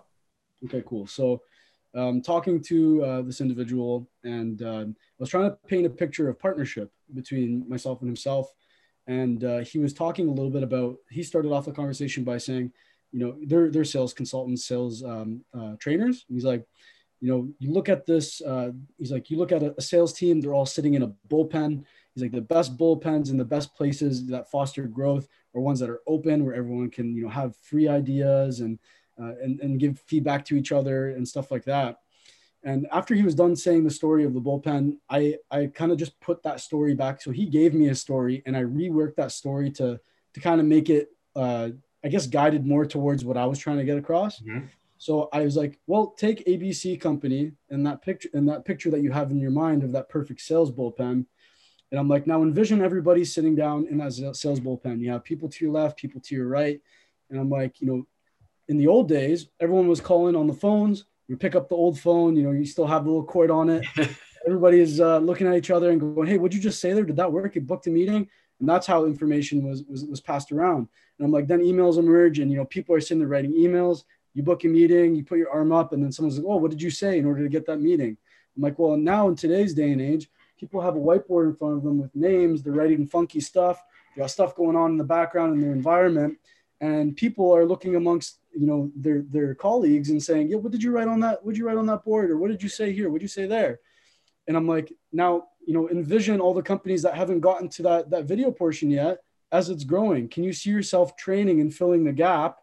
Okay, 0.64 0.82
cool. 0.84 1.06
So, 1.06 1.42
um, 1.94 2.20
talking 2.20 2.60
to 2.64 3.04
uh, 3.04 3.22
this 3.22 3.40
individual, 3.40 4.08
and 4.24 4.60
um 4.62 4.96
I 4.98 5.20
was 5.20 5.28
trying 5.28 5.50
to 5.50 5.56
paint 5.68 5.86
a 5.86 5.90
picture 5.90 6.28
of 6.28 6.38
partnership 6.40 6.90
between 7.14 7.68
myself 7.68 8.00
and 8.00 8.08
himself. 8.08 8.52
And 9.06 9.42
uh, 9.42 9.58
he 9.58 9.78
was 9.78 9.92
talking 9.92 10.28
a 10.28 10.32
little 10.32 10.50
bit 10.50 10.62
about. 10.62 10.96
He 11.10 11.22
started 11.22 11.50
off 11.50 11.64
the 11.64 11.72
conversation 11.72 12.24
by 12.24 12.38
saying, 12.38 12.72
you 13.10 13.18
know, 13.18 13.36
they're 13.42 13.70
they're 13.70 13.84
sales 13.84 14.14
consultants, 14.14 14.64
sales 14.64 15.02
um, 15.02 15.44
uh, 15.52 15.74
trainers. 15.78 16.24
And 16.28 16.36
he's 16.36 16.44
like, 16.44 16.64
you 17.20 17.28
know, 17.28 17.48
you 17.58 17.72
look 17.72 17.88
at 17.88 18.06
this. 18.06 18.40
Uh, 18.40 18.70
he's 18.98 19.12
like, 19.12 19.30
you 19.30 19.38
look 19.38 19.52
at 19.52 19.62
a, 19.62 19.74
a 19.76 19.82
sales 19.82 20.12
team. 20.12 20.40
They're 20.40 20.54
all 20.54 20.66
sitting 20.66 20.94
in 20.94 21.02
a 21.02 21.12
bullpen. 21.28 21.84
He's 22.14 22.22
like, 22.22 22.32
the 22.32 22.40
best 22.40 22.76
bullpens 22.76 23.30
and 23.30 23.40
the 23.40 23.44
best 23.44 23.74
places 23.74 24.26
that 24.26 24.50
foster 24.50 24.84
growth 24.86 25.26
are 25.54 25.60
ones 25.60 25.80
that 25.80 25.90
are 25.90 26.00
open, 26.06 26.44
where 26.44 26.54
everyone 26.54 26.90
can, 26.90 27.14
you 27.14 27.24
know, 27.24 27.28
have 27.28 27.56
free 27.56 27.88
ideas 27.88 28.60
and 28.60 28.78
uh, 29.20 29.34
and, 29.42 29.60
and 29.60 29.80
give 29.80 29.98
feedback 30.06 30.44
to 30.44 30.56
each 30.56 30.72
other 30.72 31.10
and 31.10 31.26
stuff 31.26 31.50
like 31.50 31.64
that. 31.64 31.98
And 32.64 32.86
after 32.92 33.14
he 33.14 33.22
was 33.22 33.34
done 33.34 33.56
saying 33.56 33.84
the 33.84 33.90
story 33.90 34.24
of 34.24 34.34
the 34.34 34.40
bullpen, 34.40 34.98
I, 35.10 35.36
I 35.50 35.66
kind 35.66 35.90
of 35.90 35.98
just 35.98 36.18
put 36.20 36.42
that 36.44 36.60
story 36.60 36.94
back. 36.94 37.20
So 37.20 37.30
he 37.30 37.46
gave 37.46 37.74
me 37.74 37.88
a 37.88 37.94
story 37.94 38.42
and 38.46 38.56
I 38.56 38.62
reworked 38.62 39.16
that 39.16 39.32
story 39.32 39.70
to, 39.72 39.98
to 40.34 40.40
kind 40.40 40.60
of 40.60 40.66
make 40.66 40.88
it, 40.88 41.08
uh, 41.34 41.70
I 42.04 42.08
guess, 42.08 42.26
guided 42.26 42.64
more 42.64 42.86
towards 42.86 43.24
what 43.24 43.36
I 43.36 43.46
was 43.46 43.58
trying 43.58 43.78
to 43.78 43.84
get 43.84 43.98
across. 43.98 44.40
Mhm. 44.40 44.68
So 44.98 45.28
I 45.32 45.42
was 45.42 45.56
like, 45.56 45.80
well, 45.88 46.14
take 46.16 46.46
ABC 46.46 47.00
company 47.00 47.50
and 47.70 47.84
that 47.86 48.02
picture 48.02 48.28
and 48.34 48.48
that 48.48 48.64
picture 48.64 48.90
that 48.92 49.02
you 49.02 49.10
have 49.10 49.32
in 49.32 49.40
your 49.40 49.50
mind 49.50 49.82
of 49.82 49.90
that 49.92 50.08
perfect 50.08 50.40
sales 50.40 50.70
bullpen. 50.70 51.26
And 51.90 52.00
I'm 52.00 52.08
like, 52.08 52.28
now 52.28 52.42
envision 52.42 52.80
everybody 52.80 53.24
sitting 53.24 53.56
down 53.56 53.88
in 53.88 53.98
that 53.98 54.12
sales 54.36 54.60
bullpen. 54.60 55.00
You 55.00 55.10
have 55.10 55.24
people 55.24 55.48
to 55.48 55.64
your 55.64 55.74
left, 55.74 55.98
people 55.98 56.20
to 56.20 56.34
your 56.36 56.46
right. 56.46 56.80
And 57.28 57.40
I'm 57.40 57.50
like, 57.50 57.80
you 57.80 57.88
know, 57.88 58.06
in 58.68 58.78
the 58.78 58.86
old 58.86 59.08
days, 59.08 59.48
everyone 59.58 59.88
was 59.88 60.00
calling 60.00 60.36
on 60.36 60.46
the 60.46 60.54
phones. 60.54 61.04
You 61.28 61.36
pick 61.36 61.54
up 61.54 61.68
the 61.68 61.74
old 61.74 61.98
phone, 61.98 62.36
you 62.36 62.42
know, 62.42 62.50
you 62.50 62.64
still 62.64 62.86
have 62.86 63.04
the 63.04 63.10
little 63.10 63.24
cord 63.24 63.50
on 63.50 63.70
it. 63.70 63.86
Everybody 64.46 64.80
is 64.80 65.00
uh, 65.00 65.18
looking 65.18 65.46
at 65.46 65.54
each 65.54 65.70
other 65.70 65.90
and 65.90 66.00
going, 66.00 66.26
"Hey, 66.26 66.36
what'd 66.36 66.54
you 66.54 66.60
just 66.60 66.80
say 66.80 66.92
there? 66.92 67.04
Did 67.04 67.16
that 67.16 67.32
work? 67.32 67.54
You 67.54 67.60
booked 67.60 67.86
a 67.86 67.90
meeting?" 67.90 68.28
And 68.58 68.68
that's 68.68 68.86
how 68.86 69.04
information 69.04 69.64
was 69.64 69.84
was, 69.84 70.04
was 70.04 70.20
passed 70.20 70.50
around. 70.50 70.88
And 71.18 71.26
I'm 71.26 71.32
like, 71.32 71.46
then 71.46 71.60
emails 71.60 71.98
emerge, 71.98 72.40
and 72.40 72.50
you 72.50 72.56
know, 72.56 72.64
people 72.64 72.94
are 72.94 73.00
sitting 73.00 73.20
there 73.20 73.28
writing 73.28 73.52
emails. 73.52 74.02
You 74.34 74.42
book 74.42 74.64
a 74.64 74.68
meeting, 74.68 75.14
you 75.14 75.24
put 75.24 75.38
your 75.38 75.50
arm 75.50 75.72
up, 75.72 75.92
and 75.92 76.02
then 76.02 76.10
someone's 76.10 76.38
like, 76.38 76.46
"Oh, 76.48 76.56
what 76.56 76.70
did 76.70 76.82
you 76.82 76.90
say 76.90 77.18
in 77.18 77.24
order 77.24 77.42
to 77.42 77.48
get 77.48 77.66
that 77.66 77.78
meeting?" 77.80 78.16
I'm 78.56 78.62
like, 78.62 78.78
"Well, 78.78 78.96
now 78.96 79.28
in 79.28 79.36
today's 79.36 79.74
day 79.74 79.92
and 79.92 80.00
age, 80.00 80.28
people 80.58 80.80
have 80.80 80.96
a 80.96 81.00
whiteboard 81.00 81.48
in 81.48 81.56
front 81.56 81.76
of 81.76 81.82
them 81.82 81.98
with 81.98 82.14
names. 82.14 82.62
They're 82.62 82.72
writing 82.72 83.06
funky 83.06 83.40
stuff. 83.40 83.82
They 84.14 84.20
got 84.20 84.30
stuff 84.30 84.54
going 84.54 84.76
on 84.76 84.92
in 84.92 84.96
the 84.96 85.04
background 85.04 85.54
in 85.54 85.60
their 85.60 85.72
environment, 85.72 86.38
and 86.82 87.16
people 87.16 87.54
are 87.54 87.64
looking 87.64 87.94
amongst 87.96 88.40
you 88.52 88.66
know 88.66 88.90
their 88.94 89.22
their 89.22 89.54
colleagues 89.54 90.10
and 90.10 90.22
saying, 90.22 90.48
"Yeah, 90.50 90.56
what 90.56 90.72
did 90.72 90.82
you 90.82 90.90
write 90.90 91.08
on 91.08 91.20
that? 91.20 91.42
What 91.42 91.52
did 91.52 91.58
you 91.58 91.66
write 91.66 91.78
on 91.78 91.86
that 91.86 92.04
board? 92.04 92.30
Or 92.30 92.36
what 92.36 92.50
did 92.50 92.62
you 92.62 92.68
say 92.68 92.92
here? 92.92 93.08
What 93.08 93.18
did 93.20 93.24
you 93.28 93.28
say 93.40 93.46
there?" 93.46 93.80
And 94.46 94.56
I'm 94.56 94.66
like, 94.68 94.92
now 95.12 95.44
you 95.64 95.72
know, 95.72 95.88
envision 95.88 96.40
all 96.40 96.52
the 96.52 96.62
companies 96.62 97.02
that 97.02 97.14
haven't 97.14 97.38
gotten 97.40 97.68
to 97.76 97.82
that 97.84 98.10
that 98.10 98.24
video 98.24 98.50
portion 98.50 98.90
yet 98.90 99.18
as 99.52 99.70
it's 99.70 99.84
growing. 99.84 100.28
Can 100.28 100.42
you 100.44 100.52
see 100.52 100.70
yourself 100.70 101.16
training 101.16 101.60
and 101.60 101.72
filling 101.72 102.02
the 102.04 102.12
gap 102.12 102.58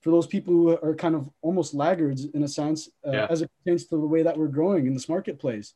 for 0.00 0.10
those 0.10 0.26
people 0.26 0.54
who 0.54 0.68
are 0.70 0.94
kind 0.94 1.14
of 1.14 1.28
almost 1.42 1.74
laggards 1.74 2.24
in 2.26 2.42
a 2.44 2.48
sense 2.48 2.88
uh, 3.06 3.10
Yeah. 3.12 3.26
as 3.28 3.42
it 3.42 3.50
pertains 3.58 3.84
to 3.86 3.96
the 3.96 4.06
way 4.14 4.22
that 4.22 4.38
we're 4.38 4.46
growing 4.58 4.86
in 4.86 4.94
this 4.94 5.08
marketplace? 5.08 5.74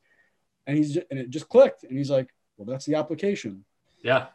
And 0.66 0.76
he's 0.78 0.94
just, 0.94 1.06
and 1.10 1.18
it 1.18 1.28
just 1.28 1.48
clicked, 1.48 1.82
and 1.82 1.98
he's 1.98 2.10
like, 2.10 2.28
"Well, 2.56 2.64
that's 2.70 2.86
the 2.86 2.94
application. 2.94 3.64
Yeah. 4.02 4.28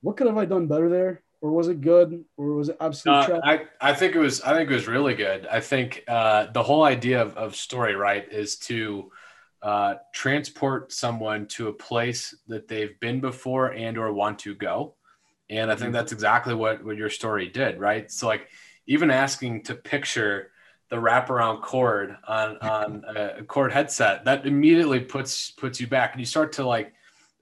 What 0.00 0.16
could 0.16 0.26
have 0.26 0.38
I 0.38 0.46
done 0.46 0.66
better 0.66 0.88
there?" 0.88 1.22
Or 1.44 1.50
was 1.50 1.68
it 1.68 1.82
good? 1.82 2.24
Or 2.38 2.54
was 2.54 2.70
it 2.70 2.78
absolute 2.80 3.28
Uh. 3.28 3.40
I, 3.44 3.66
I 3.78 3.92
think 3.92 4.14
it 4.14 4.18
was 4.18 4.40
I 4.40 4.54
think 4.56 4.70
it 4.70 4.74
was 4.74 4.88
really 4.88 5.14
good. 5.14 5.46
I 5.46 5.60
think 5.60 6.02
uh, 6.08 6.46
the 6.52 6.62
whole 6.62 6.84
idea 6.84 7.20
of, 7.20 7.36
of 7.36 7.54
story 7.54 7.94
right 7.94 8.26
is 8.32 8.56
to 8.70 9.12
uh, 9.60 9.96
transport 10.14 10.90
someone 10.90 11.46
to 11.48 11.68
a 11.68 11.72
place 11.72 12.34
that 12.48 12.66
they've 12.66 12.98
been 12.98 13.20
before 13.20 13.74
and 13.74 13.98
or 13.98 14.10
want 14.14 14.38
to 14.38 14.54
go. 14.54 14.94
And 15.50 15.70
I 15.70 15.76
think 15.76 15.90
Mhm. 15.90 15.98
that's 15.98 16.12
exactly 16.12 16.54
what, 16.54 16.82
what 16.82 16.96
your 16.96 17.10
story 17.10 17.48
did, 17.48 17.78
right? 17.78 18.10
So 18.10 18.26
like 18.26 18.48
even 18.86 19.10
asking 19.10 19.64
to 19.64 19.74
picture 19.74 20.50
the 20.88 20.96
wraparound 20.96 21.60
cord 21.60 22.16
on 22.26 22.56
on 22.58 23.04
a 23.16 23.44
cord 23.44 23.70
headset 23.70 24.24
that 24.24 24.46
immediately 24.46 25.00
puts 25.00 25.50
puts 25.50 25.78
you 25.78 25.88
back 25.88 26.12
and 26.12 26.20
you 26.20 26.26
start 26.26 26.52
to 26.52 26.64
like 26.66 26.94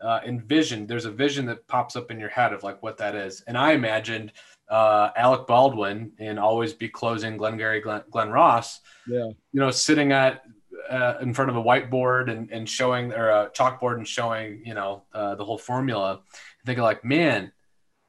uh, 0.02 0.20
envision 0.26 0.86
there's 0.86 1.04
a 1.04 1.10
vision 1.10 1.46
that 1.46 1.66
pops 1.68 1.96
up 1.96 2.10
in 2.10 2.18
your 2.18 2.28
head 2.28 2.52
of 2.52 2.62
like 2.62 2.82
what 2.82 2.96
that 2.98 3.14
is. 3.14 3.42
And 3.46 3.56
i 3.56 3.72
imagined 3.72 4.32
uh, 4.68 5.10
alec 5.16 5.46
baldwin 5.46 6.12
in 6.18 6.38
always 6.38 6.72
be 6.72 6.88
closing 6.88 7.36
glengarry 7.36 7.80
glenn, 7.80 8.02
Glen 8.10 8.30
ross 8.30 8.80
yeah, 9.06 9.26
you 9.26 9.60
know 9.60 9.70
sitting 9.70 10.12
at 10.12 10.42
uh, 10.90 11.14
in 11.20 11.34
front 11.34 11.50
of 11.50 11.56
a 11.56 11.62
whiteboard 11.62 12.30
and, 12.30 12.50
and 12.50 12.68
showing 12.68 13.12
or 13.12 13.28
a 13.28 13.50
chalkboard 13.50 13.96
and 13.96 14.08
showing 14.08 14.62
you 14.64 14.74
know 14.74 15.02
uh, 15.14 15.34
the 15.34 15.44
whole 15.44 15.58
formula. 15.58 16.20
Thinking 16.64 16.82
like 16.82 17.04
man 17.04 17.52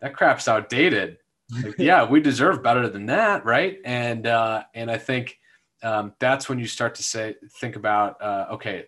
that 0.02 0.14
crap's 0.14 0.48
outdated. 0.48 1.18
Like, 1.50 1.76
yeah, 1.78 2.08
we 2.08 2.20
deserve 2.20 2.62
better 2.62 2.90
than 2.90 3.08
that, 3.08 3.46
right? 3.46 3.78
And 3.86 4.28
uh, 4.28 4.64
and 4.74 4.92
I 4.92 4.98
think 4.98 5.40
um, 5.82 6.14
that's 6.20 6.48
when 6.50 6.60
you 6.60 6.68
start 6.68 6.96
to 6.96 7.04
say 7.04 7.36
think 7.60 7.76
about 7.76 8.22
uh, 8.22 8.48
okay, 8.52 8.86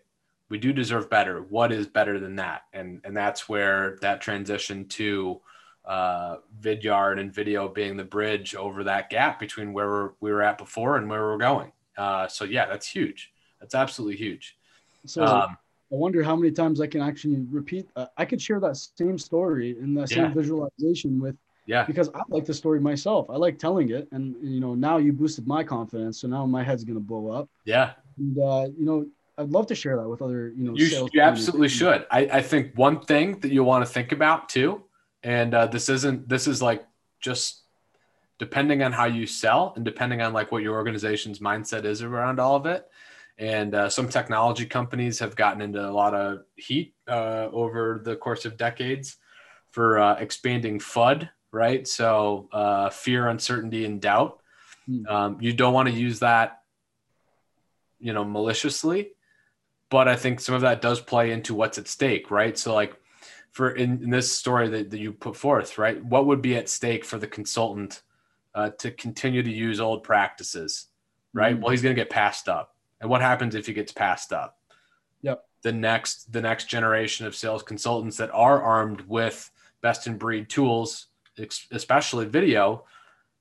we 0.50 0.58
do 0.58 0.72
deserve 0.74 1.10
better. 1.10 1.42
What 1.42 1.72
is 1.72 1.88
better 1.88 2.20
than 2.20 2.36
that? 2.38 2.64
And 2.74 3.02
and 3.04 3.16
that's 3.16 3.50
where 3.50 3.98
that 4.02 4.22
transition 4.22 4.88
to 4.90 5.42
uh, 5.86 6.38
Vidyard 6.62 7.20
and 7.20 7.34
video 7.34 7.68
being 7.68 7.98
the 7.98 8.04
bridge 8.04 8.56
over 8.56 8.84
that 8.86 9.10
gap 9.10 9.40
between 9.40 9.72
where 9.74 9.88
we're, 9.88 10.10
we 10.20 10.32
were 10.32 10.42
at 10.42 10.58
before 10.58 10.98
and 10.98 11.10
where 11.10 11.22
we're 11.24 11.38
going. 11.38 11.72
Uh, 11.98 12.28
so 12.28 12.44
yeah, 12.44 12.66
that's 12.66 12.88
huge. 12.88 13.32
That's 13.60 13.76
absolutely 13.76 14.18
huge. 14.18 14.58
so 15.06 15.24
Um, 15.26 15.58
I 15.92 15.96
wonder 15.96 16.24
how 16.24 16.36
many 16.36 16.52
times 16.52 16.82
I 16.82 16.88
can 16.88 17.02
actually 17.02 17.46
repeat. 17.52 17.88
Uh, 17.96 18.08
I 18.18 18.26
could 18.26 18.42
share 18.42 18.60
that 18.60 18.76
same 18.76 19.18
story 19.18 19.78
and 19.80 19.96
that 19.98 20.10
same 20.10 20.18
Yeah. 20.24 20.34
visualization 20.34 21.20
with 21.20 21.36
yeah, 21.68 21.86
because 21.86 22.10
I 22.14 22.22
like 22.30 22.46
the 22.46 22.54
story 22.54 22.80
myself. 22.80 23.28
I 23.30 23.38
like 23.38 23.58
telling 23.58 23.90
it, 23.90 24.08
and 24.12 24.36
you 24.42 24.60
know 24.60 24.76
now 24.76 24.98
you 24.98 25.14
boosted 25.14 25.48
my 25.48 25.64
confidence, 25.64 26.22
so 26.22 26.28
now 26.28 26.46
my 26.46 26.64
head's 26.64 26.84
gonna 26.84 27.00
blow 27.00 27.30
up. 27.32 27.50
yeah. 27.66 27.94
And 28.18 28.38
uh, 28.38 28.68
you 28.78 28.86
know 28.86 29.06
I'd 29.38 29.50
love 29.50 29.68
to 29.68 29.76
share 29.76 29.98
that 29.98 30.08
with 30.08 30.22
other 30.22 30.50
you 30.50 30.66
know. 30.66 30.76
You, 30.76 30.88
sales 30.88 31.10
you 31.14 31.22
absolutely 31.22 31.68
should. 31.68 32.06
I, 32.10 32.22
I 32.32 32.42
think 32.42 32.72
one 32.76 33.02
thing 33.02 33.40
that 33.42 33.52
you 33.52 33.64
want 33.64 33.86
to 33.86 33.92
think 33.92 34.12
about 34.12 34.50
too, 34.50 34.84
and 35.24 35.54
uh, 35.54 35.68
this 35.68 35.90
isn't 35.90 36.30
this 36.30 36.48
is 36.48 36.62
like 36.62 36.86
just 37.20 37.64
depending 38.38 38.84
on 38.84 38.92
how 38.92 39.06
you 39.06 39.26
sell 39.26 39.74
and 39.76 39.84
depending 39.84 40.22
on 40.22 40.34
like 40.34 40.52
what 40.52 40.64
your 40.64 40.76
organization's 40.76 41.40
mindset 41.40 41.86
is 41.86 42.02
around 42.02 42.40
all 42.40 42.56
of 42.56 42.66
it. 42.66 42.86
And 43.38 43.76
uh, 43.76 43.90
some 43.90 44.08
technology 44.08 44.66
companies 44.66 45.20
have 45.20 45.36
gotten 45.36 45.62
into 45.62 45.86
a 45.86 45.92
lot 45.92 46.14
of 46.14 46.44
heat 46.56 46.96
uh, 47.08 47.50
over 47.52 48.02
the 48.04 48.16
course 48.16 48.46
of 48.46 48.56
decades 48.56 49.18
for 49.72 50.00
uh, 50.00 50.16
expanding 50.16 50.80
FUD, 50.80 51.30
right? 51.52 51.86
So 51.86 52.48
uh, 52.54 52.90
fear, 52.90 53.28
uncertainty, 53.28 53.84
and 53.84 54.02
doubt. 54.02 54.40
Hmm. 54.86 55.08
Um, 55.08 55.38
you 55.42 55.52
don't 55.52 55.74
want 55.74 55.90
to 55.90 55.94
use 55.94 56.20
that, 56.20 56.62
you 58.00 58.14
know, 58.14 58.24
maliciously 58.24 59.12
but 59.96 60.10
I 60.10 60.18
think 60.18 60.42
some 60.42 60.56
of 60.56 60.60
that 60.60 60.82
does 60.82 61.00
play 61.00 61.32
into 61.32 61.56
what's 61.56 61.78
at 61.78 61.88
stake, 61.88 62.30
right? 62.30 62.58
So, 62.58 62.76
like 62.76 63.00
for 63.52 63.72
in, 63.72 64.04
in 64.04 64.10
this 64.10 64.30
story 64.30 64.68
that, 64.68 64.90
that 64.92 65.00
you 65.00 65.14
put 65.14 65.38
forth, 65.38 65.78
right? 65.78 66.04
What 66.04 66.26
would 66.26 66.42
be 66.42 66.58
at 66.58 66.68
stake 66.68 67.06
for 67.06 67.18
the 67.18 67.28
consultant 67.28 68.02
uh, 68.54 68.72
to 68.80 68.92
continue 68.92 69.42
to 69.42 69.50
use 69.50 69.80
old 69.80 70.04
practices, 70.04 70.88
right? 71.32 71.56
Mhm. 71.56 71.62
Well, 71.62 71.72
he's 71.72 71.82
going 71.82 71.96
to 71.96 72.02
get 72.02 72.10
passed 72.10 72.50
up, 72.50 72.76
and 73.00 73.10
what 73.10 73.22
happens 73.22 73.56
if 73.56 73.68
he 73.68 73.72
gets 73.72 73.94
passed 73.94 74.34
up? 74.34 74.60
Yep. 75.22 75.46
The 75.62 75.72
next 75.72 76.30
the 76.34 76.42
next 76.42 76.66
generation 76.66 77.26
of 77.26 77.34
sales 77.34 77.64
consultants 77.64 78.18
that 78.18 78.32
are 78.34 78.62
armed 78.62 79.00
with 79.08 79.50
best 79.80 80.08
in 80.08 80.18
breed 80.18 80.50
tools, 80.50 81.08
especially 81.72 82.26
video, 82.26 82.84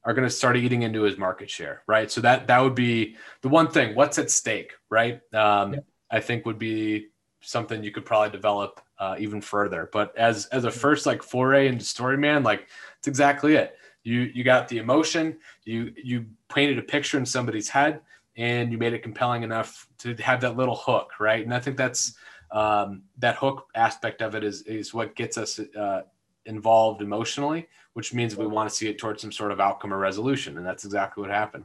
are 0.04 0.14
going 0.14 0.28
to 0.28 0.30
start 0.30 0.56
eating 0.56 0.82
into 0.82 1.02
his 1.02 1.18
market 1.18 1.50
share, 1.50 1.82
right? 1.88 2.12
So 2.12 2.20
that 2.20 2.46
that 2.46 2.60
would 2.60 2.76
be 2.76 3.16
the 3.40 3.48
one 3.48 3.72
thing. 3.72 3.96
What's 3.96 4.20
at 4.20 4.30
stake, 4.30 4.74
right? 4.88 5.20
Um, 5.34 5.74
Yep. 5.74 5.84
I 6.14 6.20
think 6.20 6.46
would 6.46 6.60
be 6.60 7.08
something 7.40 7.82
you 7.82 7.90
could 7.90 8.06
probably 8.06 8.30
develop 8.30 8.80
uh, 9.00 9.16
even 9.18 9.40
further. 9.40 9.90
But 9.92 10.16
as 10.16 10.46
as 10.46 10.64
a 10.64 10.70
first 10.70 11.06
like 11.06 11.24
foray 11.24 11.66
into 11.66 11.84
story 11.84 12.16
man, 12.16 12.44
like 12.44 12.68
it's 12.98 13.08
exactly 13.08 13.56
it. 13.56 13.76
You 14.04 14.30
you 14.32 14.44
got 14.44 14.68
the 14.68 14.78
emotion, 14.78 15.38
you 15.64 15.92
you 15.96 16.26
painted 16.48 16.78
a 16.78 16.82
picture 16.82 17.18
in 17.18 17.26
somebody's 17.26 17.68
head, 17.68 18.00
and 18.36 18.70
you 18.70 18.78
made 18.78 18.92
it 18.92 19.02
compelling 19.02 19.42
enough 19.42 19.88
to 19.98 20.14
have 20.16 20.40
that 20.42 20.56
little 20.56 20.76
hook, 20.76 21.18
right? 21.18 21.44
And 21.44 21.52
I 21.52 21.58
think 21.58 21.76
that's 21.76 22.14
um, 22.52 23.02
that 23.18 23.34
hook 23.34 23.66
aspect 23.74 24.22
of 24.22 24.36
it 24.36 24.44
is 24.44 24.62
is 24.62 24.94
what 24.94 25.16
gets 25.16 25.36
us 25.36 25.58
uh, 25.58 26.02
involved 26.46 27.02
emotionally, 27.02 27.66
which 27.94 28.14
means 28.14 28.36
we 28.36 28.46
want 28.46 28.68
to 28.68 28.74
see 28.74 28.86
it 28.86 28.98
towards 28.98 29.20
some 29.20 29.32
sort 29.32 29.50
of 29.50 29.58
outcome 29.58 29.92
or 29.92 29.98
resolution, 29.98 30.58
and 30.58 30.64
that's 30.64 30.84
exactly 30.84 31.22
what 31.22 31.30
happened. 31.30 31.64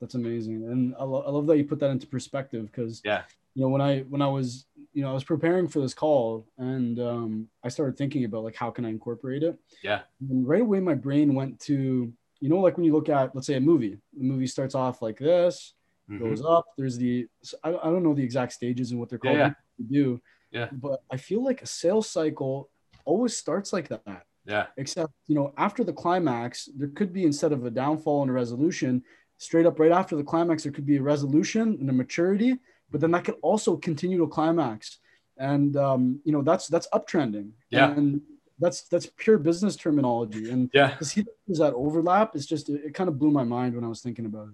That's 0.00 0.14
amazing, 0.14 0.62
and 0.70 0.94
I, 0.96 1.02
lo- 1.02 1.24
I 1.26 1.30
love 1.30 1.48
that 1.48 1.56
you 1.56 1.64
put 1.64 1.80
that 1.80 1.90
into 1.90 2.06
perspective 2.06 2.70
because 2.70 3.02
yeah, 3.04 3.22
you 3.54 3.62
know 3.62 3.68
when 3.68 3.80
I 3.80 4.00
when 4.00 4.22
I 4.22 4.28
was 4.28 4.66
you 4.92 5.02
know 5.02 5.10
I 5.10 5.14
was 5.14 5.24
preparing 5.24 5.68
for 5.68 5.80
this 5.80 5.94
call 5.94 6.46
and 6.58 6.98
um, 7.00 7.48
I 7.62 7.68
started 7.68 7.96
thinking 7.96 8.24
about 8.24 8.44
like 8.44 8.56
how 8.56 8.70
can 8.70 8.84
I 8.84 8.90
incorporate 8.90 9.42
it. 9.42 9.58
Yeah, 9.82 10.00
and 10.28 10.46
right 10.46 10.62
away 10.62 10.80
my 10.80 10.94
brain 10.94 11.34
went 11.34 11.60
to 11.60 12.12
you 12.40 12.48
know 12.48 12.58
like 12.58 12.76
when 12.76 12.84
you 12.84 12.92
look 12.92 13.08
at 13.08 13.34
let's 13.34 13.46
say 13.46 13.54
a 13.54 13.60
movie, 13.60 13.98
the 14.16 14.24
movie 14.24 14.46
starts 14.46 14.74
off 14.74 15.02
like 15.02 15.18
this, 15.18 15.74
mm-hmm. 16.10 16.22
goes 16.22 16.44
up. 16.44 16.66
There's 16.76 16.96
the 16.96 17.26
I, 17.62 17.70
I 17.70 17.84
don't 17.84 18.02
know 18.02 18.14
the 18.14 18.22
exact 18.22 18.52
stages 18.52 18.90
and 18.90 19.00
what 19.00 19.08
they're 19.08 19.18
called. 19.18 19.36
Yeah, 19.36 19.52
yeah. 19.78 19.86
do. 19.90 20.20
Yeah, 20.50 20.68
but 20.70 21.02
I 21.10 21.16
feel 21.16 21.42
like 21.42 21.62
a 21.62 21.66
sales 21.66 22.08
cycle 22.08 22.70
always 23.04 23.36
starts 23.36 23.72
like 23.72 23.88
that. 23.88 24.24
Yeah. 24.46 24.66
Except, 24.76 25.12
you 25.26 25.34
know, 25.34 25.54
after 25.56 25.84
the 25.84 25.92
climax, 25.92 26.68
there 26.76 26.88
could 26.88 27.12
be 27.12 27.24
instead 27.24 27.52
of 27.52 27.64
a 27.64 27.70
downfall 27.70 28.22
and 28.22 28.30
a 28.30 28.34
resolution, 28.34 29.02
straight 29.38 29.66
up 29.66 29.78
right 29.78 29.92
after 29.92 30.16
the 30.16 30.24
climax, 30.24 30.62
there 30.62 30.72
could 30.72 30.86
be 30.86 30.96
a 30.96 31.02
resolution 31.02 31.76
and 31.80 31.88
a 31.88 31.92
maturity, 31.92 32.56
but 32.94 33.00
then 33.00 33.10
that 33.10 33.24
could 33.24 33.34
also 33.42 33.76
continue 33.76 34.18
to 34.18 34.28
climax. 34.28 34.98
And 35.36 35.76
um, 35.76 36.20
you 36.24 36.30
know, 36.30 36.42
that's 36.42 36.68
that's 36.68 36.86
uptrending. 36.94 37.50
Yeah. 37.68 37.90
And 37.90 38.20
that's 38.60 38.82
that's 38.82 39.06
pure 39.16 39.36
business 39.36 39.74
terminology. 39.74 40.48
And 40.48 40.70
yeah, 40.72 40.90
to 40.90 41.04
see 41.04 41.26
that 41.48 41.74
overlap, 41.74 42.36
it's 42.36 42.46
just 42.46 42.68
it, 42.68 42.82
it, 42.84 42.94
kind 42.94 43.08
of 43.08 43.18
blew 43.18 43.32
my 43.32 43.42
mind 43.42 43.74
when 43.74 43.82
I 43.82 43.88
was 43.88 44.00
thinking 44.00 44.26
about 44.26 44.50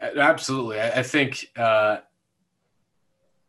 it. 0.00 0.16
Absolutely. 0.16 0.80
I, 0.80 1.00
I 1.00 1.02
think 1.02 1.50
uh 1.54 1.98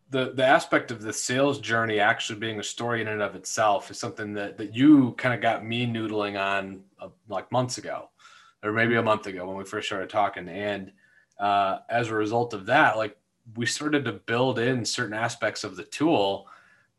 the 0.10 0.34
the 0.34 0.46
aspect 0.46 0.92
of 0.92 1.02
the 1.02 1.14
sales 1.14 1.62
journey 1.62 2.02
actually 2.02 2.38
being 2.38 2.60
a 2.60 2.64
story 2.64 3.00
in 3.00 3.08
and 3.08 3.22
of 3.22 3.34
itself 3.34 3.90
is 3.90 3.98
something 3.98 4.34
that 4.34 4.58
that 4.58 4.76
you 4.76 5.14
kind 5.14 5.36
of 5.36 5.40
got 5.40 5.66
me 5.66 5.88
noodling 5.88 6.38
on 6.38 6.82
uh, 7.00 7.08
like 7.30 7.50
months 7.50 7.78
ago 7.78 8.10
or 8.62 8.74
maybe 8.74 8.96
a 8.96 9.02
month 9.02 9.26
ago 9.28 9.48
when 9.48 9.56
we 9.56 9.64
first 9.64 9.88
started 9.88 10.10
talking 10.10 10.50
and 10.50 10.92
uh, 11.40 11.80
as 11.90 12.10
a 12.10 12.14
result 12.14 12.54
of 12.54 12.66
that 12.66 12.98
like 12.98 13.16
we 13.58 13.66
started 13.66 14.06
to 14.06 14.14
build 14.14 14.60
in 14.60 14.86
certain 14.86 15.14
aspects 15.14 15.64
of 15.64 15.76
the 15.76 15.84
tool 15.84 16.48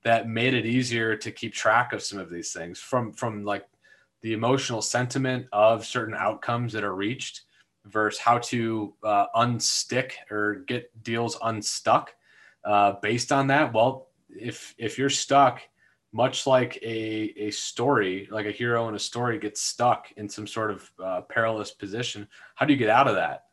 that 0.04 0.28
made 0.28 0.54
it 0.54 0.66
easier 0.66 1.16
to 1.16 1.30
keep 1.30 1.54
track 1.54 1.92
of 1.92 2.02
some 2.02 2.18
of 2.18 2.30
these 2.30 2.52
things 2.52 2.78
from 2.78 3.12
from 3.12 3.44
like 3.44 3.66
the 4.20 4.32
emotional 4.32 4.82
sentiment 4.82 5.46
of 5.52 5.86
certain 5.86 6.14
outcomes 6.14 6.72
that 6.72 6.84
are 6.84 6.94
reached 6.94 7.42
versus 7.84 8.20
how 8.20 8.38
to 8.38 8.94
uh, 9.04 9.26
unstick 9.36 10.12
or 10.30 10.64
get 10.66 10.90
deals 11.02 11.38
unstuck 11.42 12.12
uh, 12.64 12.92
based 13.00 13.32
on 13.32 13.46
that, 13.46 13.72
well, 13.72 14.08
if 14.28 14.74
if 14.78 14.98
you're 14.98 15.10
stuck, 15.10 15.60
much 16.12 16.46
like 16.46 16.78
a 16.82 17.32
a 17.36 17.50
story, 17.50 18.28
like 18.30 18.46
a 18.46 18.50
hero 18.50 18.88
in 18.88 18.94
a 18.94 18.98
story 18.98 19.38
gets 19.38 19.62
stuck 19.62 20.12
in 20.16 20.28
some 20.28 20.46
sort 20.46 20.70
of 20.70 20.90
uh, 21.02 21.20
perilous 21.22 21.70
position, 21.70 22.28
how 22.56 22.66
do 22.66 22.72
you 22.72 22.78
get 22.78 22.90
out 22.90 23.08
of 23.08 23.14
that? 23.14 23.44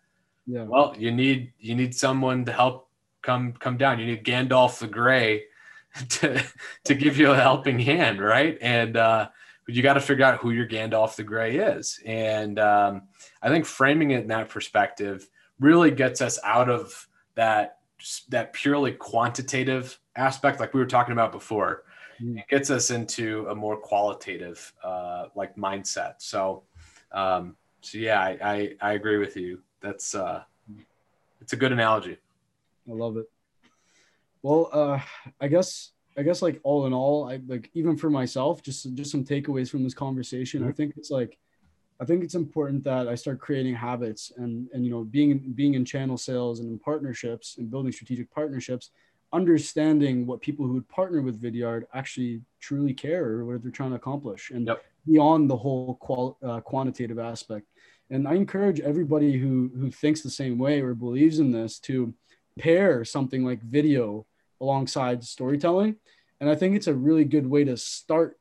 Yeah. 0.48 0.64
Well, 0.64 0.94
you 0.98 1.12
need 1.12 1.54
you 1.60 1.76
need 1.76 1.96
someone 1.96 2.46
to 2.46 2.52
help 2.52 2.90
come 3.26 3.54
come 3.54 3.78
down. 3.78 4.00
You 4.00 4.06
need 4.06 4.24
Gandalf 4.24 4.80
the 4.80 4.88
Grey 4.88 5.46
to 6.10 6.44
to 6.86 6.94
give 6.94 7.18
you 7.18 7.32
a 7.32 7.36
helping 7.36 7.80
hand, 7.80 8.22
right? 8.22 8.58
And 8.62 8.96
uh, 8.96 9.30
you 9.68 9.82
got 9.82 9.94
to 9.96 10.02
figure 10.02 10.26
out 10.26 10.40
who 10.40 10.52
your 10.52 10.68
Gandalf 10.68 11.16
the 11.16 11.24
Grey 11.24 11.58
is. 11.58 12.00
And 12.06 12.60
um, 12.60 13.04
I 13.42 13.50
think 13.50 13.66
framing 13.66 14.12
it 14.12 14.22
in 14.22 14.28
that 14.28 14.50
perspective 14.50 15.28
really 15.60 15.92
gets 15.92 16.22
us 16.22 16.40
out 16.44 16.70
of 16.70 17.08
that 17.36 17.80
that 18.30 18.54
purely 18.54 18.92
quantitative 18.92 20.00
aspect, 20.16 20.60
like 20.60 20.74
we 20.74 20.80
were 20.80 20.86
talking 20.86 21.14
about 21.14 21.32
before, 21.32 21.84
mm. 22.22 22.38
it 22.38 22.48
gets 22.50 22.70
us 22.70 22.92
into 22.92 23.48
a 23.50 23.56
more 23.56 23.78
qualitative 23.78 24.74
uh, 24.84 25.28
like 25.34 25.56
mindset. 25.56 26.16
So, 26.20 26.64
um, 27.12 27.56
so 27.82 27.98
yeah, 27.98 28.20
I, 28.20 28.38
I, 28.42 28.72
I 28.82 28.94
agree 28.94 29.18
with 29.18 29.38
you. 29.38 29.62
That's 29.82 30.14
uh, 30.14 30.44
it's 31.42 31.54
a 31.54 31.58
good 31.58 31.72
analogy. 31.72 32.18
I 32.90 32.94
love 32.94 33.18
it. 33.18 33.26
Well, 34.42 34.70
uh, 34.72 35.00
I 35.42 35.48
guess 35.48 35.92
I 36.18 36.24
guess 36.24 36.42
like 36.42 36.60
all 36.64 36.86
in 36.86 36.94
all, 36.94 37.30
I 37.30 37.40
like 37.48 37.70
even 37.74 37.98
for 37.98 38.10
myself, 38.10 38.62
just 38.62 38.94
just 38.96 39.12
some 39.12 39.26
takeaways 39.26 39.70
from 39.70 39.84
this 39.84 39.94
conversation. 39.94 40.62
Mm-hmm. 40.62 40.70
I 40.70 40.74
think 40.74 40.94
it's 40.98 41.12
like 41.12 41.38
I 42.00 42.06
think 42.06 42.24
it's 42.24 42.36
important 42.36 42.84
that 42.84 43.08
I 43.08 43.16
start 43.16 43.40
creating 43.40 43.76
habits 43.76 44.32
and 44.38 44.68
and 44.74 44.86
you 44.86 44.92
know 44.92 45.04
being 45.04 45.54
being 45.56 45.74
in 45.74 45.86
channel 45.86 46.18
sales 46.18 46.60
and 46.60 46.70
in 46.70 46.80
partnerships 46.80 47.58
and 47.58 47.70
building 47.70 47.92
strategic 47.92 48.32
partnerships, 48.32 48.92
understanding 49.34 50.26
what 50.26 50.42
people 50.42 50.66
who 50.66 50.74
would 50.74 50.88
partner 50.90 51.22
with 51.22 51.42
Vidyard 51.42 51.84
actually 51.94 52.42
truly 52.60 52.94
care 52.94 53.26
or 53.26 53.46
what 53.46 53.62
they're 53.62 53.72
trying 53.72 53.92
to 53.92 53.98
accomplish, 53.98 54.52
and 54.52 54.68
yep. 54.68 54.84
beyond 55.06 55.50
the 55.50 55.58
whole 55.58 55.96
qual, 55.96 56.38
uh, 56.44 56.62
quantitative 56.62 57.20
aspect. 57.20 57.68
And 58.10 58.28
I 58.28 58.36
encourage 58.36 58.80
everybody 58.80 59.38
who 59.38 59.72
who 59.78 59.92
thinks 59.92 60.22
the 60.22 60.30
same 60.30 60.58
way 60.58 60.82
or 60.82 60.94
believes 60.94 61.40
in 61.40 61.52
this 61.52 61.80
to 61.80 62.14
pair 62.60 63.04
something 63.04 63.44
like 63.44 63.62
video 63.62 64.26
alongside 64.62 65.24
storytelling. 65.24 65.96
And 66.40 66.50
I 66.50 66.56
think 66.56 66.76
it's 66.76 66.88
a 66.88 66.94
really 66.94 67.26
good 67.26 67.48
way 67.48 67.64
to 67.64 67.78
start 67.78 68.38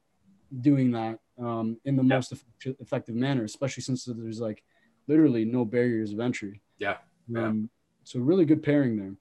doing 0.61 0.93
that 0.93 1.19
um, 1.39 1.79
in 1.85 1.97
the 1.97 2.03
yeah. 2.03 2.15
most 2.15 2.33
effective, 2.33 2.77
effective 2.81 3.15
manner, 3.15 3.45
especially 3.45 3.83
since 3.83 4.05
there's 4.05 4.41
like 4.41 4.62
literally 5.07 5.45
no 5.45 5.65
barriers 5.65 6.12
of 6.12 6.21
entry. 6.21 6.61
Yeah. 6.79 6.97
Um, 7.37 7.71
So 8.05 8.21
really 8.21 8.45
good 8.45 8.62
pairing 8.62 8.97
there. 8.97 9.15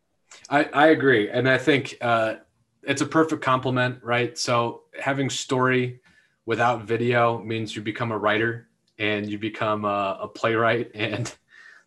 I, 0.50 0.64
I 0.74 0.88
agree. 0.88 1.30
And 1.30 1.48
I 1.48 1.58
think 1.58 1.98
uh, 2.02 2.36
it's 2.84 3.02
a 3.02 3.06
perfect 3.06 3.42
complement, 3.42 4.04
right? 4.04 4.38
So 4.38 4.84
having 5.00 5.30
story 5.30 6.02
without 6.46 6.84
video 6.84 7.40
means 7.40 7.76
you 7.76 7.82
become 7.82 8.12
a 8.12 8.18
writer 8.18 8.68
and 9.00 9.30
you 9.30 9.38
become 9.38 9.86
a, 9.86 10.20
a 10.22 10.28
playwright. 10.28 10.92
And 10.96 11.34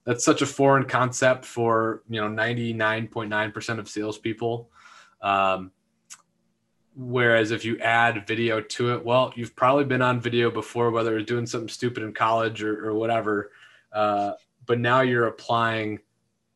that's 0.07 0.25
such 0.25 0.41
a 0.41 0.47
foreign 0.47 0.85
concept 0.85 1.45
for, 1.45 2.03
you 2.09 2.21
know, 2.21 2.29
99.9% 2.29 3.79
of 3.79 3.89
salespeople. 3.89 4.71
Um, 5.21 5.73
Whereas 6.99 7.51
if 7.51 7.63
you 7.63 7.79
add 7.81 8.27
video 8.27 8.63
to 8.63 8.95
it, 8.95 9.05
well, 9.05 9.31
you've 9.37 9.55
probably 9.55 9.85
been 9.85 10.01
on 10.01 10.19
video 10.19 10.51
before, 10.51 10.91
whether 10.91 11.19
it's 11.19 11.29
doing 11.29 11.45
something 11.45 11.69
stupid 11.69 12.03
in 12.03 12.15
college 12.15 12.63
or, 12.63 12.89
or 12.89 12.95
whatever. 12.95 13.53
Uh, 13.93 14.33
but 14.65 14.81
now 14.81 15.03
you're 15.03 15.27
applying 15.27 16.01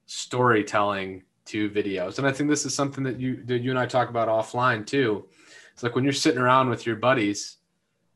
storytelling 0.07 1.25
to 1.45 1.69
videos. 1.69 2.17
And 2.17 2.27
I 2.27 2.33
think 2.33 2.49
this 2.49 2.65
is 2.65 2.75
something 2.75 3.05
that 3.05 3.21
you 3.21 3.43
that 3.45 3.59
you 3.59 3.69
and 3.69 3.79
I 3.79 3.85
talk 3.85 4.09
about 4.09 4.29
offline 4.29 4.87
too. 4.87 5.27
It's 5.75 5.83
like 5.83 5.95
when 5.95 6.05
you're 6.05 6.13
sitting 6.15 6.41
around 6.41 6.71
with 6.71 6.87
your 6.87 6.97
buddies, 6.97 7.59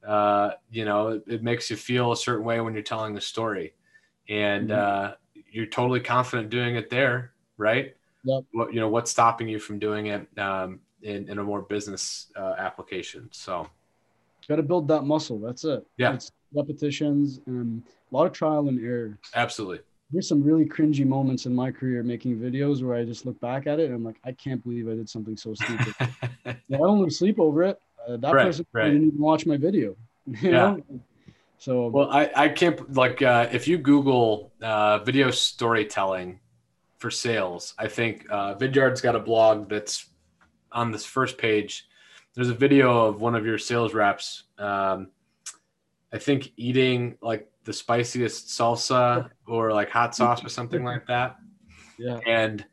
uh, 0.06 0.52
you 0.70 0.86
know, 0.86 1.08
it, 1.08 1.24
it, 1.26 1.42
makes 1.42 1.68
you 1.68 1.76
feel 1.76 2.12
a 2.12 2.16
certain 2.16 2.44
way 2.44 2.58
when 2.60 2.72
you're 2.72 2.82
telling 2.82 3.14
the 3.14 3.20
story. 3.20 3.74
And 4.30 4.70
mm-hmm. 4.70 5.10
uh, 5.10 5.14
you're 5.54 5.66
totally 5.66 6.00
confident 6.00 6.50
doing 6.50 6.74
it 6.74 6.90
there, 6.90 7.32
right? 7.56 7.94
Yep. 8.24 8.44
What 8.52 8.74
you 8.74 8.80
know, 8.80 8.88
what's 8.88 9.10
stopping 9.10 9.48
you 9.48 9.60
from 9.60 9.78
doing 9.78 10.06
it 10.06 10.26
um, 10.38 10.80
in, 11.02 11.28
in 11.28 11.38
a 11.38 11.44
more 11.44 11.62
business 11.62 12.32
uh, 12.36 12.54
application. 12.58 13.28
So, 13.30 13.68
got 14.48 14.56
to 14.56 14.62
build 14.62 14.88
that 14.88 15.02
muscle. 15.02 15.38
That's 15.38 15.64
it. 15.64 15.86
Yeah. 15.96 16.14
It's 16.14 16.32
repetitions 16.52 17.40
and 17.46 17.82
a 18.10 18.16
lot 18.16 18.26
of 18.26 18.32
trial 18.32 18.68
and 18.68 18.84
error. 18.84 19.16
Absolutely. 19.34 19.80
There's 20.10 20.28
some 20.28 20.42
really 20.42 20.64
cringy 20.64 21.06
moments 21.06 21.46
in 21.46 21.54
my 21.54 21.70
career 21.70 22.02
making 22.02 22.36
videos 22.38 22.82
where 22.82 22.96
I 22.96 23.04
just 23.04 23.24
look 23.24 23.40
back 23.40 23.66
at 23.66 23.78
it 23.80 23.86
and 23.86 23.94
I'm 23.94 24.04
like, 24.04 24.18
I 24.24 24.32
can't 24.32 24.62
believe 24.62 24.88
I 24.88 24.94
did 24.94 25.08
something 25.08 25.36
so 25.36 25.54
stupid. 25.54 25.94
I 26.46 26.56
don't 26.68 27.00
lose 27.00 27.18
sleep 27.18 27.38
over 27.38 27.62
it. 27.62 27.80
Uh, 28.06 28.16
that 28.18 28.34
right, 28.34 28.46
person 28.46 28.66
right. 28.72 28.90
didn't 28.90 29.08
even 29.08 29.20
watch 29.20 29.46
my 29.46 29.56
video. 29.56 29.96
You 30.26 30.52
yeah. 30.52 30.76
Know? 30.90 31.00
So 31.58 31.88
well, 31.88 32.10
I, 32.10 32.30
I 32.34 32.48
can't 32.48 32.92
like 32.94 33.22
uh, 33.22 33.48
if 33.52 33.66
you 33.66 33.78
Google 33.78 34.52
uh, 34.62 34.98
video 34.98 35.30
storytelling 35.30 36.40
for 36.98 37.10
sales, 37.10 37.74
I 37.78 37.88
think 37.88 38.26
uh, 38.30 38.54
Vidyard's 38.54 39.00
got 39.00 39.16
a 39.16 39.20
blog 39.20 39.68
that's 39.68 40.10
on 40.72 40.90
this 40.90 41.04
first 41.04 41.38
page, 41.38 41.86
there's 42.34 42.48
a 42.48 42.54
video 42.54 43.06
of 43.06 43.20
one 43.20 43.34
of 43.34 43.46
your 43.46 43.58
sales 43.58 43.94
reps. 43.94 44.44
Um, 44.58 45.08
I 46.12 46.18
think 46.18 46.52
eating 46.56 47.16
like 47.22 47.48
the 47.64 47.72
spiciest 47.72 48.48
salsa 48.48 49.30
or 49.46 49.72
like 49.72 49.90
hot 49.90 50.14
sauce 50.14 50.44
or 50.44 50.48
something 50.48 50.84
like 50.84 51.06
that. 51.06 51.36
Yeah. 51.98 52.18
And 52.26 52.64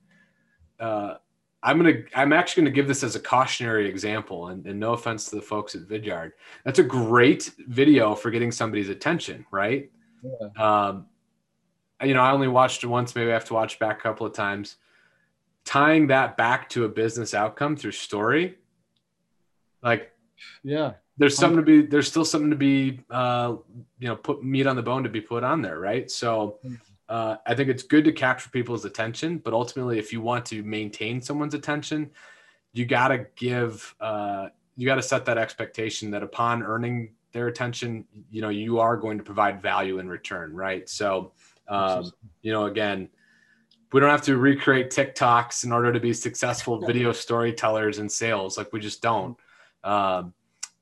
uh, 0.79 1.15
I'm 1.63 1.77
gonna 1.77 2.03
I'm 2.15 2.33
actually 2.33 2.63
gonna 2.63 2.75
give 2.75 2.87
this 2.87 3.03
as 3.03 3.15
a 3.15 3.19
cautionary 3.19 3.87
example, 3.87 4.47
and, 4.47 4.65
and 4.65 4.79
no 4.79 4.93
offense 4.93 5.29
to 5.29 5.35
the 5.35 5.41
folks 5.41 5.75
at 5.75 5.81
Vidyard. 5.81 6.31
That's 6.65 6.79
a 6.79 6.83
great 6.83 7.51
video 7.67 8.15
for 8.15 8.31
getting 8.31 8.51
somebody's 8.51 8.89
attention, 8.89 9.45
right? 9.51 9.91
Yeah. 10.23 10.87
Um, 10.87 11.05
you 12.03 12.15
know, 12.15 12.21
I 12.21 12.31
only 12.31 12.47
watched 12.47 12.83
it 12.83 12.87
once. 12.87 13.15
Maybe 13.15 13.29
I 13.29 13.33
have 13.33 13.45
to 13.45 13.53
watch 13.53 13.77
back 13.77 13.99
a 13.99 14.01
couple 14.01 14.25
of 14.25 14.33
times 14.33 14.77
tying 15.65 16.07
that 16.07 16.37
back 16.37 16.69
to 16.69 16.85
a 16.85 16.89
business 16.89 17.33
outcome 17.33 17.75
through 17.75 17.91
story, 17.91 18.57
like 19.83 20.11
yeah, 20.63 20.93
there's 21.17 21.37
something 21.37 21.57
to 21.57 21.63
be 21.63 21.81
there's 21.83 22.07
still 22.07 22.25
something 22.25 22.49
to 22.49 22.55
be 22.55 23.01
uh, 23.09 23.55
you 23.99 24.07
know 24.07 24.15
put 24.15 24.43
meat 24.43 24.67
on 24.67 24.75
the 24.75 24.81
bone 24.81 25.03
to 25.03 25.09
be 25.09 25.21
put 25.21 25.43
on 25.43 25.61
there, 25.61 25.79
right? 25.79 26.09
So. 26.09 26.59
Uh, 27.11 27.35
I 27.45 27.55
think 27.55 27.67
it's 27.67 27.83
good 27.83 28.05
to 28.05 28.13
capture 28.13 28.49
people's 28.49 28.85
attention, 28.85 29.39
but 29.39 29.53
ultimately, 29.53 29.99
if 29.99 30.13
you 30.13 30.21
want 30.21 30.45
to 30.45 30.63
maintain 30.63 31.21
someone's 31.21 31.53
attention, 31.53 32.09
you 32.71 32.85
got 32.85 33.09
to 33.09 33.25
give, 33.35 33.93
uh, 33.99 34.47
you 34.77 34.85
got 34.85 34.95
to 34.95 35.01
set 35.01 35.25
that 35.25 35.37
expectation 35.37 36.09
that 36.11 36.23
upon 36.23 36.63
earning 36.63 37.11
their 37.33 37.47
attention, 37.47 38.05
you 38.29 38.41
know, 38.41 38.47
you 38.47 38.79
are 38.79 38.95
going 38.95 39.17
to 39.17 39.25
provide 39.25 39.61
value 39.61 39.99
in 39.99 40.07
return, 40.07 40.55
right? 40.55 40.87
So, 40.87 41.33
um, 41.67 42.09
you 42.43 42.53
know, 42.53 42.67
again, 42.67 43.09
we 43.91 43.99
don't 43.99 44.09
have 44.09 44.21
to 44.21 44.37
recreate 44.37 44.89
TikToks 44.89 45.65
in 45.65 45.73
order 45.73 45.91
to 45.91 45.99
be 45.99 46.13
successful 46.13 46.79
video 46.87 47.11
storytellers 47.11 47.97
and 47.97 48.09
sales. 48.09 48.57
Like 48.57 48.71
we 48.71 48.79
just 48.79 49.01
don't. 49.01 49.35
Um, 49.83 50.33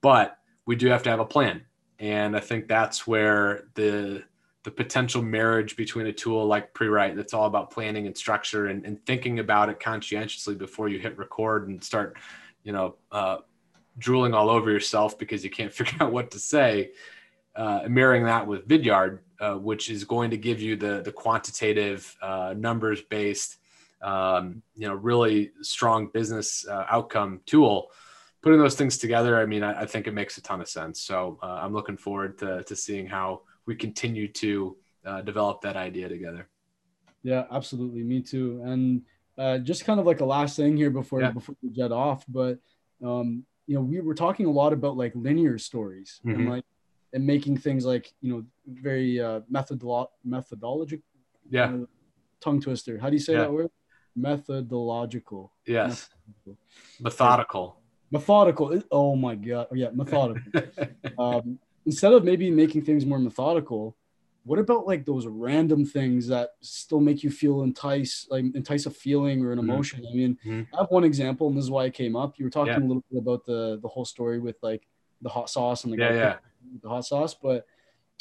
but 0.02 0.38
we 0.68 0.76
do 0.76 0.90
have 0.90 1.02
to 1.04 1.10
have 1.10 1.20
a 1.22 1.26
plan, 1.26 1.66
and 1.98 2.38
I 2.38 2.40
think 2.40 2.68
that's 2.68 3.08
where 3.08 3.64
the 3.74 4.24
the 4.64 4.72
potential 4.72 5.22
marriage 5.22 5.76
between 5.78 6.08
a 6.08 6.14
tool 6.14 6.46
like 6.46 6.74
Pre-Write 6.74 7.16
that's 7.16 7.34
all 7.34 7.46
about 7.46 7.72
planning 7.72 8.08
and 8.08 8.18
structure 8.18 8.68
and, 8.68 8.86
and 8.86 9.04
thinking 9.06 9.40
about 9.40 9.70
it 9.70 9.80
conscientiously 9.80 10.56
before 10.56 10.90
you 10.90 11.00
hit 11.00 11.18
record 11.18 11.70
and 11.70 11.82
start, 11.82 12.18
you 12.64 12.74
know, 12.74 12.96
uh, 13.12 13.38
drooling 13.98 14.34
all 14.34 14.50
over 14.50 14.70
yourself 14.70 15.18
because 15.18 15.44
you 15.44 15.50
can't 15.50 15.74
figure 15.80 16.04
out 16.04 16.12
what 16.12 16.32
to 16.32 16.40
say. 16.40 16.92
Uh, 17.56 17.84
marrying 17.88 18.26
that 18.26 18.46
with 18.48 18.68
Vidyard, 18.68 19.20
uh, 19.40 19.56
which 19.56 19.90
is 19.90 20.04
going 20.04 20.30
to 20.32 20.38
give 20.38 20.62
you 20.62 20.76
the 20.76 21.02
the 21.02 21.12
quantitative, 21.12 22.16
uh, 22.22 22.54
numbers 22.56 23.02
based, 23.02 23.58
um, 24.02 24.62
you 24.76 24.88
know, 24.88 24.94
really 24.94 25.52
strong 25.62 26.08
business 26.08 26.66
uh, 26.68 26.86
outcome 26.90 27.42
tool. 27.46 27.92
Putting 28.42 28.60
those 28.60 28.76
things 28.76 28.98
together, 28.98 29.38
I 29.38 29.46
mean, 29.46 29.64
I, 29.64 29.82
I, 29.82 29.86
think 29.86 30.08
it 30.08 30.14
makes 30.14 30.38
a 30.38 30.42
ton 30.42 30.62
of 30.62 30.70
sense. 30.70 31.02
So 31.02 31.38
uh, 31.44 31.60
I'm 31.62 31.74
looking 31.74 31.98
forward 31.98 32.38
to 32.38 32.64
to 32.64 32.76
seeing 32.76 33.08
how 33.08 33.42
we 33.70 33.76
continue 33.76 34.28
to 34.28 34.76
uh, 35.06 35.22
develop 35.22 35.62
that 35.62 35.78
idea 35.78 36.10
together. 36.10 36.50
Yeah, 37.22 37.44
absolutely. 37.52 38.04
Me 38.04 38.20
too. 38.20 38.62
And 38.66 39.04
uh, 39.38 39.60
just 39.60 39.86
kind 39.86 40.00
of 40.00 40.08
like 40.08 40.22
a 40.22 40.26
last 40.26 40.56
thing 40.58 40.76
here 40.76 40.90
before 40.90 41.22
yeah. 41.22 41.32
before 41.32 41.56
we 41.62 41.70
jet 41.70 41.92
off, 41.92 42.26
but 42.28 42.58
um, 43.06 43.46
you 43.68 43.76
know, 43.76 43.82
we 43.82 44.02
were 44.02 44.16
talking 44.16 44.48
a 44.48 44.52
lot 44.52 44.74
about 44.74 44.98
like 44.98 45.14
linear 45.14 45.60
stories 45.60 46.20
mm-hmm. 46.26 46.40
and 46.40 46.50
like 46.50 46.66
and 47.14 47.24
making 47.24 47.58
things 47.58 47.86
like 47.86 48.12
you 48.22 48.32
know 48.32 48.44
very 48.66 49.22
uh, 49.22 49.42
methodolo- 49.54 50.14
methodological. 50.26 51.06
Yeah. 51.48 51.66
Uh, 51.66 51.86
tongue 52.42 52.60
twister. 52.60 52.98
How 52.98 53.10
do 53.12 53.16
you 53.16 53.22
say 53.22 53.34
yeah. 53.34 53.42
that 53.42 53.54
word? 53.54 53.70
Methodological. 54.16 55.54
Yes. 55.68 56.10
Methodical. 57.00 57.80
Methodical. 58.10 58.82
Oh 58.90 59.16
my 59.16 59.36
god. 59.36 59.68
Yeah, 59.74 59.90
methodical. 59.94 60.64
um, 61.20 61.60
instead 61.90 62.14
of 62.14 62.24
maybe 62.24 62.52
making 62.52 62.84
things 62.84 63.04
more 63.04 63.18
methodical, 63.18 63.98
what 64.44 64.60
about 64.60 64.86
like 64.86 65.06
those 65.06 65.26
random 65.26 65.86
things 65.86 66.28
that 66.28 66.52
still 66.62 67.00
make 67.00 67.24
you 67.24 67.32
feel 67.32 67.64
entice, 67.64 68.28
like 68.30 68.46
entice 68.54 68.86
a 68.86 68.92
feeling 68.92 69.44
or 69.44 69.52
an 69.52 69.58
mm-hmm. 69.58 69.72
emotion? 69.72 70.00
Mm-hmm. 70.02 70.14
I 70.14 70.16
mean, 70.16 70.38
mm-hmm. 70.46 70.76
I 70.76 70.82
have 70.82 70.92
one 70.92 71.04
example, 71.04 71.48
and 71.48 71.58
this 71.58 71.64
is 71.64 71.72
why 71.72 71.86
it 71.86 71.96
came 71.96 72.16
up. 72.16 72.38
You 72.38 72.46
were 72.46 72.52
talking 72.52 72.74
yeah. 72.74 72.80
a 72.80 72.88
little 72.88 73.04
bit 73.12 73.20
about 73.20 73.44
the 73.44 73.80
the 73.82 73.88
whole 73.88 74.06
story 74.06 74.40
with 74.40 74.58
like 74.62 74.88
the 75.24 75.30
hot 75.30 75.50
sauce 75.50 75.84
and 75.84 75.92
the 75.92 75.98
yeah, 75.98 76.14
yeah. 76.14 76.36
the 76.84 76.90
hot 76.90 77.06
sauce, 77.06 77.34
but 77.34 77.66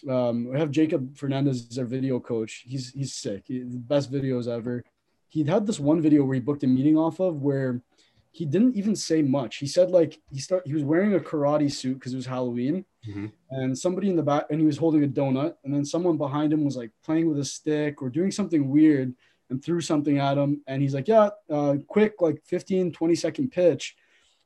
um, 0.08 0.48
we 0.50 0.58
have 0.58 0.70
Jacob 0.70 1.14
Fernandez 1.14 1.66
as 1.70 1.78
our 1.78 1.84
video 1.84 2.18
coach. 2.20 2.64
He's 2.66 2.90
he's 2.92 3.12
sick. 3.12 3.42
He, 3.46 3.58
the 3.60 3.76
best 3.76 4.10
videos 4.10 4.48
ever. 4.48 4.82
He 5.28 5.44
had 5.44 5.66
this 5.66 5.78
one 5.78 6.00
video 6.00 6.24
where 6.24 6.34
he 6.34 6.40
booked 6.40 6.64
a 6.64 6.66
meeting 6.66 6.96
off 6.96 7.20
of 7.20 7.42
where 7.42 7.82
he 8.30 8.44
didn't 8.44 8.76
even 8.76 8.94
say 8.94 9.22
much. 9.22 9.56
He 9.56 9.66
said 9.66 9.90
like 9.90 10.20
he 10.30 10.40
start 10.40 10.66
he 10.66 10.74
was 10.74 10.84
wearing 10.84 11.14
a 11.14 11.20
karate 11.20 11.70
suit 11.70 11.94
because 11.94 12.12
it 12.12 12.16
was 12.16 12.26
Halloween, 12.26 12.84
mm-hmm. 13.08 13.26
and 13.50 13.76
somebody 13.76 14.10
in 14.10 14.16
the 14.16 14.22
back 14.22 14.46
and 14.50 14.60
he 14.60 14.66
was 14.66 14.76
holding 14.76 15.04
a 15.04 15.08
donut, 15.08 15.54
and 15.64 15.74
then 15.74 15.84
someone 15.84 16.16
behind 16.16 16.52
him 16.52 16.64
was 16.64 16.76
like 16.76 16.90
playing 17.04 17.28
with 17.28 17.38
a 17.38 17.44
stick 17.44 18.02
or 18.02 18.10
doing 18.10 18.30
something 18.30 18.68
weird 18.68 19.14
and 19.50 19.64
threw 19.64 19.80
something 19.80 20.18
at 20.18 20.36
him, 20.36 20.60
and 20.66 20.82
he's 20.82 20.94
like, 20.94 21.08
yeah, 21.08 21.30
uh, 21.50 21.76
quick 21.86 22.20
like 22.20 22.42
15, 22.44 22.92
20 22.92 23.14
second 23.14 23.50
pitch, 23.50 23.96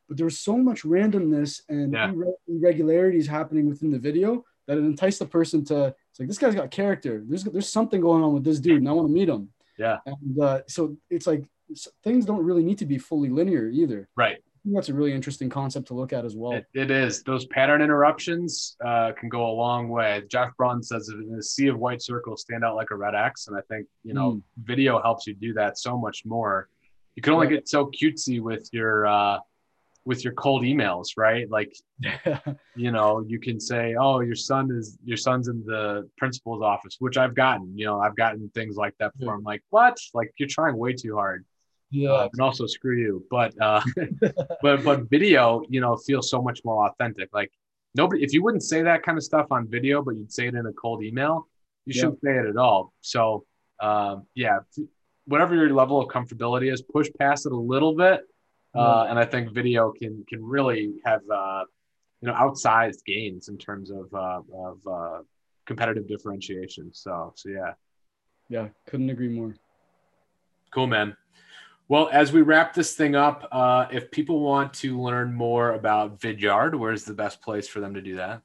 but 0.08 0.16
there 0.16 0.26
was 0.26 0.38
so 0.38 0.56
much 0.56 0.82
randomness 0.82 1.60
and 1.68 1.92
yeah. 1.92 2.12
irregularities 2.46 3.26
happening 3.26 3.68
within 3.68 3.90
the 3.90 3.98
video 3.98 4.44
that 4.66 4.78
it 4.78 4.84
enticed 4.84 5.18
the 5.18 5.26
person 5.26 5.64
to 5.64 5.94
it's 6.10 6.20
like 6.20 6.28
this 6.28 6.38
guy's 6.38 6.54
got 6.54 6.70
character. 6.70 7.22
There's 7.26 7.44
there's 7.44 7.68
something 7.68 8.00
going 8.00 8.22
on 8.22 8.34
with 8.34 8.44
this 8.44 8.60
dude, 8.60 8.78
and 8.78 8.88
I 8.88 8.92
want 8.92 9.08
to 9.08 9.12
meet 9.12 9.28
him. 9.28 9.48
Yeah. 9.78 9.98
And 10.04 10.38
uh, 10.40 10.60
so 10.68 10.96
it's 11.08 11.26
like 11.26 11.44
things 12.02 12.24
don't 12.24 12.44
really 12.44 12.62
need 12.62 12.78
to 12.78 12.86
be 12.86 12.98
fully 12.98 13.28
linear 13.28 13.68
either. 13.68 14.08
Right. 14.16 14.38
that's 14.64 14.88
a 14.88 14.94
really 14.94 15.12
interesting 15.12 15.48
concept 15.50 15.88
to 15.88 15.94
look 15.94 16.12
at 16.12 16.24
as 16.24 16.36
well. 16.36 16.52
it, 16.52 16.66
it 16.74 16.90
is. 16.90 17.22
Those 17.22 17.46
pattern 17.46 17.82
interruptions 17.82 18.76
uh, 18.84 19.12
can 19.18 19.28
go 19.28 19.46
a 19.46 19.52
long 19.52 19.88
way. 19.88 20.22
Jeff 20.28 20.56
Braun 20.56 20.82
says, 20.82 21.08
in 21.08 21.34
a 21.38 21.42
sea 21.42 21.68
of 21.68 21.78
white 21.78 22.02
circles, 22.02 22.42
stand 22.42 22.64
out 22.64 22.76
like 22.76 22.90
a 22.90 22.96
red 22.96 23.14
X. 23.14 23.48
And 23.48 23.56
I 23.56 23.60
think, 23.68 23.86
you 24.04 24.14
know, 24.14 24.32
mm. 24.32 24.42
video 24.62 25.00
helps 25.00 25.26
you 25.26 25.34
do 25.34 25.52
that 25.54 25.78
so 25.78 25.98
much 25.98 26.24
more. 26.24 26.68
You 27.16 27.22
can 27.22 27.34
only 27.34 27.48
get 27.48 27.68
so 27.68 27.86
cutesy 27.86 28.40
with 28.40 28.68
your, 28.72 29.06
uh, 29.06 29.38
with 30.04 30.24
your 30.24 30.32
cold 30.34 30.62
emails, 30.62 31.10
right? 31.16 31.48
Like, 31.50 31.76
you 32.76 32.90
know, 32.90 33.24
you 33.26 33.38
can 33.38 33.60
say, 33.60 33.94
"Oh, 33.98 34.20
your 34.20 34.34
son 34.34 34.70
is 34.72 34.98
your 35.04 35.16
son's 35.16 35.48
in 35.48 35.64
the 35.64 36.08
principal's 36.18 36.62
office," 36.62 36.96
which 36.98 37.16
I've 37.16 37.34
gotten. 37.34 37.76
You 37.76 37.86
know, 37.86 38.00
I've 38.00 38.16
gotten 38.16 38.48
things 38.50 38.76
like 38.76 38.94
that 38.98 39.16
before. 39.16 39.34
Yeah. 39.34 39.38
I'm 39.38 39.44
like, 39.44 39.62
"What? 39.70 39.96
Like, 40.14 40.32
you're 40.38 40.48
trying 40.48 40.76
way 40.76 40.92
too 40.92 41.14
hard." 41.14 41.44
Yeah, 41.92 42.10
uh, 42.10 42.28
and 42.32 42.40
also 42.40 42.66
screw 42.66 42.96
you. 42.96 43.24
But 43.30 43.54
uh, 43.60 43.82
but 44.62 44.82
but 44.82 45.10
video, 45.10 45.62
you 45.68 45.80
know, 45.80 45.96
feels 45.96 46.30
so 46.30 46.40
much 46.40 46.60
more 46.64 46.88
authentic. 46.88 47.28
Like 47.34 47.52
nobody, 47.94 48.24
if 48.24 48.32
you 48.32 48.42
wouldn't 48.42 48.62
say 48.62 48.82
that 48.82 49.02
kind 49.02 49.18
of 49.18 49.24
stuff 49.24 49.46
on 49.50 49.68
video, 49.68 50.02
but 50.02 50.16
you'd 50.16 50.32
say 50.32 50.46
it 50.46 50.54
in 50.54 50.64
a 50.66 50.72
cold 50.72 51.04
email, 51.04 51.46
you 51.84 51.92
shouldn't 51.92 52.20
say 52.24 52.30
it 52.30 52.46
at 52.46 52.56
all. 52.56 52.94
So 53.02 53.44
um, 53.80 54.26
yeah, 54.34 54.60
whatever 55.26 55.54
your 55.54 55.70
level 55.74 56.00
of 56.00 56.08
comfortability 56.08 56.72
is, 56.72 56.80
push 56.80 57.08
past 57.18 57.44
it 57.44 57.52
a 57.52 57.56
little 57.56 57.94
bit, 57.94 58.22
uh, 58.74 59.06
and 59.10 59.18
I 59.18 59.26
think 59.26 59.52
video 59.52 59.92
can 59.92 60.24
can 60.26 60.42
really 60.42 60.94
have 61.04 61.20
uh, 61.30 61.64
you 62.22 62.28
know 62.28 62.34
outsized 62.34 63.04
gains 63.04 63.48
in 63.50 63.58
terms 63.58 63.90
of 63.90 64.06
uh, 64.14 64.40
of 64.54 64.78
uh, 64.90 65.18
competitive 65.66 66.08
differentiation. 66.08 66.90
So 66.94 67.34
so 67.36 67.50
yeah, 67.50 67.74
yeah, 68.48 68.68
couldn't 68.86 69.10
agree 69.10 69.28
more. 69.28 69.54
Cool, 70.72 70.86
man. 70.86 71.14
Well, 71.92 72.08
as 72.10 72.32
we 72.32 72.40
wrap 72.40 72.72
this 72.72 72.94
thing 72.94 73.14
up, 73.14 73.46
uh, 73.52 73.84
if 73.92 74.10
people 74.10 74.40
want 74.40 74.72
to 74.76 74.98
learn 74.98 75.34
more 75.34 75.74
about 75.74 76.18
Vidyard, 76.18 76.74
where's 76.74 77.04
the 77.04 77.12
best 77.12 77.42
place 77.42 77.68
for 77.68 77.80
them 77.80 77.92
to 77.92 78.00
do 78.00 78.16
that? 78.16 78.40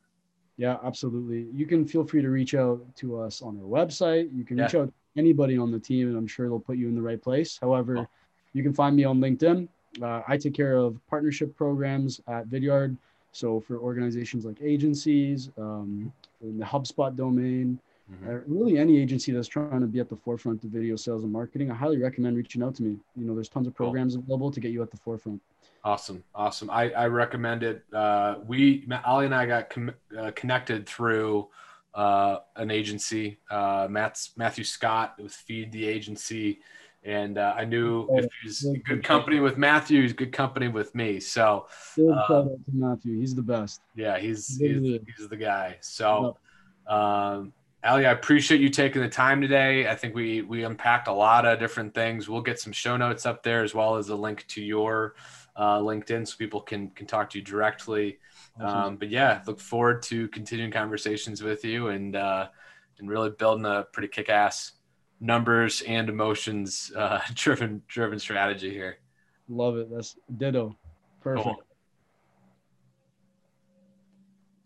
Yeah, 0.58 0.76
absolutely. 0.84 1.48
You 1.54 1.66
can 1.66 1.88
feel 1.88 2.06
free 2.06 2.22
to 2.22 2.30
reach 2.30 2.56
out 2.56 2.82
to 2.98 3.18
us 3.18 3.42
on 3.42 3.58
our 3.58 3.64
website. 3.64 4.36
You 4.36 4.44
can 4.44 4.58
yeah. 4.58 4.66
reach 4.66 4.76
out 4.76 4.88
to 4.88 4.94
anybody 5.16 5.58
on 5.58 5.72
the 5.72 5.80
team, 5.80 6.10
and 6.10 6.18
I'm 6.18 6.28
sure 6.28 6.50
they'll 6.50 6.60
put 6.60 6.76
you 6.76 6.90
in 6.90 6.96
the 6.96 7.02
right 7.02 7.22
place. 7.22 7.58
However, 7.58 7.96
cool. 7.96 8.10
you 8.52 8.64
can 8.64 8.74
find 8.74 8.98
me 8.98 9.06
on 9.06 9.22
LinkedIn. 9.22 9.70
Uh, 10.02 10.24
I 10.28 10.36
take 10.36 10.54
care 10.54 10.76
of 10.76 11.00
partnership 11.08 11.56
programs 11.56 12.20
at 12.28 12.50
Vidyard. 12.50 12.98
So 13.32 13.62
for 13.62 13.80
organizations 13.80 14.44
like 14.44 14.58
agencies, 14.62 15.52
um, 15.58 16.12
in 16.42 16.60
the 16.60 16.66
HubSpot 16.66 17.16
domain, 17.16 17.80
Mm-hmm. 18.12 18.30
Uh, 18.30 18.40
really, 18.48 18.78
any 18.78 18.98
agency 18.98 19.34
that's 19.34 19.48
trying 19.48 19.82
to 19.82 19.88
be 19.88 20.00
at 20.00 20.08
the 20.08 20.16
forefront 20.16 20.64
of 20.64 20.70
video 20.70 20.96
sales 20.96 21.24
and 21.24 21.32
marketing, 21.32 21.70
I 21.72 21.76
highly 21.76 21.98
recommend 21.98 22.38
reaching 22.38 22.64
out 22.64 22.76
to 22.76 22.84
me. 22.84 22.98
You 23.18 23.26
know, 23.26 23.36
there's 23.36 23.50
tons 23.50 23.68
of 23.68 23.76
programs 23.76 24.16
cool. 24.16 24.24
available 24.24 24.52
to 24.52 24.60
get 24.60 24.72
you 24.72 24.82
at 24.82 24.92
the 24.92 24.98
forefront. 24.98 25.42
Awesome, 25.84 26.24
awesome. 26.34 26.70
I, 26.70 26.90
I 26.92 27.08
recommend 27.08 27.64
it. 27.64 27.84
Uh, 27.94 28.36
we 28.46 28.88
Ali 29.06 29.26
and 29.26 29.36
I 29.36 29.46
got 29.46 29.70
com- 29.70 29.94
uh, 30.18 30.32
connected 30.36 30.88
through 30.88 31.50
uh, 31.94 32.40
an 32.56 32.72
agency, 32.72 33.40
uh, 33.50 33.88
Matt's 33.90 34.32
Matthew 34.38 34.64
Scott 34.64 35.16
with 35.22 35.34
Feed 35.34 35.72
the 35.74 35.86
Agency, 35.86 36.60
and 37.04 37.38
uh, 37.38 37.56
I 37.58 37.66
knew 37.66 38.08
oh, 38.10 38.20
if 38.20 38.28
he's 38.42 38.66
good 38.86 39.04
company 39.04 39.42
with 39.42 39.58
Matthew, 39.58 40.02
he's 40.02 40.14
good 40.14 40.32
company 40.32 40.70
with 40.70 40.96
me. 40.96 41.20
So, 41.20 41.68
Matthew. 42.72 43.20
He's 43.20 43.36
the 43.36 43.42
best. 43.42 43.82
Yeah, 43.96 44.18
he's 44.18 44.58
he's, 44.58 45.00
he's 45.18 45.28
the 45.28 45.38
guy. 45.38 45.78
So. 45.82 46.38
Um, 46.88 47.52
Ali, 47.88 48.06
I 48.06 48.12
appreciate 48.12 48.60
you 48.60 48.70
taking 48.70 49.02
the 49.02 49.08
time 49.10 49.40
today. 49.40 49.88
I 49.88 49.96
think 49.96 50.14
we 50.14 50.42
we 50.42 50.64
unpacked 50.64 51.08
a 51.08 51.14
lot 51.14 51.46
of 51.46 51.58
different 51.58 51.94
things. 51.94 52.28
We'll 52.28 52.42
get 52.42 52.60
some 52.60 52.74
show 52.74 52.98
notes 52.98 53.26
up 53.26 53.44
there 53.44 53.64
as 53.64 53.74
well 53.74 53.96
as 53.96 54.10
a 54.10 54.16
link 54.16 54.46
to 54.50 54.62
your 54.62 55.16
uh, 55.56 55.80
LinkedIn 55.80 56.28
so 56.28 56.36
people 56.38 56.62
can 56.62 56.90
can 56.90 57.08
talk 57.08 57.30
to 57.30 57.40
you 57.40 57.44
directly. 57.44 58.20
Awesome. 58.60 58.80
Um, 58.80 58.96
but 58.98 59.10
yeah, 59.10 59.42
look 59.48 59.60
forward 59.60 60.04
to 60.04 60.28
continuing 60.30 60.72
conversations 60.72 61.42
with 61.42 61.64
you 61.64 61.88
and 61.88 62.16
uh, 62.16 62.50
and 63.00 63.10
really 63.10 63.30
building 63.30 63.66
a 63.66 63.86
pretty 63.94 64.10
kick 64.10 64.30
ass 64.30 64.74
numbers 65.20 65.82
and 65.84 66.10
emotions 66.10 66.92
uh, 66.96 67.20
driven 67.34 67.82
driven 67.88 68.20
strategy 68.20 68.72
here. 68.72 68.98
Love 69.48 69.78
it. 69.78 69.90
That's 69.90 70.18
ditto. 70.38 70.76
Perfect. 71.22 71.46
Cool. 71.46 71.64